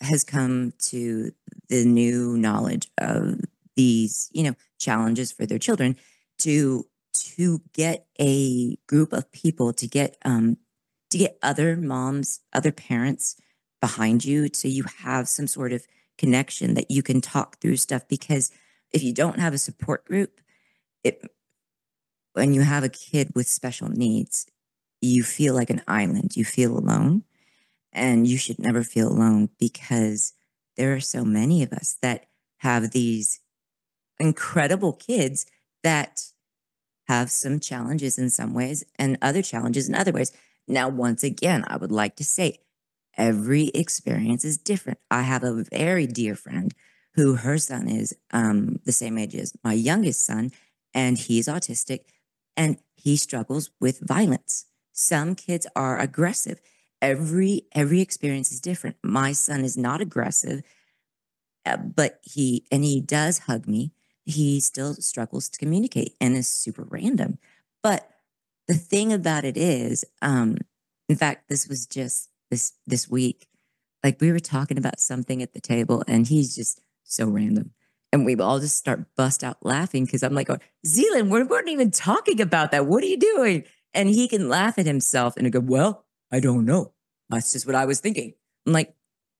has 0.00 0.24
come 0.24 0.72
to 0.78 1.32
the 1.68 1.84
new 1.84 2.36
knowledge 2.36 2.88
of 2.98 3.40
these, 3.76 4.30
you 4.32 4.42
know, 4.42 4.54
challenges 4.78 5.32
for 5.32 5.46
their 5.46 5.58
children 5.58 5.96
to 6.38 6.86
to 7.14 7.60
get 7.72 8.06
a 8.20 8.76
group 8.86 9.12
of 9.12 9.30
people 9.32 9.72
to 9.72 9.86
get 9.86 10.16
um 10.24 10.56
to 11.10 11.18
get 11.18 11.38
other 11.42 11.76
moms, 11.76 12.40
other 12.52 12.72
parents 12.72 13.36
behind 13.80 14.24
you 14.24 14.48
so 14.52 14.68
you 14.68 14.84
have 14.98 15.28
some 15.28 15.46
sort 15.46 15.72
of 15.72 15.86
connection 16.16 16.74
that 16.74 16.90
you 16.90 17.02
can 17.02 17.20
talk 17.20 17.60
through 17.60 17.76
stuff 17.76 18.06
because 18.08 18.50
if 18.92 19.02
you 19.02 19.12
don't 19.12 19.38
have 19.38 19.54
a 19.54 19.58
support 19.58 20.04
group, 20.04 20.40
it 21.04 21.22
when 22.38 22.54
you 22.54 22.60
have 22.60 22.84
a 22.84 22.88
kid 22.88 23.32
with 23.34 23.48
special 23.48 23.88
needs, 23.88 24.46
you 25.00 25.24
feel 25.24 25.54
like 25.54 25.70
an 25.70 25.82
island. 25.88 26.36
You 26.36 26.44
feel 26.44 26.78
alone. 26.78 27.24
And 27.92 28.28
you 28.28 28.38
should 28.38 28.60
never 28.60 28.84
feel 28.84 29.08
alone 29.08 29.48
because 29.58 30.34
there 30.76 30.94
are 30.94 31.00
so 31.00 31.24
many 31.24 31.64
of 31.64 31.72
us 31.72 31.96
that 32.00 32.26
have 32.58 32.92
these 32.92 33.40
incredible 34.20 34.92
kids 34.92 35.46
that 35.82 36.26
have 37.08 37.28
some 37.28 37.58
challenges 37.58 38.18
in 38.18 38.30
some 38.30 38.54
ways 38.54 38.84
and 38.96 39.18
other 39.20 39.42
challenges 39.42 39.88
in 39.88 39.96
other 39.96 40.12
ways. 40.12 40.30
Now, 40.68 40.88
once 40.88 41.24
again, 41.24 41.64
I 41.66 41.76
would 41.76 41.90
like 41.90 42.14
to 42.16 42.24
say 42.24 42.60
every 43.16 43.68
experience 43.68 44.44
is 44.44 44.58
different. 44.58 44.98
I 45.10 45.22
have 45.22 45.42
a 45.42 45.64
very 45.72 46.06
dear 46.06 46.36
friend 46.36 46.72
who 47.14 47.34
her 47.34 47.58
son 47.58 47.88
is 47.88 48.14
um, 48.32 48.78
the 48.84 48.92
same 48.92 49.18
age 49.18 49.34
as 49.34 49.54
my 49.64 49.72
youngest 49.72 50.24
son, 50.24 50.52
and 50.94 51.18
he's 51.18 51.48
autistic 51.48 52.02
and 52.58 52.76
he 52.94 53.16
struggles 53.16 53.70
with 53.80 54.00
violence. 54.00 54.66
Some 54.92 55.34
kids 55.34 55.66
are 55.74 55.98
aggressive. 55.98 56.60
Every 57.00 57.62
every 57.72 58.02
experience 58.02 58.52
is 58.52 58.60
different. 58.60 58.96
My 59.02 59.32
son 59.32 59.64
is 59.64 59.78
not 59.78 60.02
aggressive, 60.02 60.62
uh, 61.64 61.78
but 61.78 62.20
he 62.22 62.66
and 62.70 62.84
he 62.84 63.00
does 63.00 63.38
hug 63.40 63.66
me 63.66 63.92
he 64.28 64.60
still 64.60 64.94
struggles 64.94 65.48
to 65.48 65.58
communicate 65.58 66.14
and 66.20 66.36
is 66.36 66.48
super 66.48 66.84
random. 66.84 67.38
But 67.82 68.10
the 68.66 68.74
thing 68.74 69.10
about 69.10 69.46
it 69.46 69.56
is, 69.56 70.04
um, 70.20 70.58
in 71.08 71.16
fact, 71.16 71.48
this 71.48 71.66
was 71.66 71.86
just 71.86 72.28
this 72.50 72.74
this 72.86 73.08
week. 73.08 73.48
Like 74.04 74.20
we 74.20 74.30
were 74.30 74.38
talking 74.38 74.76
about 74.76 75.00
something 75.00 75.42
at 75.42 75.54
the 75.54 75.60
table, 75.60 76.04
and 76.06 76.26
he's 76.26 76.54
just 76.54 76.82
so 77.04 77.26
random. 77.26 77.72
And 78.12 78.24
we 78.24 78.36
all 78.36 78.58
just 78.58 78.76
start 78.76 79.04
bust 79.16 79.44
out 79.44 79.58
laughing 79.62 80.04
because 80.04 80.22
I'm 80.22 80.34
like, 80.34 80.48
oh, 80.48 80.58
Zealand, 80.86 81.30
we 81.30 81.42
weren't 81.42 81.68
even 81.68 81.90
talking 81.90 82.40
about 82.40 82.70
that. 82.70 82.86
What 82.86 83.02
are 83.04 83.06
you 83.08 83.18
doing? 83.18 83.64
And 83.94 84.08
he 84.08 84.28
can 84.28 84.48
laugh 84.48 84.78
at 84.78 84.86
himself 84.86 85.36
and 85.36 85.50
go, 85.52 85.60
Well, 85.60 86.04
I 86.30 86.40
don't 86.40 86.64
know. 86.64 86.92
That's 87.30 87.52
just 87.52 87.66
what 87.66 87.74
I 87.74 87.84
was 87.84 88.00
thinking. 88.00 88.34
I'm 88.66 88.72
like, 88.72 88.94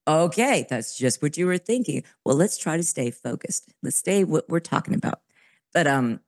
Okay, 0.07 0.67
that's 0.69 0.97
just 0.97 1.23
what 1.23 1.37
you 1.37 1.47
were 1.47 1.59
thinking. 1.59 2.03
Well, 2.25 2.37
let's 2.37 2.57
try 2.57 2.77
to 2.77 2.83
stay 2.83 3.11
focused. 3.11 3.73
Let's 3.83 3.97
stay 3.97 4.25
what 4.25 4.49
we're 4.49 4.61
talking 4.61 4.95
about. 4.95 5.21
But 5.75 5.87
um, 5.87 6.21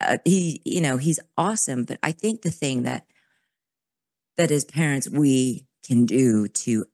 uh, 0.00 0.18
he, 0.24 0.62
you 0.64 0.80
know, 0.80 0.96
he's 0.96 1.20
awesome. 1.36 1.84
But 1.84 1.98
I 2.02 2.12
think 2.12 2.42
the 2.42 2.50
thing 2.50 2.82
that 2.84 3.06
that 4.36 4.50
as 4.50 4.64
parents 4.64 5.08
we 5.08 5.66
can 5.84 6.06
do 6.06 6.48
to 6.48 6.86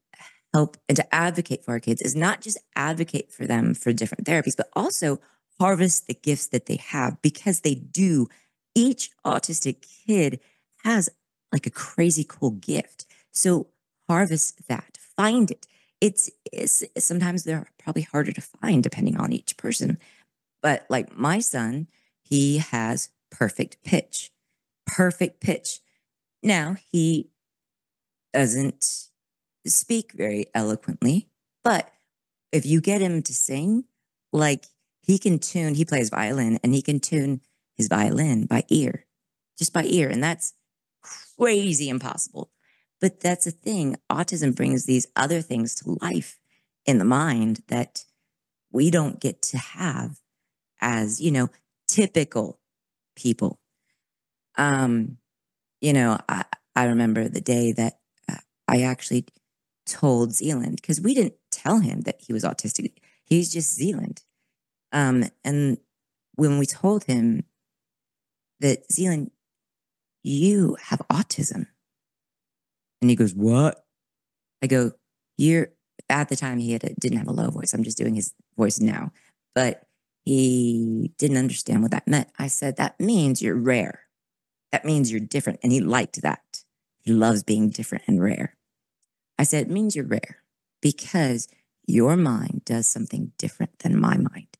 help 0.57 0.77
and 0.89 0.97
to 0.97 1.15
advocate 1.15 1.65
for 1.65 1.73
our 1.73 1.81
kids 1.81 2.01
is 2.01 2.17
not 2.17 2.41
just 2.41 2.59
advocate 2.75 3.31
for 3.31 3.47
them 3.47 3.75
for 3.75 3.93
different 3.93 4.27
therapies, 4.27 4.57
but 4.57 4.71
also 4.75 5.21
harvest 5.61 6.07
the 6.07 6.15
gifts 6.15 6.47
that 6.49 6.67
they 6.67 6.77
have 6.77 7.21
because 7.21 7.61
they 7.61 7.75
do. 7.75 8.29
Each 8.75 9.11
autistic 9.25 9.87
kid 10.07 10.41
has 10.85 11.11
like 11.53 11.67
a 11.67 11.71
crazy 11.71 12.25
cool 12.27 12.53
gift. 12.53 13.07
So 13.33 13.69
harvest 14.09 14.67
that, 14.69 14.99
find 15.17 15.51
it 15.51 15.67
it's, 16.01 16.31
it's 16.53 16.85
sometimes 16.99 17.45
they're 17.45 17.71
probably 17.79 18.03
harder 18.03 18.33
to 18.33 18.41
find 18.41 18.83
depending 18.83 19.17
on 19.17 19.33
each 19.33 19.57
person. 19.57 19.99
But 20.63 20.87
like 20.89 21.17
my 21.17 21.41
son, 21.41 21.89
he 22.23 22.59
has 22.59 23.11
perfect 23.31 23.79
pitch, 23.85 24.31
perfect 24.87 25.41
pitch. 25.41 25.81
Now 26.43 26.77
he 26.93 27.31
doesn't 28.33 29.06
speak 29.71 30.13
very 30.13 30.47
eloquently, 30.55 31.29
but 31.65 31.91
if 32.53 32.65
you 32.65 32.81
get 32.81 33.01
him 33.01 33.23
to 33.23 33.35
sing, 33.35 33.85
like 34.33 34.67
he 35.03 35.19
can 35.19 35.39
tune, 35.39 35.75
he 35.75 35.85
plays 35.85 36.11
violin 36.11 36.59
and 36.63 36.75
he 36.75 36.83
can 36.83 37.01
tune 37.01 37.41
his 37.77 37.89
violin 37.89 38.47
by 38.47 38.65
ear, 38.69 39.07
just 39.59 39.73
by 39.73 39.85
ear. 39.85 40.09
And 40.09 40.23
that's 40.23 40.55
crazy 41.37 41.89
impossible. 41.89 42.51
But 43.01 43.21
that's 43.21 43.45
the 43.45 43.51
thing. 43.51 43.97
Autism 44.11 44.55
brings 44.55 44.85
these 44.85 45.07
other 45.15 45.43
things 45.43 45.75
to 45.77 45.99
life 46.01 46.39
in 46.87 46.99
the 46.99 47.05
mind 47.05 47.63
that 47.69 48.05
we 48.73 48.91
don't 48.91 49.21
get 49.21 49.43
to 49.43 49.59
have 49.59 50.19
as, 50.81 51.21
you 51.21 51.31
know, 51.31 51.49
typical 51.87 52.59
people. 53.15 53.59
Um, 54.57 55.19
you 55.81 55.93
know, 55.93 56.19
I, 56.29 56.45
I 56.75 56.85
remember 56.87 57.29
the 57.29 57.41
day 57.41 57.73
that 57.73 57.99
uh, 58.31 58.37
I 58.67 58.83
actually 58.83 59.27
told 59.87 60.33
Zealand 60.33 60.77
because 60.77 61.01
we 61.01 61.15
didn't 61.15 61.35
tell 61.51 61.79
him 61.79 62.03
that 62.03 62.21
he 62.21 62.33
was 62.33 62.45
autistic. 62.45 62.99
He's 63.25 63.53
just 63.53 63.75
Zealand. 63.75 64.23
Um, 64.93 65.25
and 65.45 65.79
when 66.35 66.59
we 66.59 66.67
told 66.67 67.05
him 67.05 67.45
that 68.61 68.91
Zealand, 68.93 69.31
you 70.23 70.77
have 70.83 71.01
autism, 71.11 71.67
and 73.01 73.11
he 73.11 73.17
goes, 73.17 73.35
What? 73.35 73.85
I 74.63 74.67
go, 74.67 74.93
You're 75.37 75.69
at 76.09 76.29
the 76.29 76.37
time 76.37 76.59
he 76.59 76.73
had 76.73 76.85
a, 76.85 76.95
didn't 76.95 77.19
have 77.19 77.29
a 77.29 77.33
low 77.33 77.51
voice. 77.51 77.73
I'm 77.73 77.85
just 77.85 77.99
doing 77.99 78.15
his 78.15 78.33
voice 78.57 78.81
now. 78.81 79.13
But 79.55 79.83
he 80.25 81.13
didn't 81.19 81.37
understand 81.37 81.83
what 81.83 81.91
that 81.93 82.09
meant. 82.09 82.29
I 82.39 82.49
said, 82.49 82.77
That 82.77 82.99
means 82.99 83.43
you're 83.43 83.55
rare. 83.55 84.01
That 84.73 84.85
means 84.85 85.11
you're 85.11 85.21
different. 85.21 85.61
And 85.63 85.73
he 85.73 85.81
liked 85.81 86.23
that. 86.23 86.65
He 87.03 87.13
loves 87.13 87.43
being 87.43 87.71
different 87.71 88.05
and 88.07 88.23
rare. 88.23 88.57
I 89.39 89.45
said, 89.45 89.67
It 89.67 89.73
means 89.73 89.95
you're 89.95 90.05
rare 90.05 90.43
because 90.81 91.49
your 91.87 92.17
mind 92.17 92.63
does 92.65 92.87
something 92.87 93.33
different 93.39 93.79
than 93.81 94.01
my 94.01 94.17
mind. 94.17 94.57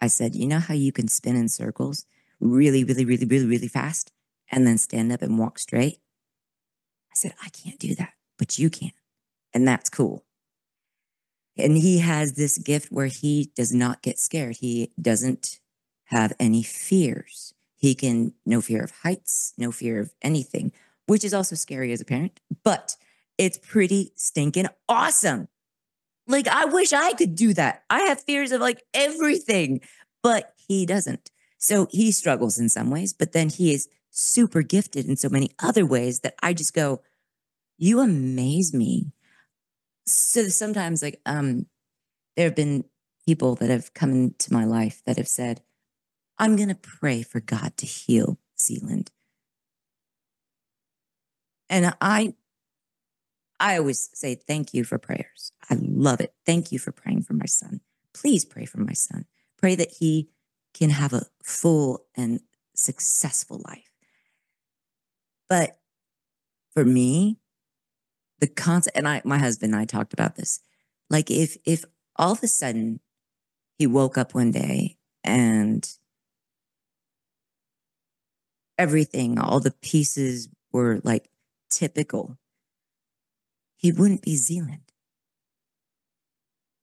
I 0.00 0.06
said, 0.08 0.34
You 0.34 0.46
know 0.46 0.60
how 0.60 0.74
you 0.74 0.92
can 0.92 1.08
spin 1.08 1.36
in 1.36 1.48
circles 1.48 2.06
really, 2.40 2.84
really, 2.84 3.04
really, 3.04 3.26
really, 3.26 3.46
really 3.46 3.68
fast 3.68 4.12
and 4.50 4.66
then 4.66 4.78
stand 4.78 5.12
up 5.12 5.22
and 5.22 5.38
walk 5.38 5.58
straight? 5.58 5.98
I 7.10 7.14
said, 7.14 7.34
I 7.42 7.48
can't 7.50 7.78
do 7.78 7.94
that, 7.96 8.12
but 8.38 8.58
you 8.58 8.70
can. 8.70 8.92
And 9.54 9.66
that's 9.68 9.90
cool. 9.90 10.24
And 11.56 11.76
he 11.76 11.98
has 11.98 12.32
this 12.32 12.56
gift 12.56 12.90
where 12.90 13.06
he 13.06 13.50
does 13.54 13.74
not 13.74 14.02
get 14.02 14.18
scared. 14.18 14.56
He 14.56 14.92
doesn't 15.00 15.60
have 16.06 16.32
any 16.40 16.62
fears. 16.62 17.52
He 17.76 17.94
can, 17.94 18.32
no 18.46 18.60
fear 18.60 18.82
of 18.82 18.92
heights, 19.02 19.52
no 19.58 19.70
fear 19.70 20.00
of 20.00 20.14
anything, 20.22 20.72
which 21.06 21.24
is 21.24 21.34
also 21.34 21.56
scary 21.56 21.92
as 21.92 22.00
a 22.00 22.06
parent, 22.06 22.40
but 22.64 22.96
it's 23.42 23.58
pretty 23.58 24.12
stinking 24.14 24.68
awesome. 24.88 25.48
Like, 26.28 26.46
I 26.46 26.66
wish 26.66 26.92
I 26.92 27.12
could 27.14 27.34
do 27.34 27.52
that. 27.54 27.82
I 27.90 28.02
have 28.02 28.22
fears 28.22 28.52
of 28.52 28.60
like 28.60 28.84
everything, 28.94 29.80
but 30.22 30.54
he 30.68 30.86
doesn't. 30.86 31.32
So 31.58 31.88
he 31.90 32.12
struggles 32.12 32.58
in 32.58 32.68
some 32.68 32.88
ways, 32.90 33.12
but 33.12 33.32
then 33.32 33.48
he 33.48 33.74
is 33.74 33.88
super 34.10 34.62
gifted 34.62 35.06
in 35.06 35.16
so 35.16 35.28
many 35.28 35.50
other 35.60 35.84
ways 35.84 36.20
that 36.20 36.36
I 36.40 36.52
just 36.52 36.72
go, 36.72 37.02
you 37.78 37.98
amaze 37.98 38.72
me. 38.72 39.12
So 40.06 40.44
sometimes 40.44 41.02
like 41.02 41.20
um 41.26 41.66
there 42.36 42.46
have 42.46 42.56
been 42.56 42.84
people 43.26 43.56
that 43.56 43.70
have 43.70 43.92
come 43.92 44.10
into 44.12 44.52
my 44.52 44.64
life 44.64 45.02
that 45.06 45.16
have 45.16 45.28
said, 45.28 45.62
I'm 46.38 46.54
gonna 46.54 46.76
pray 46.76 47.22
for 47.22 47.40
God 47.40 47.76
to 47.78 47.86
heal 47.86 48.38
Zealand. 48.58 49.10
And 51.68 51.94
I 52.00 52.34
I 53.62 53.78
always 53.78 54.10
say 54.12 54.34
thank 54.34 54.74
you 54.74 54.82
for 54.82 54.98
prayers. 54.98 55.52
I 55.70 55.76
love 55.80 56.20
it. 56.20 56.34
Thank 56.44 56.72
you 56.72 56.80
for 56.80 56.90
praying 56.90 57.22
for 57.22 57.34
my 57.34 57.46
son. 57.46 57.80
Please 58.12 58.44
pray 58.44 58.64
for 58.64 58.80
my 58.80 58.92
son. 58.92 59.24
Pray 59.56 59.76
that 59.76 59.92
he 60.00 60.28
can 60.74 60.90
have 60.90 61.12
a 61.12 61.26
full 61.44 62.04
and 62.16 62.40
successful 62.74 63.62
life. 63.64 63.88
But 65.48 65.78
for 66.74 66.84
me, 66.84 67.38
the 68.40 68.48
concept, 68.48 68.96
and 68.96 69.06
I, 69.06 69.22
my 69.24 69.38
husband 69.38 69.74
and 69.74 69.80
I 69.80 69.84
talked 69.84 70.12
about 70.12 70.34
this. 70.34 70.58
Like 71.08 71.30
if, 71.30 71.56
if 71.64 71.84
all 72.16 72.32
of 72.32 72.42
a 72.42 72.48
sudden 72.48 72.98
he 73.78 73.86
woke 73.86 74.18
up 74.18 74.34
one 74.34 74.50
day 74.50 74.96
and 75.22 75.88
everything, 78.76 79.38
all 79.38 79.60
the 79.60 79.70
pieces 79.82 80.48
were 80.72 81.00
like 81.04 81.28
typical, 81.70 82.38
he 83.82 83.92
wouldn't 83.92 84.22
be 84.22 84.36
Zealand. 84.36 84.92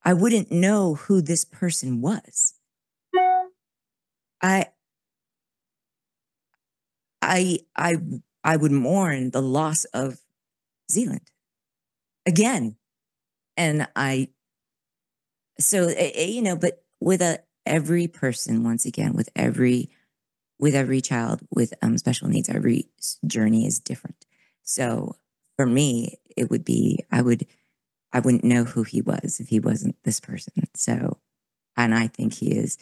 I 0.03 0.13
wouldn't 0.13 0.51
know 0.51 0.95
who 0.95 1.21
this 1.21 1.45
person 1.45 2.01
was. 2.01 2.55
I, 4.41 4.67
I, 7.21 7.59
I 7.75 7.97
I 8.43 8.55
would 8.57 8.71
mourn 8.71 9.31
the 9.31 9.41
loss 9.41 9.83
of 9.85 10.19
Zealand 10.91 11.31
again. 12.25 12.75
And 13.57 13.87
I 13.95 14.29
so 15.59 15.87
eh, 15.87 16.11
eh, 16.15 16.25
you 16.25 16.41
know, 16.41 16.55
but 16.55 16.83
with 16.99 17.21
a 17.21 17.39
every 17.65 18.07
person, 18.07 18.63
once 18.63 18.85
again, 18.85 19.13
with 19.13 19.29
every 19.35 19.89
with 20.59 20.75
every 20.75 21.01
child 21.01 21.41
with 21.51 21.73
um, 21.81 21.97
special 21.97 22.27
needs, 22.29 22.49
every 22.49 22.87
journey 23.27 23.65
is 23.65 23.79
different. 23.79 24.25
So 24.63 25.15
for 25.59 25.65
me, 25.65 26.17
it 26.37 26.49
would 26.49 26.63
be 26.63 27.03
I 27.11 27.21
would 27.21 27.45
I 28.13 28.21
wouldn't 28.21 28.45
know 28.45 28.63
who 28.63 28.83
he 28.83 29.01
was 29.01 29.41
if 29.41 29.49
he 29.49 29.59
wasn't 29.59 29.97
this 30.05 30.21
person. 30.21 30.53
So, 30.73 31.17
and 31.75 31.93
I 31.93 32.07
think 32.07 32.31
he 32.31 32.57
is 32.57 32.77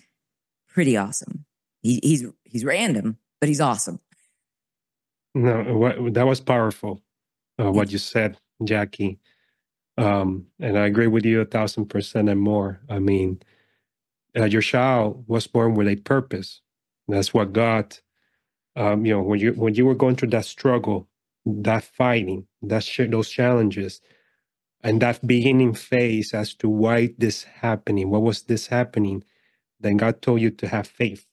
pretty 0.70 0.96
awesome. 0.96 1.46
He, 1.82 2.00
he's 2.04 2.24
he's 2.44 2.64
random, 2.64 3.18
but 3.42 3.50
he's 3.50 3.62
awesome. 3.62 4.00
No, 5.34 5.64
what, 5.76 6.14
that 6.14 6.28
was 6.28 6.40
powerful. 6.40 7.02
Uh, 7.60 7.72
what 7.72 7.92
you 7.92 7.98
said, 7.98 8.38
Jaci, 8.62 9.18
um, 9.98 10.46
and 10.60 10.78
I 10.78 10.86
agree 10.86 11.08
with 11.08 11.26
you 11.26 11.42
a 11.42 11.46
thousand 11.46 11.88
percent 11.88 12.30
and 12.30 12.40
more. 12.40 12.80
I 12.92 13.00
mean, 13.00 13.42
uh, 14.38 14.46
your 14.46 14.62
child 14.62 15.24
was 15.26 15.48
born 15.48 15.74
with 15.74 15.88
a 15.88 15.96
purpose. 15.96 16.62
That's 17.08 17.34
what 17.34 17.54
God, 17.54 17.98
um, 18.76 19.04
you 19.04 19.16
know, 19.16 19.24
when 19.24 19.40
you 19.40 19.54
when 19.54 19.74
you 19.74 19.88
were 19.88 19.96
going 19.96 20.16
through 20.16 20.30
that 20.30 20.46
struggle, 20.46 21.08
that 21.62 21.84
fighting, 21.84 22.48
that 22.62 22.84
sh- 22.84 23.02
those 23.10 23.30
challenges, 23.30 24.02
and 24.84 25.02
that 25.02 25.26
beginning 25.26 25.74
phase 25.74 26.34
as 26.34 26.54
to 26.56 26.70
why 26.70 27.10
this 27.18 27.44
happening, 27.44 28.10
what 28.10 28.22
was 28.22 28.44
this 28.44 28.68
happening, 28.68 29.24
then 29.80 29.98
God 29.98 30.22
told 30.22 30.42
you 30.42 30.52
to 30.52 30.68
have 30.68 30.88
faith. 30.88 31.26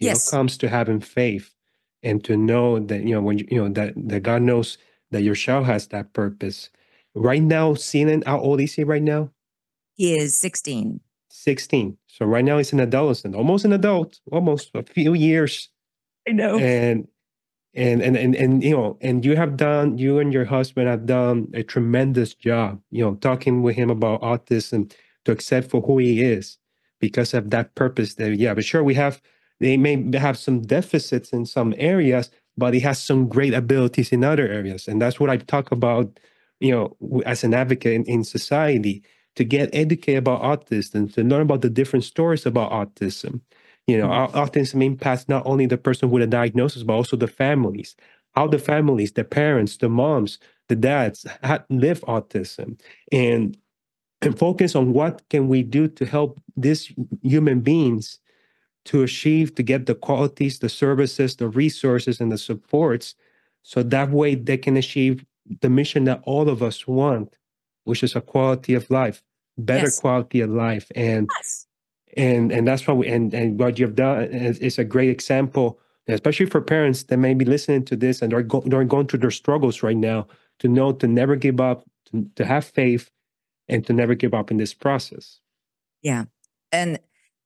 It 0.00 0.06
Yes. 0.06 0.30
comes 0.30 0.56
to 0.58 0.68
having 0.68 1.00
faith 1.00 1.54
and 2.02 2.22
to 2.24 2.36
know 2.36 2.78
that 2.78 3.02
you 3.02 3.14
know 3.14 3.22
when 3.22 3.38
you, 3.38 3.46
you 3.50 3.62
know 3.62 3.68
that 3.68 3.94
that 4.08 4.22
God 4.22 4.42
knows 4.42 4.78
that 5.10 5.22
your 5.22 5.34
child 5.34 5.66
has 5.66 5.88
that 5.88 6.12
purpose. 6.12 6.70
Right 7.14 7.42
now, 7.42 7.74
seeing 7.74 8.22
how 8.22 8.40
old 8.40 8.60
is 8.60 8.74
he 8.74 8.84
right 8.84 9.02
now? 9.02 9.30
He 9.96 10.16
is 10.16 10.36
16. 10.36 11.00
16. 11.30 11.96
So 12.06 12.26
right 12.26 12.44
now 12.44 12.58
he's 12.58 12.72
an 12.72 12.80
adolescent, 12.80 13.34
almost 13.34 13.64
an 13.64 13.72
adult, 13.72 14.20
almost 14.32 14.70
a 14.74 14.82
few 14.82 15.14
years. 15.14 15.68
I 16.28 16.32
know. 16.32 16.58
And 16.58 17.08
and 17.74 18.02
and 18.02 18.16
and 18.16 18.34
and 18.34 18.62
you 18.64 18.76
know, 18.76 18.98
and 19.00 19.24
you 19.24 19.36
have 19.36 19.56
done 19.56 19.98
you 19.98 20.18
and 20.18 20.32
your 20.32 20.44
husband 20.44 20.88
have 20.88 21.06
done 21.06 21.48
a 21.54 21.62
tremendous 21.62 22.34
job, 22.34 22.80
you 22.90 23.04
know, 23.04 23.14
talking 23.16 23.62
with 23.62 23.76
him 23.76 23.90
about 23.90 24.22
autism 24.22 24.92
to 25.24 25.32
accept 25.32 25.70
for 25.70 25.80
who 25.82 25.98
he 25.98 26.22
is 26.22 26.58
because 26.98 27.34
of 27.34 27.50
that 27.50 27.74
purpose 27.74 28.14
that 28.14 28.36
yeah, 28.36 28.54
but 28.54 28.64
sure 28.64 28.82
we 28.82 28.94
have 28.94 29.20
they 29.60 29.76
may 29.76 30.16
have 30.18 30.38
some 30.38 30.62
deficits 30.62 31.32
in 31.32 31.46
some 31.46 31.74
areas, 31.76 32.30
but 32.56 32.74
he 32.74 32.80
has 32.80 33.00
some 33.00 33.28
great 33.28 33.54
abilities 33.54 34.10
in 34.10 34.24
other 34.24 34.48
areas. 34.48 34.88
And 34.88 35.00
that's 35.00 35.20
what 35.20 35.30
I 35.30 35.36
talk 35.36 35.70
about, 35.70 36.18
you 36.60 36.72
know, 36.72 37.22
as 37.26 37.44
an 37.44 37.54
advocate 37.54 37.92
in, 37.92 38.04
in 38.04 38.24
society 38.24 39.02
to 39.36 39.44
get 39.44 39.70
educated 39.74 40.18
about 40.18 40.42
autism, 40.42 41.12
to 41.14 41.22
learn 41.22 41.42
about 41.42 41.60
the 41.60 41.70
different 41.70 42.04
stories 42.04 42.46
about 42.46 42.72
autism. 42.72 43.42
You 43.90 43.98
know, 43.98 44.08
mm-hmm. 44.08 44.36
au- 44.38 44.46
autism 44.46 44.84
impacts 44.84 45.28
not 45.28 45.44
only 45.46 45.66
the 45.66 45.78
person 45.78 46.10
with 46.10 46.22
a 46.22 46.26
diagnosis, 46.26 46.82
but 46.84 46.94
also 46.94 47.16
the 47.16 47.26
families. 47.28 47.96
How 48.36 48.46
the 48.46 48.58
families, 48.58 49.12
the 49.12 49.24
parents, 49.24 49.76
the 49.78 49.88
moms, 49.88 50.38
the 50.68 50.76
dads 50.76 51.26
live 51.68 52.00
autism, 52.02 52.80
and 53.10 53.56
and 54.22 54.38
focus 54.38 54.76
on 54.76 54.92
what 54.92 55.28
can 55.30 55.48
we 55.48 55.62
do 55.62 55.88
to 55.88 56.04
help 56.04 56.40
these 56.56 56.92
human 57.22 57.60
beings 57.60 58.20
to 58.84 59.02
achieve 59.02 59.54
to 59.54 59.62
get 59.62 59.86
the 59.86 59.94
qualities, 59.94 60.58
the 60.58 60.68
services, 60.68 61.36
the 61.36 61.48
resources, 61.48 62.20
and 62.20 62.30
the 62.30 62.38
supports, 62.38 63.14
so 63.62 63.82
that 63.82 64.10
way 64.10 64.34
they 64.34 64.56
can 64.56 64.76
achieve 64.76 65.24
the 65.60 65.70
mission 65.70 66.04
that 66.04 66.20
all 66.24 66.48
of 66.48 66.62
us 66.62 66.86
want, 66.86 67.34
which 67.84 68.02
is 68.02 68.14
a 68.14 68.20
quality 68.20 68.74
of 68.74 68.90
life, 68.90 69.22
better 69.58 69.86
Yes. 69.86 70.00
quality 70.00 70.40
of 70.40 70.50
life, 70.50 70.86
and 70.94 71.28
Yes. 71.38 71.66
And 72.16 72.50
and 72.52 72.66
that's 72.66 72.86
what 72.86 72.96
we 72.96 73.08
and 73.08 73.32
and 73.34 73.58
what 73.58 73.78
you've 73.78 73.94
done 73.94 74.24
is, 74.24 74.58
is 74.58 74.78
a 74.78 74.84
great 74.84 75.10
example, 75.10 75.78
especially 76.08 76.46
for 76.46 76.60
parents 76.60 77.04
that 77.04 77.18
may 77.18 77.34
be 77.34 77.44
listening 77.44 77.84
to 77.86 77.96
this 77.96 78.22
and 78.22 78.32
are 78.32 78.42
go, 78.42 78.62
they're 78.66 78.84
going 78.84 79.06
through 79.06 79.20
their 79.20 79.30
struggles 79.30 79.82
right 79.82 79.96
now. 79.96 80.26
To 80.60 80.68
know 80.68 80.92
to 80.92 81.06
never 81.06 81.36
give 81.36 81.58
up, 81.58 81.84
to, 82.06 82.26
to 82.36 82.44
have 82.44 82.66
faith, 82.66 83.10
and 83.68 83.86
to 83.86 83.92
never 83.92 84.14
give 84.14 84.34
up 84.34 84.50
in 84.50 84.58
this 84.58 84.74
process. 84.74 85.40
Yeah. 86.02 86.24
And 86.72 87.00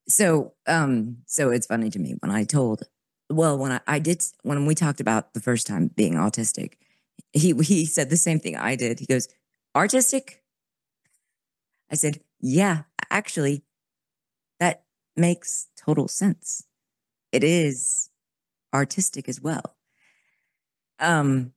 so 0.09 0.55
um 0.67 1.19
so 1.27 1.51
it's 1.51 1.67
funny 1.67 1.91
to 1.91 1.99
me 1.99 2.17
when 2.21 2.31
I 2.31 2.45
told 2.45 2.83
well 3.31 3.57
when 3.57 3.73
I, 3.73 3.81
I 3.87 3.99
did 3.99 4.23
when 4.43 4.67
we 4.67 4.75
talked 4.75 5.01
about 5.01 5.35
the 5.35 5.41
first 5.41 5.67
time 5.67 5.89
being 5.95 6.15
autistic, 6.15 6.75
he 7.33 7.53
he 7.53 7.87
said 7.87 8.11
the 8.11 8.17
same 8.17 8.41
thing 8.41 8.57
I 8.57 8.77
did. 8.77 8.99
He 8.99 9.07
goes, 9.07 9.29
"Artistic?" 9.77 10.43
I 11.91 11.95
said, 11.95 12.21
"Yeah, 12.41 12.83
actually 13.11 13.63
makes 15.17 15.69
total 15.77 16.09
sense. 16.09 16.65
It 17.33 17.45
is 17.45 18.11
artistic 18.73 19.29
as 19.29 19.41
well." 19.41 19.77
Um 20.99 21.53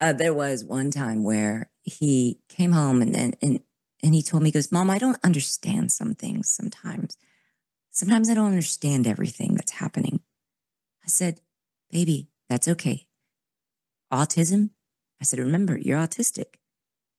uh, 0.00 0.12
there 0.12 0.34
was 0.34 0.64
one 0.64 0.90
time 0.90 1.24
where 1.24 1.70
he 1.82 2.38
came 2.48 2.72
home 2.72 3.00
and 3.00 3.14
then 3.14 3.34
and 3.40 3.60
and 4.02 4.14
he 4.14 4.22
told 4.22 4.42
me, 4.42 4.50
he 4.50 4.52
goes, 4.52 4.70
Mom, 4.70 4.90
I 4.90 4.98
don't 4.98 5.18
understand 5.24 5.90
some 5.90 6.14
things 6.14 6.48
sometimes. 6.48 7.16
Sometimes 7.90 8.28
I 8.28 8.34
don't 8.34 8.50
understand 8.50 9.06
everything 9.06 9.54
that's 9.54 9.72
happening. 9.72 10.20
I 11.02 11.08
said, 11.08 11.40
Baby, 11.90 12.28
that's 12.48 12.68
okay. 12.68 13.06
Autism? 14.12 14.70
I 15.20 15.24
said, 15.24 15.38
Remember, 15.38 15.78
you're 15.78 15.98
autistic. 15.98 16.56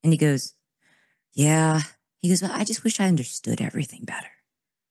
And 0.03 0.14
he 0.14 0.18
goes, 0.18 0.53
Yeah. 1.34 1.82
He 2.20 2.30
goes, 2.30 2.41
Well, 2.41 2.51
I 2.53 2.64
just 2.64 2.84
wish 2.84 2.99
I 2.99 3.08
understood 3.08 3.60
everything 3.60 4.05
better. 4.05 4.30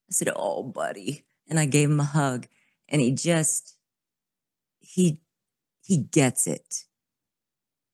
I 0.09 0.13
said, 0.13 0.29
Oh, 0.35 0.63
buddy. 0.63 1.25
And 1.49 1.59
I 1.59 1.67
gave 1.67 1.91
him 1.91 2.01
a 2.01 2.05
hug. 2.05 2.47
And 2.89 3.01
he 3.01 3.13
just, 3.13 3.77
he, 4.81 5.21
he 5.83 5.99
gets 5.99 6.47
it. 6.47 6.85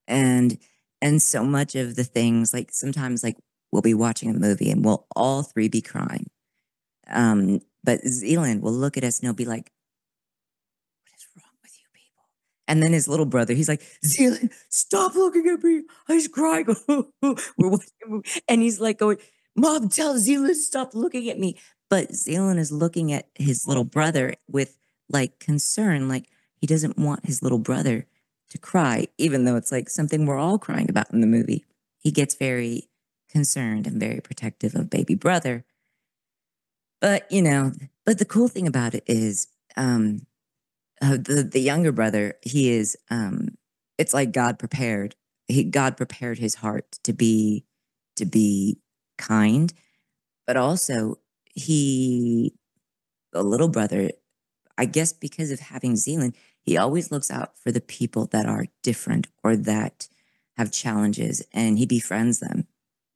And, 0.06 0.58
and 1.00 1.20
so 1.20 1.44
much 1.44 1.74
of 1.74 1.96
the 1.96 2.04
things, 2.04 2.52
like 2.52 2.70
sometimes, 2.72 3.22
like 3.22 3.36
we'll 3.70 3.82
be 3.82 3.94
watching 3.94 4.30
a 4.30 4.34
movie 4.34 4.70
and 4.70 4.84
we'll 4.84 5.06
all 5.16 5.42
three 5.42 5.68
be 5.68 5.80
crying. 5.80 6.30
Um, 7.08 7.60
but 7.82 8.00
Zealand 8.06 8.62
will 8.62 8.72
look 8.72 8.96
at 8.96 9.04
us 9.04 9.18
and 9.18 9.26
he'll 9.26 9.34
be 9.34 9.44
like, 9.44 9.72
What 11.02 11.16
is 11.16 11.26
wrong 11.36 11.54
with 11.62 11.72
you 11.78 11.86
people? 11.92 12.24
And 12.68 12.82
then 12.82 12.92
his 12.92 13.08
little 13.08 13.26
brother, 13.26 13.54
he's 13.54 13.68
like, 13.68 13.82
Zealand, 14.04 14.50
stop 14.68 15.14
looking 15.14 15.48
at 15.48 15.62
me. 15.62 15.82
I 16.08 16.14
was 16.14 16.28
crying. 16.28 16.66
We're 16.88 17.34
watching. 17.58 18.24
And 18.48 18.62
he's 18.62 18.80
like 18.80 18.98
going, 18.98 19.18
Mom, 19.56 19.88
tell 19.88 20.18
Zealand 20.18 20.56
stop 20.56 20.94
looking 20.94 21.28
at 21.28 21.38
me. 21.38 21.58
But 21.92 22.14
Zealand 22.14 22.58
is 22.58 22.72
looking 22.72 23.12
at 23.12 23.28
his 23.34 23.66
little 23.68 23.84
brother 23.84 24.32
with 24.48 24.78
like 25.10 25.38
concern, 25.38 26.08
like 26.08 26.24
he 26.56 26.66
doesn't 26.66 26.96
want 26.96 27.26
his 27.26 27.42
little 27.42 27.58
brother 27.58 28.06
to 28.48 28.56
cry, 28.56 29.08
even 29.18 29.44
though 29.44 29.56
it's 29.56 29.70
like 29.70 29.90
something 29.90 30.24
we're 30.24 30.38
all 30.38 30.58
crying 30.58 30.88
about 30.88 31.12
in 31.12 31.20
the 31.20 31.26
movie. 31.26 31.66
He 31.98 32.10
gets 32.10 32.34
very 32.34 32.88
concerned 33.28 33.86
and 33.86 34.00
very 34.00 34.22
protective 34.22 34.74
of 34.74 34.88
baby 34.88 35.14
brother. 35.14 35.66
But 37.02 37.30
you 37.30 37.42
know, 37.42 37.72
but 38.06 38.18
the 38.18 38.24
cool 38.24 38.48
thing 38.48 38.66
about 38.66 38.94
it 38.94 39.04
is, 39.06 39.48
um, 39.76 40.22
uh, 41.02 41.18
the 41.18 41.46
the 41.52 41.60
younger 41.60 41.92
brother, 41.92 42.36
he 42.40 42.70
is, 42.70 42.96
um, 43.10 43.58
it's 43.98 44.14
like 44.14 44.32
God 44.32 44.58
prepared. 44.58 45.14
He 45.46 45.62
God 45.62 45.98
prepared 45.98 46.38
his 46.38 46.54
heart 46.54 46.98
to 47.04 47.12
be 47.12 47.66
to 48.16 48.24
be 48.24 48.78
kind, 49.18 49.74
but 50.46 50.56
also 50.56 51.18
he, 51.52 52.54
the 53.32 53.42
little 53.42 53.68
brother, 53.68 54.10
I 54.78 54.84
guess 54.86 55.12
because 55.12 55.50
of 55.50 55.60
having 55.60 55.96
Zealand, 55.96 56.34
he 56.62 56.76
always 56.76 57.10
looks 57.10 57.30
out 57.30 57.58
for 57.58 57.72
the 57.72 57.80
people 57.80 58.26
that 58.26 58.46
are 58.46 58.66
different 58.82 59.26
or 59.42 59.56
that 59.56 60.08
have 60.56 60.70
challenges, 60.72 61.42
and 61.52 61.78
he 61.78 61.86
befriends 61.86 62.40
them 62.40 62.66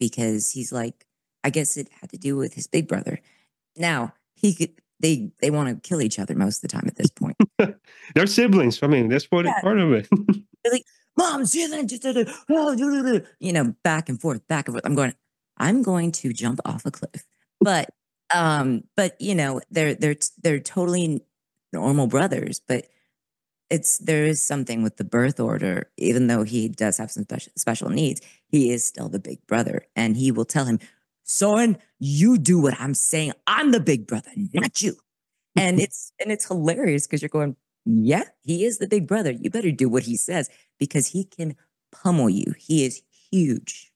because 0.00 0.50
he's 0.52 0.72
like, 0.72 1.06
I 1.44 1.50
guess 1.50 1.76
it 1.76 1.88
had 2.00 2.10
to 2.10 2.18
do 2.18 2.36
with 2.36 2.54
his 2.54 2.66
big 2.66 2.88
brother. 2.88 3.20
Now 3.76 4.14
he 4.34 4.54
could, 4.54 4.70
they 5.00 5.30
they 5.40 5.50
want 5.50 5.68
to 5.68 5.88
kill 5.88 6.00
each 6.02 6.18
other 6.18 6.34
most 6.34 6.56
of 6.58 6.62
the 6.62 6.68
time 6.76 6.84
at 6.86 6.96
this 6.96 7.10
point. 7.10 7.36
They're 8.14 8.26
siblings. 8.26 8.82
I 8.82 8.86
mean, 8.86 9.08
that's 9.08 9.26
what 9.30 9.44
Yeah. 9.44 9.60
part 9.60 9.78
of 9.78 9.92
it. 9.92 10.08
Mom, 11.18 11.44
Zealand, 11.46 11.88
just 11.88 12.02
did 12.02 12.16
it. 12.16 12.28
Oh, 12.50 12.74
do, 12.76 12.90
do, 12.90 13.20
do." 13.20 13.26
you 13.40 13.52
know, 13.52 13.74
back 13.82 14.08
and 14.10 14.20
forth, 14.20 14.46
back 14.48 14.68
and 14.68 14.74
forth. 14.74 14.84
I'm 14.84 14.94
going, 14.94 15.14
I'm 15.56 15.82
going 15.82 16.12
to 16.12 16.32
jump 16.32 16.60
off 16.66 16.84
a 16.84 16.90
cliff. 16.90 17.24
But 17.60 17.88
um, 18.34 18.84
but 18.96 19.20
you 19.20 19.34
know, 19.34 19.60
they're 19.70 19.94
they're 19.94 20.16
they're 20.42 20.60
totally 20.60 21.22
normal 21.72 22.06
brothers, 22.06 22.60
but 22.66 22.86
it's 23.70 23.98
there 23.98 24.24
is 24.24 24.40
something 24.40 24.82
with 24.82 24.96
the 24.96 25.04
birth 25.04 25.40
order, 25.40 25.90
even 25.96 26.26
though 26.26 26.42
he 26.42 26.68
does 26.68 26.98
have 26.98 27.10
some 27.10 27.24
special 27.24 27.52
special 27.56 27.88
needs, 27.90 28.20
he 28.48 28.70
is 28.70 28.84
still 28.84 29.08
the 29.08 29.18
big 29.18 29.44
brother. 29.46 29.86
And 29.96 30.16
he 30.16 30.30
will 30.30 30.44
tell 30.44 30.64
him, 30.64 30.78
son, 31.24 31.78
you 31.98 32.38
do 32.38 32.60
what 32.60 32.80
I'm 32.80 32.94
saying. 32.94 33.32
I'm 33.46 33.72
the 33.72 33.80
big 33.80 34.06
brother, 34.06 34.30
not 34.54 34.82
you. 34.82 34.96
And 35.56 35.80
it's 35.80 36.12
and 36.20 36.30
it's 36.30 36.46
hilarious 36.46 37.06
because 37.06 37.22
you're 37.22 37.28
going, 37.28 37.56
yeah, 37.84 38.24
he 38.42 38.64
is 38.64 38.78
the 38.78 38.88
big 38.88 39.06
brother. 39.06 39.32
You 39.32 39.50
better 39.50 39.72
do 39.72 39.88
what 39.88 40.04
he 40.04 40.16
says 40.16 40.50
because 40.78 41.08
he 41.08 41.24
can 41.24 41.56
pummel 41.92 42.30
you. 42.30 42.54
He 42.58 42.84
is 42.84 43.02
huge. 43.30 43.92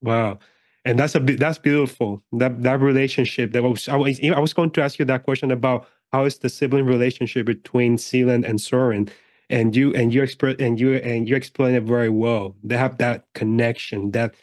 Wow. 0.00 0.38
And 0.84 0.98
that's 0.98 1.14
a 1.14 1.20
bit 1.20 1.40
that's 1.40 1.58
beautiful. 1.58 2.22
That 2.32 2.62
that 2.62 2.80
relationship 2.80 3.52
that 3.52 3.62
was 3.62 3.88
I, 3.88 3.96
was 3.96 4.20
I 4.22 4.38
was 4.38 4.52
going 4.52 4.70
to 4.72 4.82
ask 4.82 4.98
you 4.98 5.04
that 5.06 5.24
question 5.24 5.50
about 5.50 5.88
how 6.12 6.24
is 6.24 6.38
the 6.38 6.48
sibling 6.48 6.86
relationship 6.86 7.46
between 7.46 7.98
Zealand 7.98 8.44
and 8.44 8.60
Soren? 8.60 9.08
And 9.50 9.74
you 9.74 9.94
and 9.94 10.12
you 10.12 10.22
expert 10.22 10.60
and 10.60 10.78
you 10.78 10.94
and 10.96 11.28
you 11.28 11.36
explain 11.36 11.74
it 11.74 11.84
very 11.84 12.10
well. 12.10 12.54
They 12.62 12.76
have 12.76 12.98
that 12.98 13.24
connection 13.34 14.10
that 14.12 14.34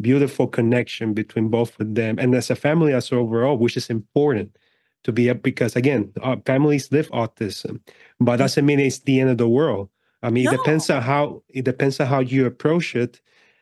beautiful 0.00 0.46
connection 0.46 1.14
between 1.14 1.48
both 1.48 1.78
of 1.80 1.94
them. 1.96 2.18
And 2.18 2.34
as 2.34 2.50
a 2.50 2.56
family 2.56 2.92
as 2.92 3.12
overall 3.12 3.58
which 3.58 3.76
is 3.76 3.90
important 3.90 4.56
to 5.04 5.12
be 5.12 5.30
up 5.30 5.42
because 5.42 5.74
again 5.74 6.12
uh, 6.22 6.36
families 6.46 6.90
live 6.92 7.08
autism 7.10 7.80
but 8.20 8.36
doesn't 8.36 8.66
mean 8.66 8.80
it's 8.80 9.00
the 9.00 9.20
end 9.20 9.30
of 9.30 9.38
the 9.38 9.48
world. 9.48 9.88
I 10.22 10.30
mean 10.30 10.44
no. 10.44 10.52
it 10.52 10.56
depends 10.58 10.90
on 10.90 11.02
how 11.02 11.42
it 11.48 11.64
depends 11.64 11.98
on 11.98 12.06
how 12.06 12.20
you 12.20 12.46
approach 12.46 12.94
it 12.94 13.20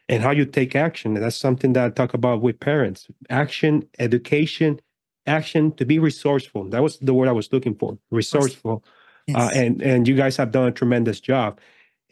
and 0.08 0.22
how 0.22 0.30
you 0.30 0.44
take 0.44 0.76
action. 0.76 1.14
That's 1.14 1.36
something 1.36 1.72
that 1.74 1.84
I 1.84 1.90
talk 1.90 2.14
about 2.14 2.40
with 2.40 2.60
parents. 2.60 3.08
Action, 3.30 3.88
education, 3.98 4.80
action 5.26 5.72
to 5.72 5.84
be 5.84 5.98
resourceful. 5.98 6.68
That 6.70 6.82
was 6.82 6.98
the 6.98 7.14
word 7.14 7.28
I 7.28 7.32
was 7.32 7.52
looking 7.52 7.74
for. 7.74 7.98
Resourceful. 8.10 8.84
Yes. 9.26 9.36
Uh, 9.36 9.50
and 9.54 9.82
and 9.82 10.06
you 10.06 10.14
guys 10.14 10.36
have 10.36 10.52
done 10.52 10.68
a 10.68 10.72
tremendous 10.72 11.20
job. 11.20 11.60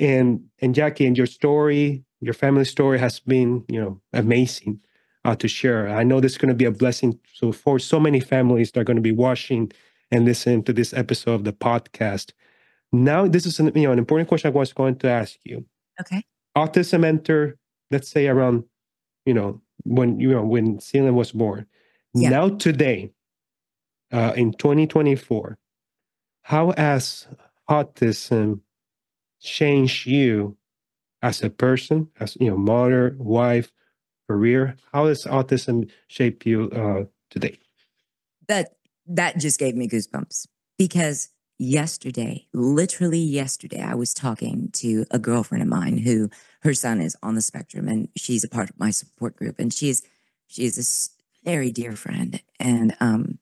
And 0.01 0.45
and 0.61 0.74
Jaci, 0.74 1.07
and 1.07 1.16
your 1.16 1.28
story, 1.28 2.05
your 2.20 2.34
family 2.34 2.64
story 2.64 2.99
has 2.99 3.20
been, 3.20 3.64
you 3.68 3.80
know, 3.80 4.01
amazing 4.12 4.80
uh, 5.24 5.36
to 5.36 5.47
share. 5.47 5.88
I 5.88 6.03
know 6.03 6.20
this 6.20 6.32
is 6.32 6.38
going 6.38 6.49
to 6.49 6.55
be 6.55 6.64
a 6.64 6.72
blessing 6.72 7.18
so 7.32 7.53
for 7.53 7.78
so 7.78 8.01
many 8.01 8.18
families 8.18 8.72
that 8.72 8.80
are 8.80 8.84
going 8.84 8.97
to 8.97 9.03
be 9.03 9.12
watching 9.12 9.70
and 10.11 10.24
listening 10.24 10.64
to 10.64 10.72
this 10.72 10.92
episode 10.92 11.34
of 11.34 11.45
the 11.45 11.53
podcast. 11.53 12.32
Now, 12.92 13.26
this 13.26 13.47
is 13.47 13.59
an, 13.61 13.72
you 13.74 13.82
know 13.82 13.92
an 13.92 13.99
important 13.99 14.28
question 14.28 14.49
I 14.49 14.59
was 14.59 14.72
going 14.72 14.97
to 14.97 15.09
ask 15.09 15.38
you. 15.45 15.64
Okay. 16.01 16.24
Autism 16.57 17.05
enter 17.05 17.57
let's 17.95 18.09
say 18.09 18.26
around, 18.26 18.64
you 19.24 19.32
know, 19.32 19.62
when 19.84 20.18
you 20.18 20.30
know 20.30 20.45
when 20.45 20.80
Zealand 20.80 21.16
was 21.16 21.32
born. 21.32 21.66
Yeah. 22.12 22.30
Now 22.30 22.49
today, 22.51 23.12
uh, 24.12 24.32
in 24.36 24.53
2024, 24.53 25.57
how 26.42 26.74
has 26.76 27.28
autism 27.70 28.61
changed 29.40 30.07
you 30.07 30.57
as 31.22 31.42
a 31.42 31.51
person, 31.51 32.09
as 32.20 32.36
you 32.40 32.51
know, 32.51 32.57
mother, 32.57 33.14
wife, 33.18 33.72
career? 34.28 34.76
How 34.92 35.07
has 35.07 35.24
autism 35.24 35.88
shaped 36.09 36.45
you 36.47 36.70
uh, 36.70 37.05
today? 37.30 37.59
That 38.49 38.74
that 39.07 39.38
just 39.38 39.59
gave 39.61 39.76
me 39.76 39.88
goosebumps 39.88 40.49
because 40.78 41.30
yesterday, 41.59 42.46
literally 42.52 43.20
yesterday, 43.20 43.80
I 43.80 43.94
was 43.94 44.14
talking 44.14 44.70
to 44.74 45.05
a 45.11 45.18
girlfriend 45.18 45.62
of 45.62 45.68
mine 45.68 45.98
who 45.98 46.30
her 46.62 46.74
son 46.74 47.00
is 47.00 47.16
on 47.22 47.34
the 47.34 47.42
spectrum 47.42 47.88
and 47.88 48.09
she's 48.16 48.44
a 48.44 48.48
part 48.48 48.70
of 48.70 48.78
my 48.78 48.90
support 48.90 49.36
group. 49.36 49.59
And 49.59 49.72
she's 49.72 50.02
she's 50.46 50.78
a 50.78 51.48
very 51.48 51.70
dear 51.70 51.92
friend. 51.92 52.42
And 52.59 52.96
um 53.00 53.38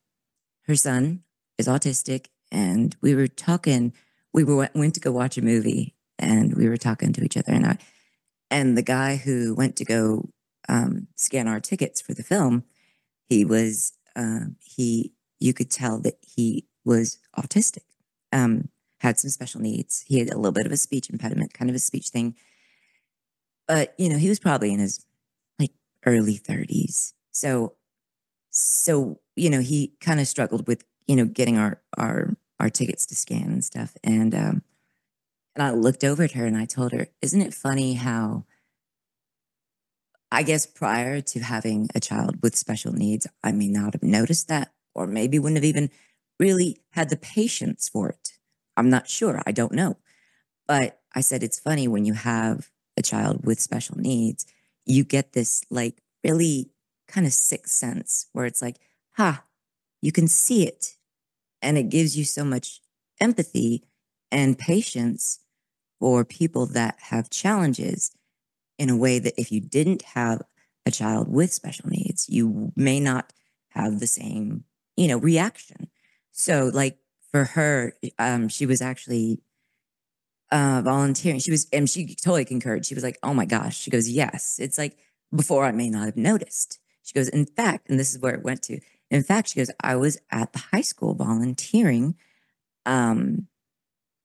her 0.66 0.76
son 0.76 1.22
is 1.58 1.68
autistic. 1.68 2.26
And 2.50 2.94
we 3.00 3.14
were 3.14 3.28
talking, 3.28 3.92
we 4.32 4.44
were 4.44 4.68
went 4.74 4.94
to 4.94 5.00
go 5.00 5.12
watch 5.12 5.38
a 5.38 5.42
movie 5.42 5.94
and 6.18 6.54
we 6.54 6.68
were 6.68 6.76
talking 6.76 7.12
to 7.14 7.24
each 7.24 7.36
other. 7.36 7.52
And 7.52 7.66
I 7.66 7.78
and 8.50 8.76
the 8.76 8.82
guy 8.82 9.16
who 9.16 9.54
went 9.54 9.76
to 9.76 9.84
go 9.84 10.28
um, 10.68 11.08
scan 11.16 11.48
our 11.48 11.58
tickets 11.58 12.00
for 12.00 12.14
the 12.14 12.22
film, 12.22 12.64
he 13.26 13.44
was 13.44 13.92
uh, 14.14 14.46
he 14.60 15.12
you 15.40 15.54
could 15.54 15.70
tell 15.70 15.98
that 16.00 16.18
he 16.20 16.66
was 16.84 17.18
autistic 17.36 17.84
um, 18.32 18.68
had 19.00 19.18
some 19.18 19.30
special 19.30 19.60
needs. 19.60 20.04
He 20.06 20.18
had 20.18 20.30
a 20.30 20.36
little 20.36 20.52
bit 20.52 20.66
of 20.66 20.72
a 20.72 20.76
speech 20.76 21.10
impediment, 21.10 21.54
kind 21.54 21.70
of 21.70 21.76
a 21.76 21.80
speech 21.80 22.08
thing. 22.08 22.34
But, 23.68 23.94
you 23.98 24.08
know, 24.08 24.18
he 24.18 24.28
was 24.28 24.40
probably 24.40 24.72
in 24.72 24.78
his 24.78 25.04
like 25.58 25.72
early 26.06 26.38
30s. 26.38 27.12
So, 27.30 27.74
so, 28.50 29.20
you 29.36 29.50
know, 29.50 29.60
he 29.60 29.94
kind 30.00 30.20
of 30.20 30.28
struggled 30.28 30.66
with, 30.66 30.84
you 31.06 31.16
know, 31.16 31.24
getting 31.24 31.58
our, 31.58 31.80
our, 31.96 32.36
our 32.60 32.70
tickets 32.70 33.06
to 33.06 33.14
scan 33.14 33.44
and 33.44 33.64
stuff. 33.64 33.96
And, 34.04 34.34
um, 34.34 34.62
and 35.54 35.62
I 35.62 35.70
looked 35.70 36.04
over 36.04 36.22
at 36.22 36.32
her 36.32 36.46
and 36.46 36.56
I 36.56 36.64
told 36.64 36.92
her, 36.92 37.08
isn't 37.20 37.40
it 37.40 37.54
funny 37.54 37.94
how 37.94 38.44
I 40.30 40.42
guess 40.42 40.64
prior 40.64 41.20
to 41.20 41.40
having 41.40 41.90
a 41.94 42.00
child 42.00 42.42
with 42.42 42.56
special 42.56 42.92
needs, 42.92 43.26
I 43.44 43.52
may 43.52 43.68
not 43.68 43.92
have 43.92 44.02
noticed 44.02 44.48
that, 44.48 44.72
or 44.94 45.06
maybe 45.06 45.38
wouldn't 45.38 45.58
have 45.58 45.64
even 45.64 45.90
really 46.38 46.78
had 46.90 47.10
the 47.10 47.16
patience 47.16 47.88
for 47.88 48.08
it. 48.08 48.30
I'm 48.76 48.90
not 48.90 49.08
sure. 49.08 49.40
I 49.46 49.52
don't 49.52 49.72
know. 49.72 49.98
But 50.66 51.00
I 51.14 51.20
said, 51.20 51.42
it's 51.42 51.58
funny 51.58 51.88
when 51.88 52.04
you 52.04 52.14
have 52.14 52.70
a 52.96 53.02
child 53.02 53.44
with 53.44 53.60
special 53.60 53.98
needs, 53.98 54.46
you 54.86 55.04
get 55.04 55.32
this 55.32 55.64
like 55.70 56.02
really 56.24 56.70
kind 57.08 57.26
of 57.26 57.32
sick 57.32 57.66
sense 57.66 58.26
where 58.32 58.46
it's 58.46 58.62
like, 58.62 58.76
ha, 59.16 59.44
you 60.00 60.12
can 60.12 60.28
see 60.28 60.66
it. 60.66 60.96
And 61.60 61.78
it 61.78 61.90
gives 61.90 62.16
you 62.16 62.24
so 62.24 62.44
much 62.44 62.80
empathy 63.20 63.84
and 64.30 64.58
patience 64.58 65.40
for 66.00 66.24
people 66.24 66.66
that 66.66 66.96
have 66.98 67.30
challenges 67.30 68.10
in 68.78 68.90
a 68.90 68.96
way 68.96 69.18
that 69.18 69.38
if 69.38 69.52
you 69.52 69.60
didn't 69.60 70.02
have 70.02 70.42
a 70.84 70.90
child 70.90 71.28
with 71.28 71.52
special 71.52 71.88
needs, 71.88 72.28
you 72.28 72.72
may 72.74 72.98
not 72.98 73.32
have 73.68 74.00
the 74.00 74.06
same, 74.06 74.64
you 74.96 75.06
know, 75.06 75.18
reaction. 75.18 75.88
So 76.32 76.70
like 76.72 76.98
for 77.30 77.44
her, 77.44 77.94
um, 78.18 78.48
she 78.48 78.66
was 78.66 78.82
actually 78.82 79.40
uh, 80.50 80.82
volunteering. 80.84 81.40
She 81.40 81.50
was, 81.50 81.66
and 81.72 81.88
she 81.88 82.14
totally 82.14 82.44
concurred. 82.44 82.84
She 82.84 82.94
was 82.94 83.04
like, 83.04 83.18
"Oh 83.22 83.34
my 83.34 83.46
gosh!" 83.46 83.78
She 83.78 83.90
goes, 83.90 84.08
"Yes." 84.08 84.58
It's 84.60 84.78
like 84.78 84.98
before 85.34 85.64
I 85.64 85.72
may 85.72 85.88
not 85.88 86.06
have 86.06 86.16
noticed. 86.16 86.78
She 87.02 87.14
goes, 87.14 87.28
"In 87.28 87.46
fact," 87.46 87.88
and 87.88 87.98
this 87.98 88.12
is 88.14 88.20
where 88.20 88.34
it 88.34 88.42
went 88.44 88.62
to. 88.64 88.80
In 89.10 89.22
fact, 89.22 89.48
she 89.48 89.60
goes, 89.60 89.70
"I 89.80 89.96
was 89.96 90.18
at 90.30 90.52
the 90.52 90.58
high 90.58 90.82
school 90.82 91.14
volunteering, 91.14 92.16
um, 92.86 93.48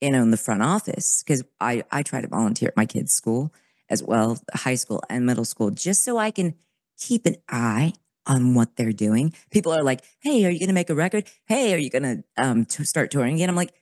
you 0.02 0.12
know, 0.12 0.24
in 0.24 0.32
the 0.32 0.38
front 0.38 0.64
office 0.64 1.24
because 1.24 1.44
I 1.62 1.84
I 1.92 2.04
try 2.04 2.22
to 2.22 2.28
volunteer 2.28 2.70
at 2.70 2.78
my 2.78 2.86
kids' 2.86 3.14
school 3.14 3.54
as 3.90 4.04
well, 4.04 4.40
high 4.54 4.76
school 4.76 5.04
and 5.10 5.26
middle 5.26 5.46
school, 5.46 5.72
just 5.72 6.04
so 6.04 6.18
I 6.18 6.32
can 6.32 6.56
keep 7.00 7.26
an 7.26 7.38
eye 7.50 7.94
on 8.28 8.54
what 8.54 8.76
they're 8.76 8.92
doing. 8.92 9.34
People 9.50 9.74
are 9.74 9.84
like, 9.84 10.04
"Hey, 10.20 10.46
are 10.46 10.52
you 10.52 10.60
going 10.60 10.68
to 10.68 10.74
make 10.74 10.90
a 10.90 10.96
record? 10.96 11.28
Hey, 11.46 11.74
are 11.74 11.78
you 11.78 11.90
going 11.90 12.04
to 12.04 12.24
um 12.38 12.66
to 12.66 12.86
start 12.86 13.10
touring 13.10 13.36
again?" 13.36 13.50
I'm 13.50 13.56
like, 13.56 13.74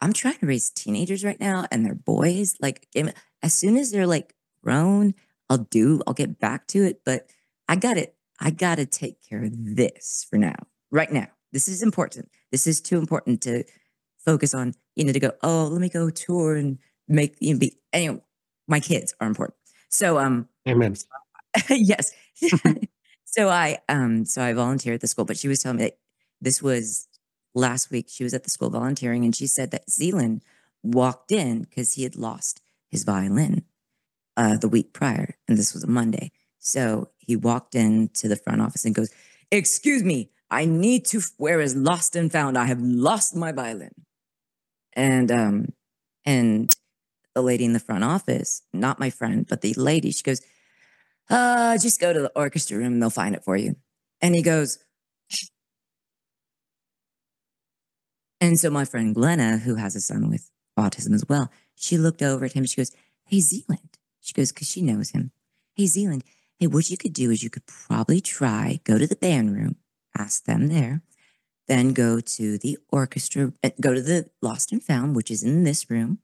"I'm 0.00 0.12
trying 0.12 0.38
to 0.38 0.46
raise 0.46 0.70
teenagers 0.70 1.24
right 1.24 1.40
now, 1.40 1.66
and 1.72 1.84
they're 1.84 1.94
boys. 1.94 2.56
Like, 2.60 2.86
as 3.42 3.54
soon 3.54 3.76
as 3.76 3.90
they're 3.90 4.06
like 4.06 4.34
grown, 4.62 5.14
I'll 5.48 5.58
do. 5.58 6.02
I'll 6.06 6.14
get 6.14 6.38
back 6.38 6.66
to 6.68 6.84
it. 6.84 7.02
But 7.04 7.28
I 7.68 7.76
got 7.76 7.96
it. 7.96 8.14
I 8.38 8.50
got 8.50 8.76
to 8.76 8.86
take 8.86 9.26
care 9.28 9.42
of 9.42 9.52
this 9.76 10.26
for 10.28 10.36
now. 10.36 10.56
Right 10.90 11.10
now, 11.12 11.28
this 11.52 11.68
is 11.68 11.82
important. 11.82 12.30
This 12.52 12.66
is 12.66 12.80
too 12.80 12.98
important 12.98 13.42
to 13.42 13.64
focus 14.24 14.54
on. 14.54 14.74
You 14.94 15.04
know, 15.04 15.12
to 15.12 15.20
go. 15.20 15.32
Oh, 15.42 15.68
let 15.72 15.80
me 15.80 15.88
go 15.88 16.10
tour 16.10 16.56
and 16.56 16.78
make 17.08 17.36
you 17.40 17.54
know, 17.54 17.60
be. 17.60 17.78
Anyway, 17.92 18.20
my 18.68 18.80
kids 18.80 19.14
are 19.20 19.26
important. 19.26 19.56
So, 19.88 20.18
um, 20.18 20.48
amen. 20.68 20.96
yes. 21.70 22.12
So 23.30 23.48
I 23.48 23.78
um 23.88 24.24
so 24.24 24.42
I 24.42 24.52
volunteered 24.52 24.94
at 24.94 25.00
the 25.00 25.06
school, 25.06 25.24
but 25.24 25.36
she 25.38 25.48
was 25.48 25.60
telling 25.60 25.78
me 25.78 25.84
that 25.84 25.98
this 26.40 26.60
was 26.60 27.06
last 27.54 27.90
week. 27.90 28.06
She 28.08 28.24
was 28.24 28.34
at 28.34 28.42
the 28.44 28.50
school 28.50 28.70
volunteering 28.70 29.24
and 29.24 29.34
she 29.34 29.46
said 29.46 29.70
that 29.70 29.88
Zealand 29.88 30.42
walked 30.82 31.30
in 31.30 31.62
because 31.62 31.94
he 31.94 32.02
had 32.02 32.16
lost 32.16 32.60
his 32.90 33.04
violin 33.04 33.64
uh, 34.36 34.56
the 34.56 34.68
week 34.68 34.92
prior, 34.92 35.36
and 35.48 35.58
this 35.58 35.74
was 35.74 35.84
a 35.84 35.88
Monday. 35.88 36.32
So 36.58 37.10
he 37.18 37.36
walked 37.36 37.74
into 37.74 38.28
the 38.28 38.36
front 38.36 38.62
office 38.62 38.84
and 38.84 38.94
goes, 38.94 39.10
"Excuse 39.52 40.02
me, 40.02 40.30
I 40.50 40.64
need 40.64 41.04
to. 41.06 41.20
Where 41.36 41.60
is 41.60 41.76
lost 41.76 42.16
and 42.16 42.32
found? 42.32 42.58
I 42.58 42.66
have 42.66 42.80
lost 42.80 43.36
my 43.36 43.52
violin." 43.52 43.94
And 44.94 45.30
um, 45.30 45.72
and 46.24 46.74
the 47.34 47.42
lady 47.42 47.64
in 47.64 47.72
the 47.72 47.80
front 47.80 48.04
office, 48.04 48.62
not 48.72 48.98
my 48.98 49.10
friend, 49.10 49.46
but 49.48 49.60
the 49.60 49.74
lady, 49.74 50.10
she 50.10 50.22
goes, 50.22 50.40
uh, 51.30 51.78
just 51.78 52.00
go 52.00 52.12
to 52.12 52.20
the 52.20 52.32
orchestra 52.34 52.76
room 52.76 52.94
and 52.94 53.02
they'll 53.02 53.10
find 53.10 53.34
it 53.34 53.44
for 53.44 53.56
you. 53.56 53.76
And 54.20 54.34
he 54.34 54.42
goes, 54.42 54.78
and 58.40 58.58
so 58.58 58.68
my 58.70 58.84
friend 58.84 59.14
Glenna, 59.14 59.58
who 59.58 59.76
has 59.76 59.94
a 59.96 60.00
son 60.00 60.28
with 60.28 60.50
autism 60.78 61.14
as 61.14 61.24
well, 61.28 61.50
she 61.76 61.96
looked 61.96 62.22
over 62.22 62.44
at 62.44 62.52
him. 62.52 62.64
She 62.66 62.76
goes, 62.76 62.92
Hey, 63.26 63.40
Zealand. 63.40 63.96
She 64.20 64.34
goes, 64.34 64.52
because 64.52 64.68
she 64.68 64.82
knows 64.82 65.10
him. 65.10 65.30
Hey, 65.74 65.86
Zealand. 65.86 66.24
Hey, 66.58 66.66
what 66.66 66.90
you 66.90 66.98
could 66.98 67.12
do 67.12 67.30
is 67.30 67.42
you 67.42 67.48
could 67.48 67.66
probably 67.66 68.20
try, 68.20 68.80
go 68.84 68.98
to 68.98 69.06
the 69.06 69.16
band 69.16 69.54
room, 69.54 69.76
ask 70.18 70.44
them 70.44 70.68
there, 70.68 71.02
then 71.68 71.92
go 71.92 72.20
to 72.20 72.58
the 72.58 72.76
orchestra, 72.90 73.52
uh, 73.64 73.70
go 73.80 73.94
to 73.94 74.02
the 74.02 74.28
Lost 74.42 74.72
and 74.72 74.82
Found, 74.82 75.16
which 75.16 75.30
is 75.30 75.42
in 75.42 75.64
this 75.64 75.88
room. 75.88 76.18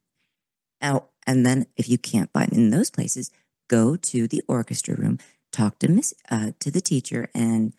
Now, 0.82 1.10
and 1.26 1.46
then 1.46 1.66
if 1.76 1.88
you 1.88 1.96
can't 1.96 2.32
find 2.32 2.52
in 2.52 2.70
those 2.70 2.90
places, 2.90 3.30
go 3.68 3.96
to 3.96 4.28
the 4.28 4.42
orchestra 4.48 4.94
room, 4.94 5.18
talk 5.52 5.78
to 5.80 5.88
Miss 5.88 6.14
uh, 6.30 6.52
to 6.60 6.70
the 6.70 6.80
teacher, 6.80 7.28
and 7.34 7.74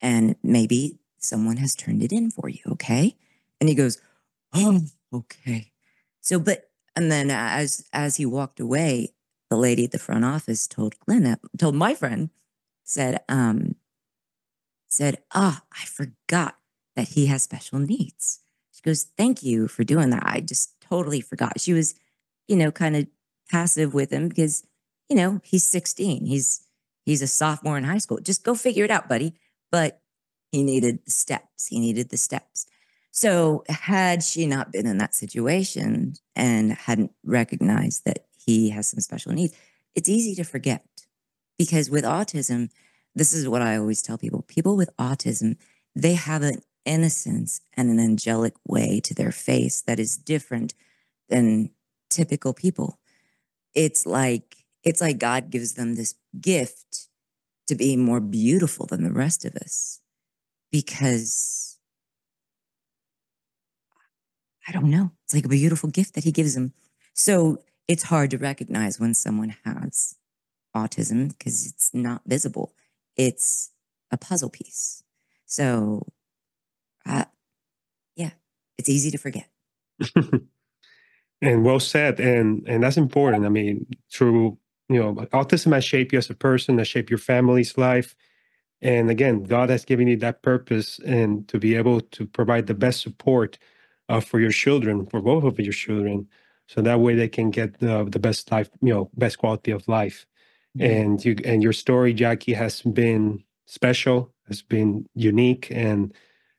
and 0.00 0.36
maybe 0.42 0.98
someone 1.18 1.56
has 1.58 1.74
turned 1.74 2.02
it 2.02 2.12
in 2.12 2.30
for 2.30 2.48
you. 2.48 2.60
Okay, 2.68 3.16
and 3.60 3.68
he 3.68 3.74
goes, 3.74 3.98
oh, 4.54 4.80
okay. 5.12 5.72
So, 6.20 6.38
but 6.38 6.70
and 6.96 7.10
then 7.10 7.30
as 7.30 7.86
as 7.92 8.16
he 8.16 8.26
walked 8.26 8.60
away, 8.60 9.14
the 9.50 9.56
lady 9.56 9.84
at 9.84 9.92
the 9.92 9.98
front 9.98 10.24
office 10.24 10.66
told 10.66 10.98
Glenna, 11.00 11.38
told 11.58 11.74
my 11.74 11.94
friend, 11.94 12.30
said, 12.84 13.22
um, 13.28 13.76
said, 14.88 15.18
"Ah, 15.34 15.62
oh, 15.62 15.66
I 15.72 15.84
forgot 15.86 16.56
that 16.96 17.08
he 17.08 17.26
has 17.26 17.42
special 17.42 17.78
needs." 17.78 18.40
She 18.72 18.82
goes, 18.82 19.04
"Thank 19.16 19.42
you 19.42 19.68
for 19.68 19.84
doing 19.84 20.10
that. 20.10 20.22
I 20.24 20.40
just 20.40 20.80
totally 20.80 21.20
forgot." 21.20 21.60
She 21.60 21.72
was, 21.72 21.94
you 22.48 22.56
know, 22.56 22.70
kind 22.70 22.96
of 22.96 23.06
passive 23.50 23.92
with 23.94 24.10
him 24.10 24.28
because, 24.28 24.64
you 25.08 25.16
know, 25.16 25.40
he's 25.44 25.64
16. 25.64 26.26
He's 26.26 26.66
he's 27.04 27.22
a 27.22 27.26
sophomore 27.26 27.78
in 27.78 27.84
high 27.84 27.98
school. 27.98 28.18
Just 28.20 28.44
go 28.44 28.54
figure 28.54 28.84
it 28.84 28.90
out, 28.90 29.08
buddy. 29.08 29.34
But 29.70 30.00
he 30.52 30.62
needed 30.62 31.00
the 31.04 31.10
steps. 31.10 31.66
He 31.66 31.80
needed 31.80 32.10
the 32.10 32.16
steps. 32.16 32.66
So, 33.10 33.64
had 33.68 34.24
she 34.24 34.46
not 34.46 34.72
been 34.72 34.86
in 34.86 34.98
that 34.98 35.14
situation 35.14 36.14
and 36.34 36.72
hadn't 36.72 37.12
recognized 37.24 38.04
that 38.04 38.26
he 38.44 38.70
has 38.70 38.88
some 38.88 39.00
special 39.00 39.32
needs, 39.32 39.54
it's 39.94 40.08
easy 40.08 40.34
to 40.34 40.44
forget 40.44 40.84
because 41.58 41.90
with 41.90 42.04
autism, 42.04 42.70
this 43.14 43.32
is 43.32 43.48
what 43.48 43.62
I 43.62 43.76
always 43.76 44.02
tell 44.02 44.18
people 44.18 44.42
people 44.42 44.76
with 44.76 44.90
autism, 44.96 45.56
they 45.94 46.14
have 46.14 46.42
an 46.42 46.62
innocence 46.84 47.60
and 47.74 47.88
an 47.88 48.00
angelic 48.00 48.54
way 48.66 49.00
to 49.00 49.14
their 49.14 49.32
face 49.32 49.80
that 49.82 49.98
is 49.98 50.16
different 50.16 50.74
than 51.28 51.70
typical 52.10 52.52
people. 52.52 52.98
It's 53.74 54.06
like 54.06 54.63
it's 54.84 55.00
like 55.00 55.18
God 55.18 55.50
gives 55.50 55.74
them 55.74 55.94
this 55.94 56.14
gift 56.40 57.08
to 57.66 57.74
be 57.74 57.96
more 57.96 58.20
beautiful 58.20 58.86
than 58.86 59.02
the 59.02 59.12
rest 59.12 59.44
of 59.44 59.56
us 59.56 60.00
because 60.70 61.78
I 64.68 64.72
don't 64.72 64.90
know. 64.90 65.10
It's 65.24 65.34
like 65.34 65.44
a 65.44 65.48
beautiful 65.48 65.90
gift 65.90 66.14
that 66.14 66.24
he 66.24 66.32
gives 66.32 66.54
them. 66.54 66.72
So 67.14 67.58
it's 67.88 68.04
hard 68.04 68.30
to 68.30 68.38
recognize 68.38 68.98
when 68.98 69.14
someone 69.14 69.54
has 69.64 70.16
autism 70.74 71.28
because 71.28 71.66
it's 71.66 71.92
not 71.92 72.22
visible. 72.26 72.74
It's 73.16 73.70
a 74.10 74.16
puzzle 74.16 74.50
piece. 74.50 75.02
So, 75.46 76.06
uh, 77.06 77.26
yeah, 78.16 78.30
it's 78.78 78.88
easy 78.88 79.10
to 79.10 79.18
forget. 79.18 79.48
and 81.42 81.64
well 81.64 81.80
said, 81.80 82.18
and 82.18 82.66
and 82.66 82.82
that's 82.82 82.96
important. 82.96 83.44
I 83.44 83.50
mean, 83.50 83.86
through 84.10 84.58
you 84.88 85.00
know, 85.00 85.14
autism 85.32 85.72
has 85.72 85.84
shaped 85.84 86.12
you 86.12 86.18
as 86.18 86.30
a 86.30 86.34
person, 86.34 86.78
has 86.78 86.88
shaped 86.88 87.10
your 87.10 87.18
family's 87.18 87.78
life, 87.78 88.14
and 88.84 89.10
again, 89.10 89.44
God 89.44 89.70
has 89.70 89.84
given 89.84 90.08
you 90.08 90.16
that 90.18 90.42
purpose 90.42 90.98
and 91.00 91.48
to 91.48 91.58
be 91.58 91.74
able 91.74 92.02
to 92.02 92.26
provide 92.26 92.66
the 92.66 92.74
best 92.74 93.00
support 93.00 93.58
uh, 94.10 94.20
for 94.20 94.38
your 94.38 94.50
children, 94.50 95.06
for 95.06 95.22
both 95.22 95.44
of 95.44 95.58
your 95.58 95.72
children, 95.72 96.28
so 96.68 96.82
that 96.82 97.00
way 97.00 97.14
they 97.14 97.28
can 97.28 97.50
get 97.50 97.80
the 97.80 98.04
the 98.04 98.18
best 98.18 98.52
life, 98.52 98.68
you 98.82 98.92
know, 98.92 99.10
best 99.16 99.38
quality 99.38 99.70
of 99.70 99.88
life. 99.88 100.26
Mm-hmm. 100.76 100.92
And 100.92 101.24
you 101.24 101.36
and 101.44 101.62
your 101.62 101.72
story, 101.72 102.14
Jaci, 102.14 102.54
has 102.54 102.82
been 102.82 103.42
special, 103.64 104.34
has 104.48 104.60
been 104.60 105.06
unique, 105.14 105.68
and 105.70 106.12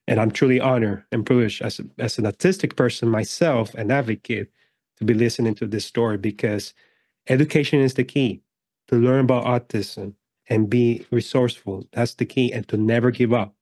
and 0.07 0.19
I'm 0.19 0.31
truly 0.31 0.59
honored 0.59 1.03
and 1.11 1.25
privileged 1.25 1.61
as 1.61 1.79
a, 1.79 1.83
as 1.99 2.17
an 2.17 2.25
autistic 2.25 2.75
person 2.75 3.07
myself, 3.07 3.75
an 3.75 3.91
advocate, 3.91 4.51
to 4.97 5.05
be 5.05 5.13
listening 5.13 5.53
to 5.55 5.67
this 5.67 5.85
story 5.85 6.17
because 6.17 6.73
education 7.27 7.79
is 7.79 7.95
the 7.95 8.03
key 8.03 8.41
to 8.87 8.95
learn 8.95 9.21
about 9.21 9.45
autism 9.45 10.13
and 10.47 10.69
be 10.69 11.05
resourceful. 11.11 11.85
That's 11.91 12.15
the 12.15 12.25
key, 12.25 12.53
and 12.53 12.67
to 12.67 12.77
never 12.77 13.11
give 13.11 13.33
up. 13.33 13.55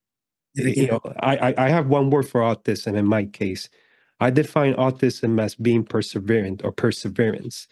Yeah. 0.56 0.68
You 0.68 0.88
know, 0.88 1.02
I 1.20 1.54
I 1.58 1.70
have 1.70 1.88
one 1.88 2.10
word 2.10 2.28
for 2.28 2.42
autism 2.42 2.96
in 2.96 3.06
my 3.06 3.26
case. 3.26 3.70
I 4.20 4.30
define 4.30 4.74
autism 4.76 5.42
as 5.42 5.56
being 5.56 5.84
perseverant 5.84 6.64
or 6.64 6.72
perseverance. 6.72 7.68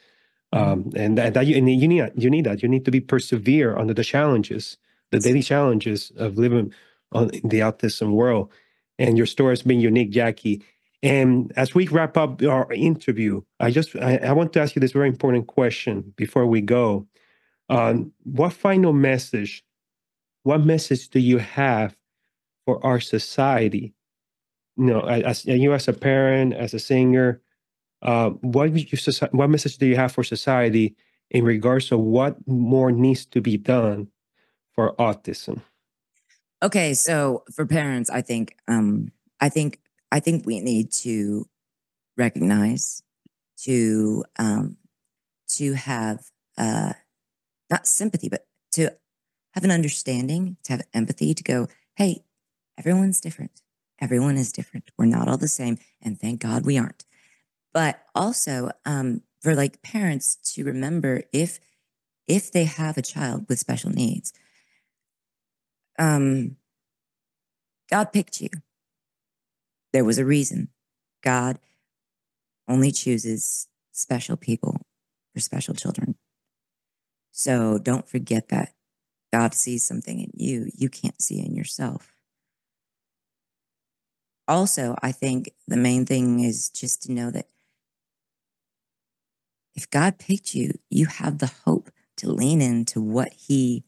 Mm-hmm. 0.53 0.71
Um, 0.71 0.91
and 0.95 1.17
that, 1.17 1.33
that 1.35 1.45
you, 1.47 1.55
and 1.55 1.69
you 1.69 1.87
need 1.87 2.11
you 2.15 2.29
need 2.29 2.45
that 2.45 2.61
you 2.61 2.67
need 2.67 2.85
to 2.85 2.91
be 2.91 2.99
persevere 2.99 3.77
under 3.77 3.93
the 3.93 4.03
challenges, 4.03 4.77
the 5.11 5.19
daily 5.19 5.43
challenges 5.43 6.11
of 6.17 6.37
living 6.37 6.73
on 7.11 7.27
the 7.27 7.59
autism 7.59 8.11
world. 8.11 8.51
And 8.99 9.17
your 9.17 9.27
story 9.27 9.53
has 9.53 9.61
been 9.61 9.79
unique, 9.79 10.11
Jaci. 10.11 10.61
And 11.03 11.51
as 11.55 11.73
we 11.73 11.87
wrap 11.87 12.15
up 12.15 12.43
our 12.43 12.71
interview, 12.71 13.41
I 13.59 13.71
just 13.71 13.95
I, 13.95 14.17
I 14.17 14.31
want 14.33 14.53
to 14.53 14.61
ask 14.61 14.75
you 14.75 14.79
this 14.79 14.91
very 14.91 15.07
important 15.07 15.47
question 15.47 16.13
before 16.15 16.45
we 16.45 16.61
go. 16.61 17.07
Um, 17.69 18.11
what 18.23 18.53
final 18.53 18.93
message, 18.93 19.63
what 20.43 20.63
message 20.63 21.09
do 21.09 21.19
you 21.19 21.39
have 21.39 21.95
for 22.65 22.85
our 22.85 22.99
society? 22.99 23.93
You 24.77 24.85
know, 24.85 25.01
as 25.01 25.45
you 25.45 25.73
as 25.73 25.87
a 25.87 25.93
parent, 25.93 26.53
as 26.53 26.73
a 26.73 26.79
singer, 26.79 27.41
uh, 28.01 28.29
what 28.41 28.73
you, 28.73 28.97
what 29.31 29.49
message 29.49 29.77
do 29.77 29.85
you 29.85 29.95
have 29.95 30.11
for 30.11 30.23
society 30.23 30.95
in 31.29 31.43
regards 31.43 31.87
to 31.87 31.97
what 31.97 32.35
more 32.47 32.91
needs 32.91 33.25
to 33.27 33.41
be 33.41 33.57
done 33.57 34.07
for 34.73 34.95
autism? 34.97 35.61
Okay, 36.63 36.93
so 36.93 37.43
for 37.51 37.65
parents, 37.65 38.09
I 38.09 38.21
think 38.21 38.55
um, 38.67 39.11
I 39.39 39.49
think 39.49 39.79
I 40.11 40.19
think 40.19 40.45
we 40.45 40.59
need 40.59 40.91
to 41.03 41.47
recognize 42.17 43.01
to 43.63 44.23
um, 44.37 44.77
to 45.49 45.73
have 45.73 46.19
uh, 46.57 46.93
not 47.69 47.87
sympathy, 47.87 48.29
but 48.29 48.45
to 48.73 48.93
have 49.53 49.63
an 49.63 49.71
understanding, 49.71 50.57
to 50.63 50.73
have 50.73 50.81
empathy, 50.93 51.33
to 51.33 51.43
go, 51.43 51.67
hey, 51.95 52.23
everyone's 52.77 53.21
different. 53.21 53.61
Everyone 53.99 54.37
is 54.37 54.51
different. 54.51 54.89
We're 54.97 55.05
not 55.05 55.27
all 55.27 55.37
the 55.37 55.47
same, 55.47 55.77
and 56.01 56.19
thank 56.19 56.41
God 56.41 56.65
we 56.65 56.77
aren't 56.77 57.05
but 57.73 58.03
also 58.13 58.71
um, 58.85 59.21
for 59.41 59.55
like 59.55 59.81
parents 59.81 60.35
to 60.53 60.63
remember 60.63 61.23
if 61.31 61.59
if 62.27 62.51
they 62.51 62.65
have 62.65 62.97
a 62.97 63.01
child 63.01 63.45
with 63.49 63.59
special 63.59 63.89
needs 63.89 64.33
um, 65.99 66.55
god 67.89 68.11
picked 68.13 68.41
you 68.41 68.49
there 69.93 70.05
was 70.05 70.17
a 70.17 70.25
reason. 70.25 70.69
God 71.23 71.59
only 72.67 72.91
chooses 72.91 73.67
special 73.91 74.37
people 74.37 74.81
for 75.33 75.39
special 75.39 75.73
children. 75.73 76.15
So 77.31 77.77
don't 77.77 78.07
forget 78.07 78.49
that 78.49 78.73
god 79.31 79.53
sees 79.53 79.81
something 79.81 80.19
in 80.19 80.29
you 80.33 80.69
you 80.75 80.89
can't 80.89 81.21
see 81.21 81.39
in 81.39 81.55
yourself. 81.55 82.13
Also 84.47 84.95
i 85.01 85.11
think 85.11 85.51
the 85.67 85.77
main 85.77 86.05
thing 86.05 86.41
is 86.41 86.69
just 86.69 87.03
to 87.03 87.11
know 87.11 87.31
that 87.31 87.47
if 89.75 89.89
God 89.89 90.19
picked 90.19 90.53
you, 90.53 90.73
you 90.89 91.05
have 91.05 91.37
the 91.37 91.51
hope 91.65 91.89
to 92.17 92.31
lean 92.31 92.61
into 92.61 93.01
what 93.01 93.33
He, 93.33 93.83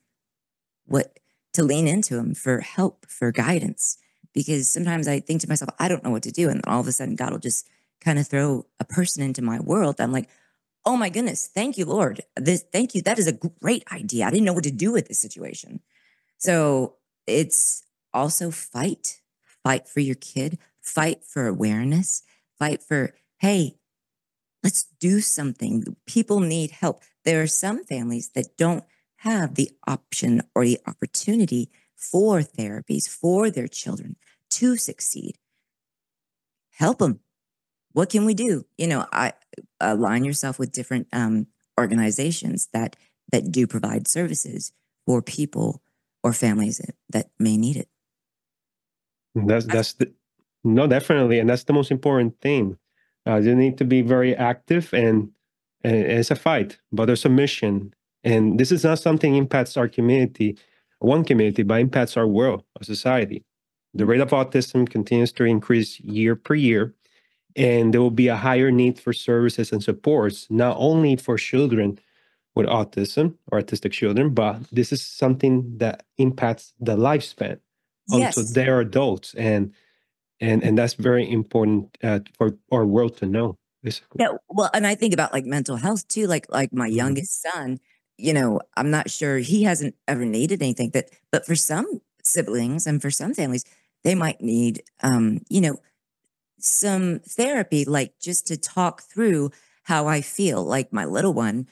what 0.86 1.20
to 1.54 1.64
lean 1.64 1.88
into 1.88 2.18
Him 2.18 2.34
for 2.34 2.60
help, 2.60 3.06
for 3.08 3.32
guidance. 3.32 3.98
Because 4.34 4.68
sometimes 4.68 5.08
I 5.08 5.20
think 5.20 5.42
to 5.42 5.50
myself, 5.50 5.70
I 5.80 5.88
don't 5.88 6.04
know 6.04 6.10
what 6.10 6.24
to 6.24 6.32
do. 6.32 6.50
And 6.50 6.58
then 6.58 6.72
all 6.74 6.80
of 6.80 6.88
a 6.88 6.92
sudden, 6.92 7.16
God 7.16 7.32
will 7.32 7.40
just 7.40 7.68
kind 8.02 8.20
of 8.20 8.28
throw 8.28 8.66
a 8.80 8.86
person 8.86 9.24
into 9.24 9.42
my 9.42 9.60
world. 9.60 10.00
I'm 10.00 10.12
like, 10.12 10.30
oh 10.86 10.98
my 10.98 11.10
goodness, 11.10 11.48
thank 11.48 11.78
you, 11.78 11.86
Lord. 11.86 12.22
This, 12.36 12.66
thank 12.72 12.94
you. 12.96 13.02
That 13.02 13.20
is 13.20 13.28
a 13.28 13.40
great 13.62 13.84
idea. 13.92 14.26
I 14.26 14.32
didn't 14.32 14.46
know 14.46 14.54
what 14.54 14.66
to 14.66 14.72
do 14.72 14.92
with 14.92 15.08
this 15.08 15.20
situation. 15.20 15.80
So 16.38 16.96
it's 17.26 17.84
also 18.14 18.52
fight, 18.52 19.22
fight 19.64 19.88
for 19.88 20.02
your 20.02 20.16
kid, 20.16 20.58
fight 20.82 21.24
for 21.24 21.48
awareness, 21.48 22.24
fight 22.60 22.84
for, 22.84 23.14
hey, 23.40 23.78
Let's 24.64 24.86
do 25.00 25.20
something. 25.20 25.98
People 26.08 26.40
need 26.40 26.72
help. 26.72 27.04
There 27.26 27.42
are 27.42 27.48
some 27.48 27.84
families 27.84 28.30
that 28.30 28.56
don't 28.58 28.86
have 29.18 29.56
the 29.56 29.72
option 29.86 30.42
or 30.56 30.64
the 30.64 30.80
opportunity 30.88 31.70
for 32.12 32.42
therapies 32.42 33.08
for 33.08 33.50
their 33.50 33.68
children 33.68 34.16
to 34.52 34.78
succeed. 34.78 35.38
Help 36.72 37.00
them. 37.00 37.20
What 37.94 38.10
can 38.10 38.26
we 38.26 38.34
do? 38.34 38.66
You 38.78 38.88
know, 38.88 39.06
I 39.12 39.34
align 39.80 40.26
yourself 40.26 40.58
with 40.58 40.72
different 40.72 41.08
um, 41.14 41.48
organizations 41.80 42.70
that 42.74 42.96
that 43.32 43.52
do 43.52 43.66
provide 43.68 44.08
services 44.08 44.72
for 45.06 45.22
people 45.22 45.82
or 46.24 46.34
families 46.34 46.82
that, 47.10 47.30
may 47.40 47.58
need 47.58 47.78
it. 47.78 47.90
That's 49.36 49.66
that's 49.66 49.94
the 49.94 50.14
no, 50.64 50.88
definitely, 50.88 51.40
and 51.40 51.50
that's 51.50 51.66
the 51.66 51.74
most 51.74 51.92
important 51.92 52.40
thing. 52.40 52.78
Uh, 53.28 53.38
you 53.38 53.56
need 53.56 53.78
to 53.78 53.86
be 53.86 54.02
very 54.02 54.36
active, 54.36 54.94
and, 54.94 55.30
and 55.84 55.96
it's 55.96 56.32
a 56.32 56.36
fight, 56.36 56.78
but 56.92 57.06
there's 57.06 57.26
a 57.26 57.30
mission. 57.30 57.94
And 58.24 58.58
this 58.58 58.72
is 58.72 58.84
not 58.86 59.00
something 59.00 59.36
impacts 59.36 59.76
our 59.76 59.90
community, 59.90 60.58
one 61.04 61.24
community, 61.24 61.64
but 61.64 61.80
impacts 61.80 62.18
our 62.18 62.28
world, 62.28 62.64
our 62.78 62.84
society. 62.84 63.44
The 63.94 64.06
rate 64.06 64.22
of 64.22 64.30
autism 64.30 64.90
continues 64.90 65.32
to 65.34 65.44
increase 65.44 66.00
year 66.00 66.36
per 66.36 66.56
year, 66.56 66.94
and 67.56 67.94
there 67.94 68.02
will 68.02 68.12
be 68.12 68.28
a 68.28 68.36
higher 68.36 68.72
need 68.72 69.00
for 69.00 69.14
services 69.14 69.72
and 69.72 69.84
supports, 69.84 70.48
not 70.50 70.76
only 70.80 71.16
for 71.16 71.38
children 71.38 72.00
with 72.56 72.68
autism 72.68 73.36
or 73.52 73.62
autistic 73.62 73.92
children, 73.92 74.34
but 74.34 74.62
this 74.72 74.92
is 74.92 75.04
something 75.04 75.78
that 75.78 76.06
impacts 76.18 76.74
the 76.80 76.96
lifespan 76.96 77.60
yes. 78.10 78.38
until 78.38 78.54
they're 78.54 78.80
adults. 78.80 79.34
And 79.36 79.74
and 80.44 80.64
and 80.64 80.78
that's 80.78 80.96
very 80.96 81.30
important 81.30 81.98
uh, 82.04 82.20
for 82.38 82.58
our 82.72 82.86
world 82.86 83.18
to 83.18 83.26
know 83.26 83.58
basically 83.84 84.18
yeah 84.20 84.30
well 84.50 84.70
and 84.74 84.86
i 84.86 84.96
think 84.96 85.14
about 85.14 85.34
like 85.34 85.46
mental 85.46 85.78
health 85.78 86.08
too 86.08 86.28
like 86.28 86.46
like 86.50 86.74
my 86.74 86.88
mm-hmm. 86.88 86.98
youngest 86.98 87.42
son 87.42 87.80
you 88.18 88.34
know, 88.34 88.62
I'm 88.78 88.92
not 88.92 89.10
sure 89.10 89.38
he 89.38 89.64
hasn't 89.64 89.96
ever 90.08 90.26
needed 90.26 90.62
anything 90.62 90.92
that, 90.92 91.10
but 91.32 91.46
for 91.46 91.56
some 91.56 92.02
siblings 92.24 92.88
and 92.88 93.02
for 93.02 93.12
some 93.12 93.34
families, 93.34 93.66
they 94.04 94.16
might 94.16 94.42
need, 94.42 94.84
um, 95.02 95.42
you 95.50 95.62
know, 95.62 95.78
some 96.60 97.20
therapy, 97.20 97.86
like 97.86 98.20
just 98.20 98.48
to 98.48 98.58
talk 98.58 99.02
through 99.02 99.52
how 99.84 100.08
I 100.08 100.22
feel. 100.22 100.64
Like 100.64 100.94
my 100.94 101.06
little 101.06 101.34
one, 101.34 101.68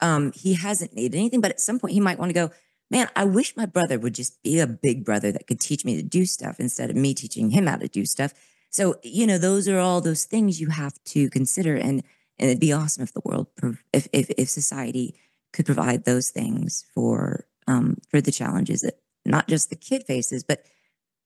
um, 0.00 0.32
he 0.32 0.54
hasn't 0.54 0.94
needed 0.94 1.16
anything, 1.16 1.40
but 1.40 1.50
at 1.50 1.60
some 1.60 1.78
point 1.78 1.94
he 1.94 2.00
might 2.00 2.18
want 2.18 2.30
to 2.30 2.34
go, 2.34 2.50
man, 2.90 3.08
I 3.16 3.24
wish 3.24 3.56
my 3.56 3.66
brother 3.66 3.98
would 3.98 4.14
just 4.14 4.40
be 4.42 4.60
a 4.60 4.66
big 4.66 5.04
brother 5.04 5.32
that 5.32 5.46
could 5.46 5.60
teach 5.60 5.84
me 5.84 5.96
to 5.96 6.02
do 6.02 6.24
stuff 6.24 6.60
instead 6.60 6.90
of 6.90 6.96
me 6.96 7.14
teaching 7.14 7.50
him 7.50 7.66
how 7.66 7.76
to 7.76 7.88
do 7.88 8.04
stuff. 8.04 8.32
So, 8.70 8.96
you 9.02 9.26
know, 9.26 9.38
those 9.38 9.66
are 9.68 9.78
all 9.78 10.00
those 10.00 10.24
things 10.24 10.60
you 10.60 10.68
have 10.68 11.02
to 11.06 11.28
consider. 11.30 11.74
And, 11.74 12.04
and 12.38 12.50
it'd 12.50 12.60
be 12.60 12.72
awesome 12.72 13.02
if 13.02 13.12
the 13.12 13.22
world, 13.24 13.48
if, 13.92 14.06
if, 14.12 14.30
if 14.36 14.48
society 14.48 15.16
could 15.52 15.66
provide 15.66 16.04
those 16.04 16.30
things 16.30 16.84
for, 16.94 17.46
um, 17.66 17.98
for 18.08 18.20
the 18.20 18.32
challenges 18.32 18.82
that 18.82 18.98
not 19.24 19.48
just 19.48 19.70
the 19.70 19.76
kid 19.76 20.04
faces, 20.04 20.44
but 20.44 20.64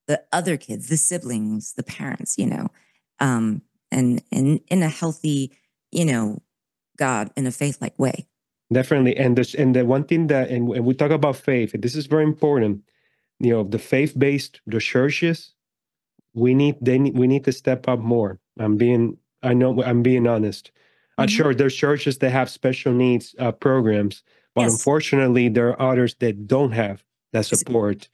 the 0.06 0.22
other 0.32 0.56
kids, 0.56 0.88
the 0.88 0.96
siblings, 0.96 1.74
the 1.74 1.82
parents, 1.82 2.38
you 2.38 2.46
know, 2.46 2.68
um, 3.18 3.62
and, 3.90 4.22
and 4.32 4.60
in 4.68 4.82
a 4.82 4.88
healthy, 4.88 5.52
you 5.92 6.04
know, 6.04 6.42
God 6.96 7.30
in 7.36 7.46
a 7.46 7.50
faith 7.50 7.80
like 7.80 7.98
way. 7.98 8.26
Definitely. 8.72 9.16
And 9.16 9.36
the, 9.36 9.54
and 9.58 9.74
the 9.74 9.84
one 9.84 10.04
thing 10.04 10.28
that, 10.28 10.48
and, 10.48 10.68
and 10.70 10.84
we 10.84 10.94
talk 10.94 11.10
about 11.10 11.36
faith, 11.36 11.74
this 11.78 11.96
is 11.96 12.06
very 12.06 12.24
important, 12.24 12.82
you 13.40 13.50
know, 13.50 13.64
the 13.64 13.78
faith 13.78 14.18
based, 14.18 14.60
the 14.66 14.80
churches, 14.80 15.54
we 16.34 16.54
need, 16.54 16.76
they 16.80 16.98
need, 16.98 17.16
we 17.16 17.26
need 17.26 17.44
to 17.44 17.52
step 17.52 17.88
up 17.88 17.98
more. 17.98 18.38
I'm 18.58 18.76
being, 18.76 19.18
I 19.42 19.54
know 19.54 19.82
I'm 19.82 20.02
being 20.02 20.26
honest. 20.26 20.70
Mm-hmm. 21.20 21.22
I'm 21.22 21.28
sure 21.28 21.54
there's 21.54 21.76
churches 21.76 22.18
that 22.18 22.30
have 22.30 22.50
special 22.50 22.92
needs 22.92 23.34
uh, 23.38 23.52
programs, 23.52 24.22
but 24.54 24.62
yes. 24.62 24.72
unfortunately 24.72 25.48
there 25.48 25.68
are 25.68 25.92
others 25.92 26.14
that 26.20 26.46
don't 26.46 26.72
have 26.72 27.04
that 27.32 27.46
support. 27.46 28.08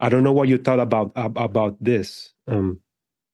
I 0.00 0.08
don't 0.08 0.24
know 0.24 0.32
what 0.32 0.48
you 0.48 0.58
thought 0.58 0.80
about, 0.80 1.12
about 1.14 1.76
this. 1.82 2.32
Um, 2.48 2.80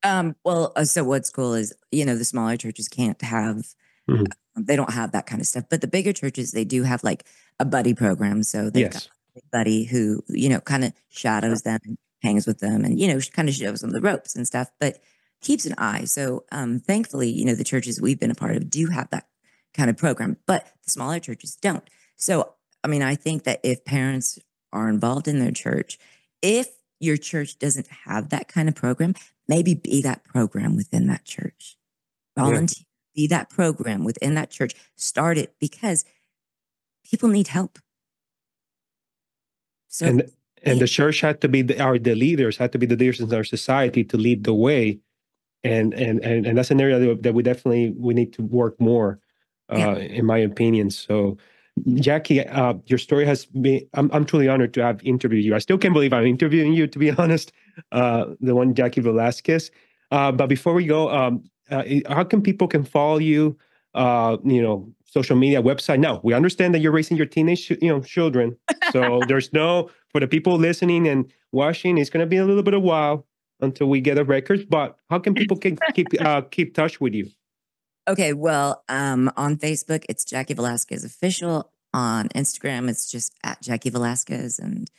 um, 0.03 0.35
well, 0.43 0.73
uh, 0.75 0.83
so 0.85 1.03
what's 1.03 1.29
cool 1.29 1.53
is, 1.53 1.73
you 1.91 2.05
know, 2.05 2.15
the 2.15 2.25
smaller 2.25 2.57
churches 2.57 2.87
can't 2.87 3.21
have 3.21 3.65
mm-hmm. 4.09 4.25
They 4.55 4.75
don't 4.75 4.93
have 4.93 5.13
that 5.13 5.25
kind 5.25 5.41
of 5.41 5.47
stuff. 5.47 5.65
But 5.69 5.81
the 5.81 5.87
bigger 5.87 6.13
churches, 6.13 6.51
they 6.51 6.65
do 6.65 6.83
have 6.83 7.03
like 7.03 7.25
a 7.59 7.65
buddy 7.65 7.93
program. 7.93 8.43
So 8.43 8.69
they've 8.69 8.83
yes. 8.83 9.09
got 9.33 9.43
a 9.43 9.57
buddy 9.57 9.83
who, 9.83 10.23
you 10.27 10.49
know, 10.49 10.59
kind 10.59 10.83
of 10.83 10.93
shadows 11.09 11.63
them 11.63 11.79
hangs 12.21 12.45
with 12.45 12.59
them 12.59 12.85
and, 12.85 12.99
you 12.99 13.07
know, 13.07 13.19
kind 13.31 13.49
of 13.49 13.55
shows 13.55 13.81
them 13.81 13.91
the 13.91 14.01
ropes 14.01 14.35
and 14.35 14.45
stuff, 14.45 14.69
but 14.79 14.99
keeps 15.43 15.65
an 15.65 15.75
eye. 15.77 16.05
So 16.05 16.45
um, 16.51 16.79
thankfully, 16.79 17.29
you 17.29 17.45
know, 17.45 17.55
the 17.55 17.63
churches 17.63 18.01
we've 18.01 18.19
been 18.19 18.31
a 18.31 18.35
part 18.35 18.55
of 18.55 18.69
do 18.69 18.87
have 18.87 19.09
that 19.11 19.27
kind 19.73 19.89
of 19.89 19.97
program, 19.97 20.37
but 20.45 20.65
the 20.83 20.91
smaller 20.91 21.19
churches 21.19 21.55
don't. 21.55 21.87
So, 22.15 22.53
I 22.83 22.87
mean, 22.87 23.01
I 23.01 23.15
think 23.15 23.43
that 23.43 23.59
if 23.63 23.85
parents 23.85 24.39
are 24.71 24.89
involved 24.89 25.27
in 25.27 25.39
their 25.39 25.51
church, 25.51 25.99
if 26.41 26.69
your 26.99 27.17
church 27.17 27.59
doesn't 27.59 27.87
have 28.05 28.29
that 28.29 28.47
kind 28.47 28.69
of 28.69 28.75
program, 28.75 29.13
maybe 29.47 29.73
be 29.73 30.01
that 30.01 30.23
program 30.23 30.75
within 30.75 31.07
that 31.07 31.25
church. 31.25 31.77
Volunteer 32.37 32.85
be 33.13 33.27
that 33.27 33.49
program 33.49 34.03
within 34.03 34.35
that 34.35 34.49
church. 34.49 34.73
Start 34.95 35.37
it 35.37 35.53
because 35.59 36.05
people 37.03 37.29
need 37.29 37.47
help. 37.47 37.79
So 39.87 40.07
and 40.07 40.31
and 40.63 40.79
the 40.79 40.87
church 40.87 41.21
had 41.21 41.41
to 41.41 41.47
be 41.47 41.61
the, 41.61 41.79
our 41.79 41.99
the 41.99 42.15
leaders 42.15 42.57
had 42.57 42.71
to 42.71 42.79
be 42.79 42.85
the 42.85 42.95
leaders 42.95 43.19
in 43.19 43.33
our 43.33 43.43
society 43.43 44.03
to 44.05 44.17
lead 44.17 44.43
the 44.43 44.53
way, 44.53 44.99
and 45.63 45.93
and 45.93 46.19
and, 46.23 46.45
and 46.45 46.57
that's 46.57 46.71
an 46.71 46.81
area 46.81 47.15
that, 47.15 47.33
we 47.33 47.43
definitely 47.43 47.93
we 47.97 48.13
need 48.13 48.33
to 48.33 48.41
work 48.41 48.79
more, 48.79 49.19
uh, 49.71 49.77
yeah. 49.77 49.95
in 49.95 50.25
my 50.25 50.37
opinion. 50.37 50.89
So. 50.89 51.37
Jaci, 51.87 52.47
uh, 52.55 52.75
your 52.85 52.99
story 52.99 53.25
has 53.25 53.47
been. 53.47 53.81
I'm, 53.95 54.07
I'm 54.13 54.25
truly 54.25 54.47
honored 54.47 54.75
to 54.75 54.83
have 54.83 55.01
interviewed 55.03 55.43
you. 55.43 55.55
I 55.55 55.57
still 55.57 55.79
can't 55.79 55.91
believe 55.91 56.13
I'm 56.13 56.27
interviewing 56.27 56.73
you, 56.73 56.85
to 56.85 56.99
be 56.99 57.09
honest. 57.17 57.51
Uh, 57.91 58.25
the 58.41 58.53
one 58.53 58.75
Jaci 58.75 59.01
Velasquez. 59.01 59.71
Uh, 60.11 60.31
but 60.31 60.45
before 60.45 60.75
we 60.75 60.85
go, 60.85 61.09
um, 61.09 61.43
uh, 61.71 61.83
how 62.07 62.23
can 62.23 62.43
people 62.43 62.67
can 62.67 62.83
follow 62.83 63.17
you? 63.17 63.57
Uh, 63.95 64.37
you 64.43 64.61
know, 64.61 64.87
social 65.05 65.35
media, 65.35 65.61
website. 65.61 65.99
Now 65.99 66.19
we 66.23 66.33
understand 66.33 66.73
that 66.75 66.79
you're 66.79 66.91
raising 66.91 67.17
your 67.17 67.25
teenage, 67.25 67.69
you 67.69 67.89
know, 67.89 68.01
children. 68.01 68.57
So 68.91 69.21
there's 69.27 69.51
no 69.53 69.89
for 70.09 70.19
the 70.19 70.27
people 70.27 70.57
listening 70.57 71.07
and 71.07 71.31
watching. 71.51 71.97
It's 71.97 72.09
going 72.09 72.21
to 72.21 72.27
be 72.27 72.37
a 72.37 72.45
little 72.45 72.63
bit 72.63 72.73
of 72.73 72.83
while 72.83 73.25
until 73.59 73.87
we 73.87 74.01
get 74.01 74.17
a 74.17 74.23
record. 74.23 74.67
But 74.69 74.97
how 75.09 75.19
can 75.19 75.33
people 75.33 75.57
keep 75.57 75.79
keep 75.93 76.07
uh, 76.21 76.41
keep 76.41 76.73
touch 76.73 76.99
with 76.99 77.13
you? 77.13 77.29
Okay, 78.07 78.33
well, 78.33 78.83
um, 78.89 79.31
on 79.37 79.57
Facebook 79.57 80.03
it's 80.09 80.25
Jaci 80.25 80.55
Velasquez 80.55 81.03
official. 81.03 81.71
On 81.95 82.27
Instagram 82.29 82.89
it's 82.89 83.09
just 83.09 83.33
at 83.43 83.61
Jaci 83.61 83.91
Velasquez, 83.91 84.57
and 84.57 84.89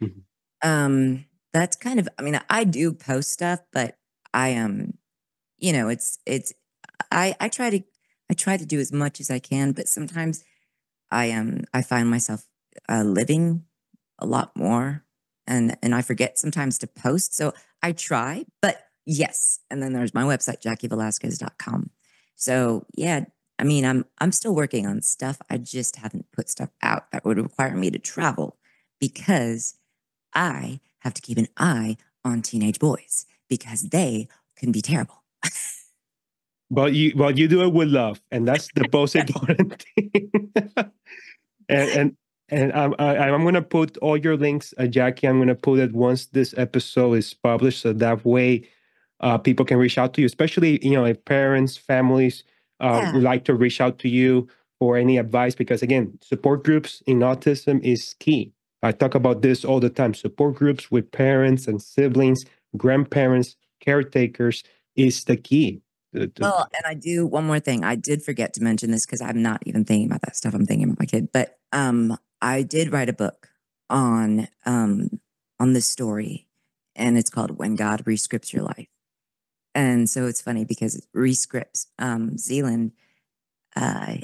mm-hmm. 0.00 0.68
um, 0.68 1.24
that's 1.52 1.76
kind 1.76 1.98
of. 1.98 2.08
I 2.18 2.22
mean, 2.22 2.40
I 2.48 2.64
do 2.64 2.92
post 2.92 3.30
stuff, 3.30 3.60
but 3.72 3.96
I 4.32 4.50
am. 4.50 4.64
Um, 4.64 4.92
you 5.58 5.72
know, 5.72 5.88
it's 5.88 6.18
it's 6.26 6.52
I 7.10 7.34
I 7.40 7.48
try 7.48 7.70
to 7.70 7.82
I 8.30 8.34
try 8.34 8.56
to 8.56 8.66
do 8.66 8.80
as 8.80 8.92
much 8.92 9.20
as 9.20 9.30
I 9.30 9.38
can, 9.38 9.72
but 9.72 9.88
sometimes 9.88 10.44
I 11.10 11.30
um 11.32 11.64
I 11.72 11.82
find 11.82 12.10
myself 12.10 12.46
uh, 12.88 13.02
living 13.02 13.64
a 14.18 14.26
lot 14.26 14.52
more, 14.56 15.04
and 15.46 15.76
and 15.82 15.94
I 15.94 16.02
forget 16.02 16.38
sometimes 16.38 16.78
to 16.78 16.86
post. 16.86 17.34
So 17.34 17.52
I 17.84 17.92
try, 17.92 18.46
but 18.62 18.78
yes. 19.04 19.60
And 19.70 19.82
then 19.82 19.92
there's 19.92 20.14
my 20.14 20.22
website 20.22 20.62
JaciVelasquez.com. 20.62 21.90
So 22.34 22.86
yeah, 22.96 23.26
I 23.58 23.64
mean 23.64 23.84
I'm 23.84 24.06
I'm 24.18 24.32
still 24.32 24.54
working 24.54 24.86
on 24.86 25.02
stuff. 25.02 25.36
I 25.50 25.58
just 25.58 25.96
haven't 25.96 26.32
put 26.32 26.48
stuff 26.48 26.70
out 26.80 27.10
that 27.12 27.26
would 27.26 27.36
require 27.36 27.76
me 27.76 27.90
to 27.90 27.98
travel 27.98 28.56
because 28.98 29.74
I 30.32 30.80
have 31.00 31.12
to 31.12 31.20
keep 31.20 31.36
an 31.36 31.48
eye 31.58 31.98
on 32.24 32.40
teenage 32.40 32.78
boys 32.78 33.26
because 33.50 33.82
they 33.90 34.28
can 34.56 34.72
be 34.72 34.80
terrible 34.80 35.22
but 36.70 36.94
you 36.94 37.14
but 37.14 37.36
you 37.36 37.46
do 37.46 37.62
it 37.62 37.72
with 37.72 37.88
love 37.88 38.22
and 38.30 38.48
that's 38.48 38.68
the 38.74 38.88
most 38.90 39.14
important 39.22 39.84
thing 39.94 40.30
and 41.68 41.90
and 41.90 42.16
and 42.48 42.72
I'm, 42.72 42.94
I, 42.98 43.14
am 43.14 43.22
i 43.22 43.34
am 43.34 43.42
going 43.42 43.54
to 43.54 43.62
put 43.62 43.96
all 43.98 44.16
your 44.16 44.36
links, 44.36 44.74
uh, 44.78 44.82
Jaci. 44.82 45.28
I'm 45.28 45.38
going 45.38 45.48
to 45.48 45.54
put 45.54 45.78
it 45.78 45.92
once 45.92 46.26
this 46.26 46.54
episode 46.56 47.14
is 47.14 47.32
published, 47.34 47.80
so 47.80 47.92
that 47.92 48.24
way 48.24 48.68
uh, 49.20 49.38
people 49.38 49.64
can 49.64 49.78
reach 49.78 49.98
out 49.98 50.14
to 50.14 50.20
you, 50.20 50.26
especially 50.26 50.84
you 50.86 50.92
know 50.92 51.04
if 51.04 51.24
parents, 51.24 51.76
families 51.76 52.44
uh, 52.80 53.00
yeah. 53.02 53.12
would 53.12 53.22
like 53.22 53.44
to 53.44 53.54
reach 53.54 53.80
out 53.80 53.98
to 54.00 54.08
you 54.08 54.48
for 54.78 54.96
any 54.96 55.16
advice. 55.16 55.54
Because 55.54 55.82
again, 55.82 56.18
support 56.22 56.64
groups 56.64 57.02
in 57.06 57.20
autism 57.20 57.82
is 57.82 58.14
key. 58.20 58.52
I 58.82 58.92
talk 58.92 59.14
about 59.14 59.40
this 59.40 59.64
all 59.64 59.80
the 59.80 59.88
time. 59.88 60.12
Support 60.12 60.56
groups 60.56 60.90
with 60.90 61.10
parents 61.10 61.66
and 61.66 61.80
siblings, 61.80 62.44
grandparents, 62.76 63.56
caretakers 63.80 64.62
is 64.94 65.24
the 65.24 65.36
key. 65.36 65.80
Well, 66.12 66.68
and 66.76 66.86
I 66.86 66.94
do 66.94 67.26
one 67.26 67.44
more 67.44 67.58
thing. 67.58 67.82
I 67.82 67.96
did 67.96 68.22
forget 68.22 68.54
to 68.54 68.62
mention 68.62 68.92
this 68.92 69.04
because 69.04 69.20
I'm 69.20 69.42
not 69.42 69.62
even 69.66 69.84
thinking 69.84 70.06
about 70.06 70.22
that 70.22 70.36
stuff. 70.36 70.54
I'm 70.54 70.64
thinking 70.64 70.84
about 70.84 71.00
my 71.00 71.06
kid. 71.06 71.30
But 71.32 71.58
um, 71.72 72.16
I 72.44 72.60
did 72.60 72.92
write 72.92 73.08
a 73.08 73.14
book 73.14 73.48
on 73.88 74.48
um, 74.66 75.18
on 75.58 75.72
this 75.72 75.88
story, 75.88 76.46
and 76.94 77.16
it's 77.16 77.30
called 77.30 77.56
"When 77.58 77.74
God 77.74 78.04
Rescripts 78.04 78.52
Your 78.52 78.64
Life." 78.64 78.88
And 79.74 80.10
so 80.10 80.26
it's 80.26 80.42
funny 80.42 80.66
because 80.66 80.94
it 80.94 81.06
rescripts 81.16 81.86
um, 81.98 82.36
Zealand 82.36 82.92
uh, 83.74 84.16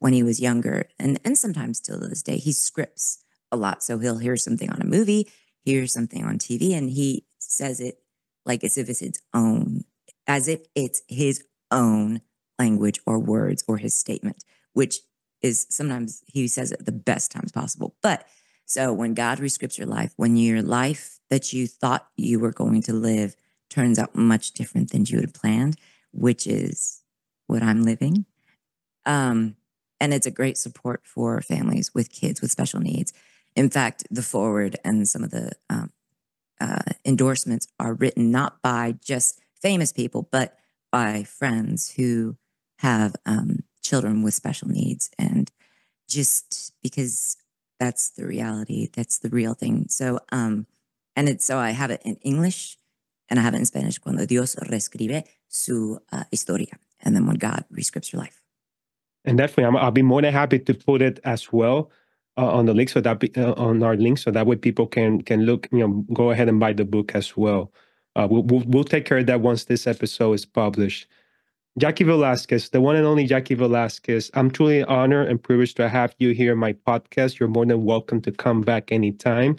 when 0.00 0.12
he 0.12 0.24
was 0.24 0.40
younger, 0.40 0.88
and 0.98 1.20
and 1.24 1.38
sometimes 1.38 1.78
still 1.78 2.00
to 2.00 2.08
this 2.08 2.24
day, 2.24 2.38
he 2.38 2.52
scripts 2.52 3.22
a 3.52 3.56
lot. 3.56 3.84
So 3.84 4.00
he'll 4.00 4.18
hear 4.18 4.36
something 4.36 4.68
on 4.68 4.82
a 4.82 4.84
movie, 4.84 5.30
hear 5.64 5.86
something 5.86 6.24
on 6.24 6.38
TV, 6.38 6.76
and 6.76 6.90
he 6.90 7.24
says 7.38 7.78
it 7.78 7.98
like 8.44 8.64
as 8.64 8.78
if 8.78 8.88
it's 8.88 9.00
its 9.00 9.20
own, 9.32 9.84
as 10.26 10.48
if 10.48 10.62
it's 10.74 11.02
his 11.06 11.44
own 11.70 12.20
language 12.58 12.98
or 13.06 13.20
words 13.20 13.62
or 13.68 13.78
his 13.78 13.94
statement, 13.94 14.42
which 14.72 14.98
is 15.42 15.66
sometimes 15.70 16.22
he 16.26 16.48
says 16.48 16.72
it 16.72 16.84
the 16.84 16.92
best 16.92 17.30
times 17.30 17.52
possible. 17.52 17.94
But 18.02 18.26
so 18.66 18.92
when 18.92 19.14
God 19.14 19.38
rescripts 19.38 19.78
your 19.78 19.86
life, 19.86 20.12
when 20.16 20.36
your 20.36 20.62
life 20.62 21.18
that 21.30 21.52
you 21.52 21.66
thought 21.66 22.08
you 22.16 22.38
were 22.38 22.52
going 22.52 22.82
to 22.82 22.92
live 22.92 23.34
turns 23.68 23.98
out 23.98 24.14
much 24.14 24.52
different 24.52 24.90
than 24.90 25.04
you 25.06 25.20
had 25.20 25.34
planned, 25.34 25.76
which 26.12 26.46
is 26.46 27.02
what 27.46 27.62
I'm 27.62 27.82
living. 27.82 28.26
Um, 29.06 29.56
and 30.00 30.14
it's 30.14 30.26
a 30.26 30.30
great 30.30 30.56
support 30.56 31.02
for 31.04 31.40
families 31.42 31.92
with 31.94 32.12
kids 32.12 32.40
with 32.40 32.50
special 32.50 32.80
needs. 32.80 33.12
In 33.56 33.70
fact, 33.70 34.06
the 34.10 34.22
forward 34.22 34.76
and 34.84 35.08
some 35.08 35.24
of 35.24 35.30
the 35.30 35.52
um, 35.68 35.90
uh, 36.60 36.92
endorsements 37.04 37.66
are 37.78 37.94
written 37.94 38.30
not 38.30 38.62
by 38.62 38.94
just 39.04 39.40
famous 39.60 39.92
people, 39.92 40.28
but 40.30 40.56
by 40.92 41.24
friends 41.24 41.92
who 41.96 42.36
have 42.78 43.14
um, 43.26 43.60
children 43.82 44.22
with 44.22 44.34
special 44.34 44.68
needs. 44.68 45.10
And 45.18 45.50
just 46.08 46.72
because 46.82 47.36
that's 47.78 48.10
the 48.10 48.26
reality, 48.26 48.88
that's 48.92 49.18
the 49.18 49.30
real 49.30 49.54
thing. 49.54 49.86
So, 49.88 50.20
um, 50.32 50.66
and 51.16 51.28
it's 51.28 51.44
so 51.44 51.58
I 51.58 51.70
have 51.70 51.90
it 51.90 52.02
in 52.04 52.16
English 52.22 52.76
and 53.28 53.38
I 53.38 53.42
have 53.42 53.54
it 53.54 53.58
in 53.58 53.66
Spanish. 53.66 53.98
Cuando 53.98 54.26
Dios 54.26 54.56
reescribe 54.56 55.24
su 55.48 55.98
uh, 56.12 56.24
historia, 56.30 56.78
and 57.00 57.14
then 57.14 57.26
when 57.26 57.36
God 57.36 57.64
rescripts 57.72 58.12
your 58.12 58.20
life. 58.20 58.42
And 59.24 59.38
definitely, 59.38 59.78
i 59.78 59.84
will 59.84 59.90
be 59.90 60.02
more 60.02 60.22
than 60.22 60.32
happy 60.32 60.58
to 60.58 60.74
put 60.74 61.02
it 61.02 61.20
as 61.24 61.52
well 61.52 61.90
uh, 62.36 62.50
on 62.50 62.66
the 62.66 62.74
link 62.74 62.88
so 62.88 63.00
that 63.00 63.22
uh, 63.36 63.52
on 63.52 63.82
our 63.82 63.96
link 63.96 64.18
so 64.18 64.30
that 64.30 64.46
way 64.46 64.56
people 64.56 64.86
can 64.86 65.20
can 65.22 65.44
look 65.44 65.68
you 65.72 65.86
know 65.86 66.04
go 66.12 66.30
ahead 66.30 66.48
and 66.48 66.58
buy 66.60 66.72
the 66.72 66.84
book 66.84 67.14
as 67.14 67.36
well. 67.36 67.72
Uh, 68.16 68.26
we'll, 68.30 68.42
we'll 68.42 68.64
we'll 68.66 68.84
take 68.84 69.04
care 69.04 69.18
of 69.18 69.26
that 69.26 69.40
once 69.40 69.64
this 69.64 69.86
episode 69.86 70.32
is 70.32 70.44
published. 70.44 71.06
Jaci 71.78 72.04
Velasquez, 72.04 72.70
the 72.70 72.80
one 72.80 72.96
and 72.96 73.06
only 73.06 73.26
Jaci 73.26 73.56
Velasquez. 73.56 74.30
I'm 74.34 74.50
truly 74.50 74.82
honored 74.84 75.28
and 75.28 75.42
privileged 75.42 75.76
to 75.76 75.88
have 75.88 76.14
you 76.18 76.30
here 76.30 76.52
in 76.52 76.58
my 76.58 76.72
podcast. 76.72 77.38
You're 77.38 77.48
more 77.48 77.64
than 77.64 77.84
welcome 77.84 78.20
to 78.22 78.32
come 78.32 78.62
back 78.62 78.90
anytime. 78.90 79.56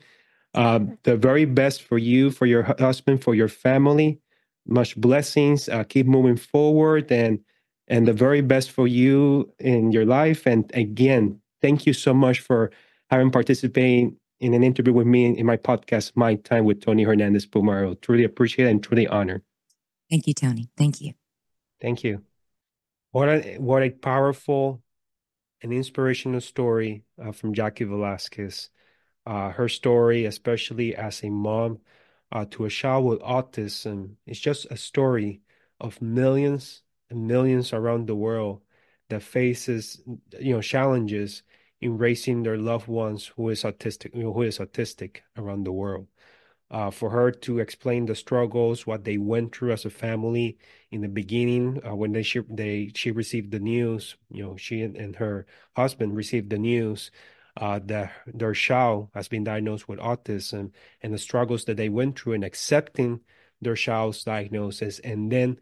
Uh, 0.53 0.80
the 1.03 1.16
very 1.16 1.45
best 1.45 1.84
for 1.84 1.97
you, 1.97 2.30
for 2.30 2.45
your 2.45 2.64
husband, 2.80 3.24
for 3.24 3.34
your 3.34 3.47
family. 3.47 4.20
Much 4.68 4.95
blessings. 4.97 5.70
Uh, 5.70 5.84
keep 5.84 6.05
moving 6.05 6.36
forward 6.36 7.12
and 7.12 7.39
and 7.88 8.07
the 8.07 8.14
very 8.14 8.41
best 8.41 8.72
for 8.72 8.88
you 8.88 9.51
in 9.59 9.91
your 9.91 10.05
life. 10.05 10.45
And 10.45 10.70
again, 10.74 11.39
thank 11.62 11.86
you 11.86 11.93
so 11.93 12.14
much 12.14 12.39
for 12.39 12.72
having 13.09 13.32
participated 13.32 14.16
in 14.39 14.53
an 14.53 14.64
interview 14.64 14.93
with 14.93 15.07
me 15.07 15.38
in 15.38 15.45
my 15.45 15.57
podcast, 15.57 16.14
My 16.16 16.36
Time 16.36 16.66
with 16.66 16.82
Tony 16.82 17.03
Hernandez 17.03 17.45
Pumarejo. 17.45 17.99
Truly 18.01 18.24
appreciate 18.24 18.68
it 18.68 18.72
and 18.72 18.84
truly 18.84 19.07
honored. 19.07 19.43
Thank 20.09 20.28
you, 20.28 20.34
Tony. 20.34 20.70
Thank 20.78 21.01
you. 21.01 21.14
Thank 21.82 22.04
you. 22.04 22.24
What 23.12 23.30
a 23.30 23.58
what 23.60 23.84
a 23.84 23.90
powerful 23.92 24.84
and 25.62 25.74
inspirational 25.74 26.42
story 26.42 27.06
uh, 27.22 27.32
from 27.32 27.54
Jaci 27.56 27.88
Velasquez. 27.88 28.70
Uh, 29.26 29.52
her 29.52 29.70
story, 29.70 30.26
especially 30.26 30.96
as 30.96 31.24
a 31.24 31.30
mom 31.30 31.80
uh, 32.32 32.46
to 32.52 32.66
a 32.66 32.70
child 32.70 33.06
with 33.06 33.22
autism, 33.22 34.16
is 34.26 34.40
just 34.40 34.66
a 34.72 34.78
story 34.78 35.42
of 35.80 36.02
millions 36.02 36.84
and 37.10 37.28
millions 37.28 37.74
around 37.74 38.08
the 38.08 38.16
world 38.16 38.62
that 39.10 39.24
faces 39.24 40.02
you 40.40 40.54
know 40.56 40.62
challenges 40.62 41.44
in 41.82 41.98
raising 41.98 42.44
their 42.44 42.58
loved 42.58 42.88
ones 42.88 43.28
who 43.36 43.50
is 43.50 43.64
autistic 43.64 44.14
who 44.14 44.42
is 44.44 44.60
autistic 44.60 45.22
around 45.38 45.66
the 45.66 45.72
world 45.72 46.08
uh, 46.72 46.90
for 46.90 47.10
her 47.10 47.32
to 47.32 47.60
explain 47.60 48.06
the 48.06 48.16
struggles 48.16 48.88
what 48.88 49.04
they 49.04 49.18
went 49.18 49.54
through 49.54 49.74
as 49.74 49.84
a 49.86 49.90
family 49.90 50.58
in 50.90 51.02
the 51.02 51.08
beginning 51.10 51.82
uh, 51.86 51.94
when 51.94 52.14
they 52.14 52.24
she, 52.24 52.40
they 52.50 52.92
she 52.96 53.12
received 53.12 53.52
the 53.52 53.60
news 53.60 54.16
you 54.30 54.42
know 54.44 54.56
she 54.56 54.82
and, 54.82 55.16
her 55.18 55.46
husband 55.76 56.16
received 56.16 56.50
the 56.50 56.58
news 56.58 57.12
uh, 57.58 57.80
that 57.84 58.14
their 58.26 58.54
child 58.54 59.10
has 59.14 59.28
been 59.28 59.44
diagnosed 59.44 59.88
with 59.90 60.00
autism 60.00 60.72
and 61.02 61.14
the 61.14 61.18
struggles 61.18 61.66
that 61.66 61.76
they 61.76 61.90
went 61.90 62.18
through 62.18 62.34
in 62.34 62.44
accepting 62.44 63.20
their 63.62 63.76
child's 63.76 64.24
diagnosis 64.24 65.00
and 65.00 65.32
then 65.32 65.60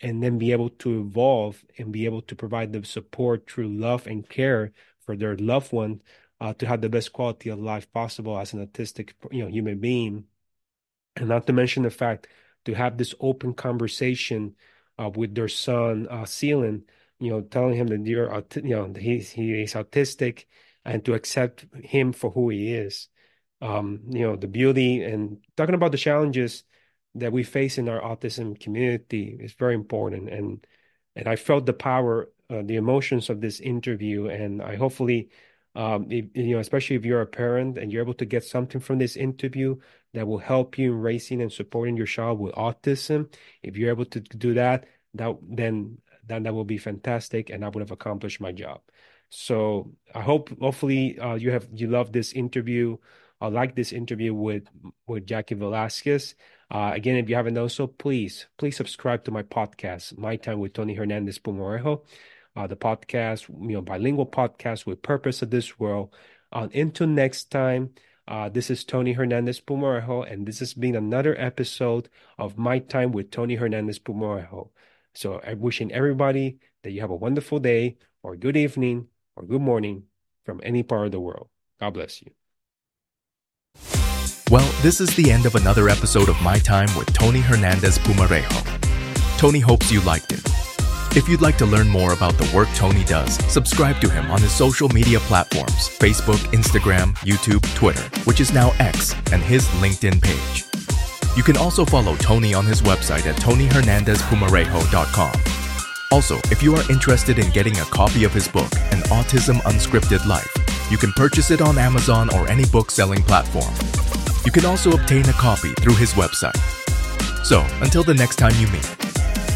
and 0.00 0.22
then 0.22 0.38
be 0.38 0.52
able 0.52 0.68
to 0.68 1.00
evolve 1.00 1.64
and 1.76 1.92
be 1.92 2.04
able 2.04 2.22
to 2.22 2.36
provide 2.36 2.72
the 2.72 2.84
support 2.84 3.50
through 3.50 3.68
love 3.68 4.06
and 4.06 4.28
care 4.28 4.72
for 5.00 5.16
their 5.16 5.36
loved 5.36 5.72
one 5.72 6.00
uh, 6.40 6.54
to 6.54 6.66
have 6.66 6.80
the 6.80 6.88
best 6.88 7.12
quality 7.12 7.50
of 7.50 7.58
life 7.58 7.90
possible 7.92 8.38
as 8.38 8.52
an 8.52 8.66
autistic 8.66 9.12
you 9.30 9.44
know 9.44 9.50
human 9.50 9.78
being. 9.78 10.24
And 11.16 11.28
not 11.28 11.46
to 11.46 11.52
mention 11.52 11.82
the 11.82 11.90
fact 11.90 12.28
to 12.64 12.74
have 12.74 12.96
this 12.96 13.14
open 13.20 13.54
conversation 13.54 14.54
uh, 14.98 15.10
with 15.10 15.34
their 15.34 15.48
son 15.48 16.06
uh 16.10 16.26
Zealand, 16.26 16.84
you 17.20 17.30
know 17.30 17.40
telling 17.42 17.74
him 17.76 17.88
that 17.88 18.06
you're 18.06 18.44
you 18.56 18.76
know 18.76 18.92
he's 18.98 19.30
he 19.30 19.62
is 19.62 19.74
autistic 19.74 20.44
and 20.84 21.04
to 21.04 21.14
accept 21.14 21.66
him 21.82 22.12
for 22.12 22.30
who 22.30 22.50
he 22.50 22.74
is. 22.74 23.08
Um 23.60 24.02
you 24.10 24.22
know 24.22 24.36
the 24.36 24.46
beauty 24.48 25.02
and 25.02 25.38
talking 25.56 25.74
about 25.74 25.92
the 25.92 25.98
challenges 25.98 26.64
that 27.14 27.32
we 27.32 27.42
face 27.42 27.78
in 27.78 27.88
our 27.88 28.00
autism 28.00 28.58
community 28.60 29.36
is 29.40 29.52
very 29.54 29.74
important. 29.74 30.28
And 30.28 30.64
and 31.16 31.26
I 31.28 31.36
felt 31.36 31.66
the 31.66 31.72
power 31.72 32.30
uh, 32.50 32.62
the 32.64 32.76
emotions 32.76 33.28
of 33.28 33.40
this 33.40 33.60
interview 33.60 34.28
and 34.28 34.62
I 34.62 34.76
hopefully 34.76 35.30
um, 35.78 36.10
if, 36.10 36.24
you 36.34 36.54
know 36.54 36.58
especially 36.58 36.96
if 36.96 37.04
you're 37.04 37.22
a 37.22 37.26
parent 37.26 37.78
and 37.78 37.92
you're 37.92 38.02
able 38.02 38.14
to 38.14 38.26
get 38.26 38.44
something 38.44 38.80
from 38.80 38.98
this 38.98 39.16
interview 39.16 39.76
that 40.12 40.26
will 40.26 40.38
help 40.38 40.76
you 40.76 40.92
in 40.92 41.00
raising 41.00 41.40
and 41.40 41.52
supporting 41.52 41.96
your 41.96 42.06
child 42.06 42.40
with 42.40 42.52
autism 42.54 43.32
if 43.62 43.76
you're 43.76 43.90
able 43.90 44.04
to 44.04 44.20
do 44.20 44.54
that 44.54 44.86
that 45.14 45.36
then 45.48 45.96
then 46.26 46.42
that 46.42 46.52
will 46.52 46.64
be 46.64 46.78
fantastic 46.78 47.48
and 47.48 47.64
I 47.64 47.68
would 47.68 47.80
have 47.80 47.92
accomplished 47.92 48.40
my 48.40 48.50
job 48.50 48.80
so 49.30 49.92
I 50.14 50.20
hope 50.20 50.50
hopefully 50.60 51.18
uh, 51.18 51.36
you 51.36 51.52
have 51.52 51.68
you 51.72 51.86
love 51.86 52.12
this 52.12 52.32
interview 52.32 52.98
I 53.40 53.46
like 53.48 53.76
this 53.76 53.92
interview 53.92 54.34
with 54.34 54.64
with 55.06 55.26
Jaci 55.26 55.56
Velasquez. 55.56 56.34
Uh, 56.70 56.90
again, 56.92 57.16
if 57.16 57.28
you 57.28 57.36
haven't 57.36 57.54
done 57.54 57.68
so, 57.68 57.86
please, 57.86 58.46
please 58.58 58.76
subscribe 58.76 59.24
to 59.24 59.30
my 59.30 59.42
podcast, 59.42 60.18
My 60.18 60.36
Time 60.36 60.58
with 60.58 60.74
Tony 60.74 60.94
Hernandez 60.94 61.38
Pumarejo, 61.38 62.02
uh, 62.58 62.66
the 62.66 62.76
podcast, 62.76 63.48
you 63.48 63.74
know, 63.74 63.80
bilingual 63.80 64.26
podcast 64.26 64.84
with 64.84 65.00
purpose 65.00 65.42
of 65.42 65.50
this 65.50 65.78
world. 65.78 66.12
Uh, 66.50 66.66
until 66.74 67.06
next 67.06 67.52
time, 67.52 67.90
uh, 68.26 68.48
this 68.48 68.68
is 68.68 68.82
Tony 68.82 69.12
Hernandez 69.12 69.60
Pumarejo, 69.60 70.30
and 70.30 70.44
this 70.44 70.58
has 70.58 70.74
been 70.74 70.96
another 70.96 71.38
episode 71.38 72.08
of 72.36 72.58
My 72.58 72.80
Time 72.80 73.12
with 73.12 73.30
Tony 73.30 73.54
Hernandez 73.54 74.00
Pumarejo. 74.00 74.70
So 75.14 75.40
I'm 75.46 75.60
wishing 75.60 75.92
everybody 75.92 76.58
that 76.82 76.90
you 76.90 77.00
have 77.00 77.10
a 77.10 77.16
wonderful 77.16 77.60
day, 77.60 77.96
or 78.24 78.34
good 78.34 78.56
evening, 78.56 79.06
or 79.36 79.44
good 79.44 79.62
morning 79.62 80.04
from 80.44 80.60
any 80.64 80.82
part 80.82 81.06
of 81.06 81.12
the 81.12 81.20
world. 81.20 81.48
God 81.78 81.94
bless 81.94 82.20
you. 82.22 82.32
Well, 84.50 84.68
this 84.82 85.00
is 85.00 85.14
the 85.14 85.30
end 85.30 85.46
of 85.46 85.54
another 85.54 85.88
episode 85.88 86.28
of 86.28 86.42
My 86.42 86.58
Time 86.58 86.88
with 86.98 87.12
Tony 87.12 87.40
Hernandez 87.40 87.98
Pumarejo. 87.98 89.38
Tony 89.38 89.60
hopes 89.60 89.92
you 89.92 90.00
liked 90.00 90.32
it. 90.32 90.57
If 91.16 91.28
you'd 91.28 91.40
like 91.40 91.56
to 91.58 91.66
learn 91.66 91.88
more 91.88 92.12
about 92.12 92.34
the 92.34 92.48
work 92.54 92.68
Tony 92.74 93.02
does, 93.02 93.34
subscribe 93.50 93.98
to 94.02 94.10
him 94.10 94.30
on 94.30 94.42
his 94.42 94.52
social 94.52 94.88
media 94.90 95.18
platforms 95.20 95.88
Facebook, 95.98 96.38
Instagram, 96.52 97.16
YouTube, 97.18 97.62
Twitter, 97.74 98.02
which 98.24 98.40
is 98.40 98.52
now 98.52 98.72
X, 98.78 99.14
and 99.32 99.42
his 99.42 99.66
LinkedIn 99.80 100.20
page. 100.22 100.64
You 101.36 101.42
can 101.42 101.56
also 101.56 101.84
follow 101.84 102.14
Tony 102.16 102.52
on 102.52 102.66
his 102.66 102.82
website 102.82 103.26
at 103.26 103.36
tonyhernandezpumarejo.com. 103.36 105.32
Also, 106.10 106.36
if 106.50 106.62
you 106.62 106.74
are 106.76 106.90
interested 106.90 107.38
in 107.38 107.50
getting 107.50 107.76
a 107.78 107.84
copy 107.84 108.24
of 108.24 108.32
his 108.32 108.46
book, 108.46 108.70
An 108.92 109.00
Autism 109.08 109.60
Unscripted 109.62 110.26
Life, 110.26 110.54
you 110.90 110.98
can 110.98 111.12
purchase 111.12 111.50
it 111.50 111.60
on 111.60 111.78
Amazon 111.78 112.28
or 112.34 112.48
any 112.48 112.66
book 112.66 112.90
selling 112.90 113.22
platform. 113.22 113.74
You 114.44 114.52
can 114.52 114.66
also 114.66 114.92
obtain 114.92 115.28
a 115.28 115.32
copy 115.32 115.72
through 115.74 115.94
his 115.94 116.12
website. 116.12 116.56
So, 117.44 117.66
until 117.80 118.02
the 118.02 118.14
next 118.14 118.36
time 118.36 118.54
you 118.58 118.66
meet, 118.68 118.96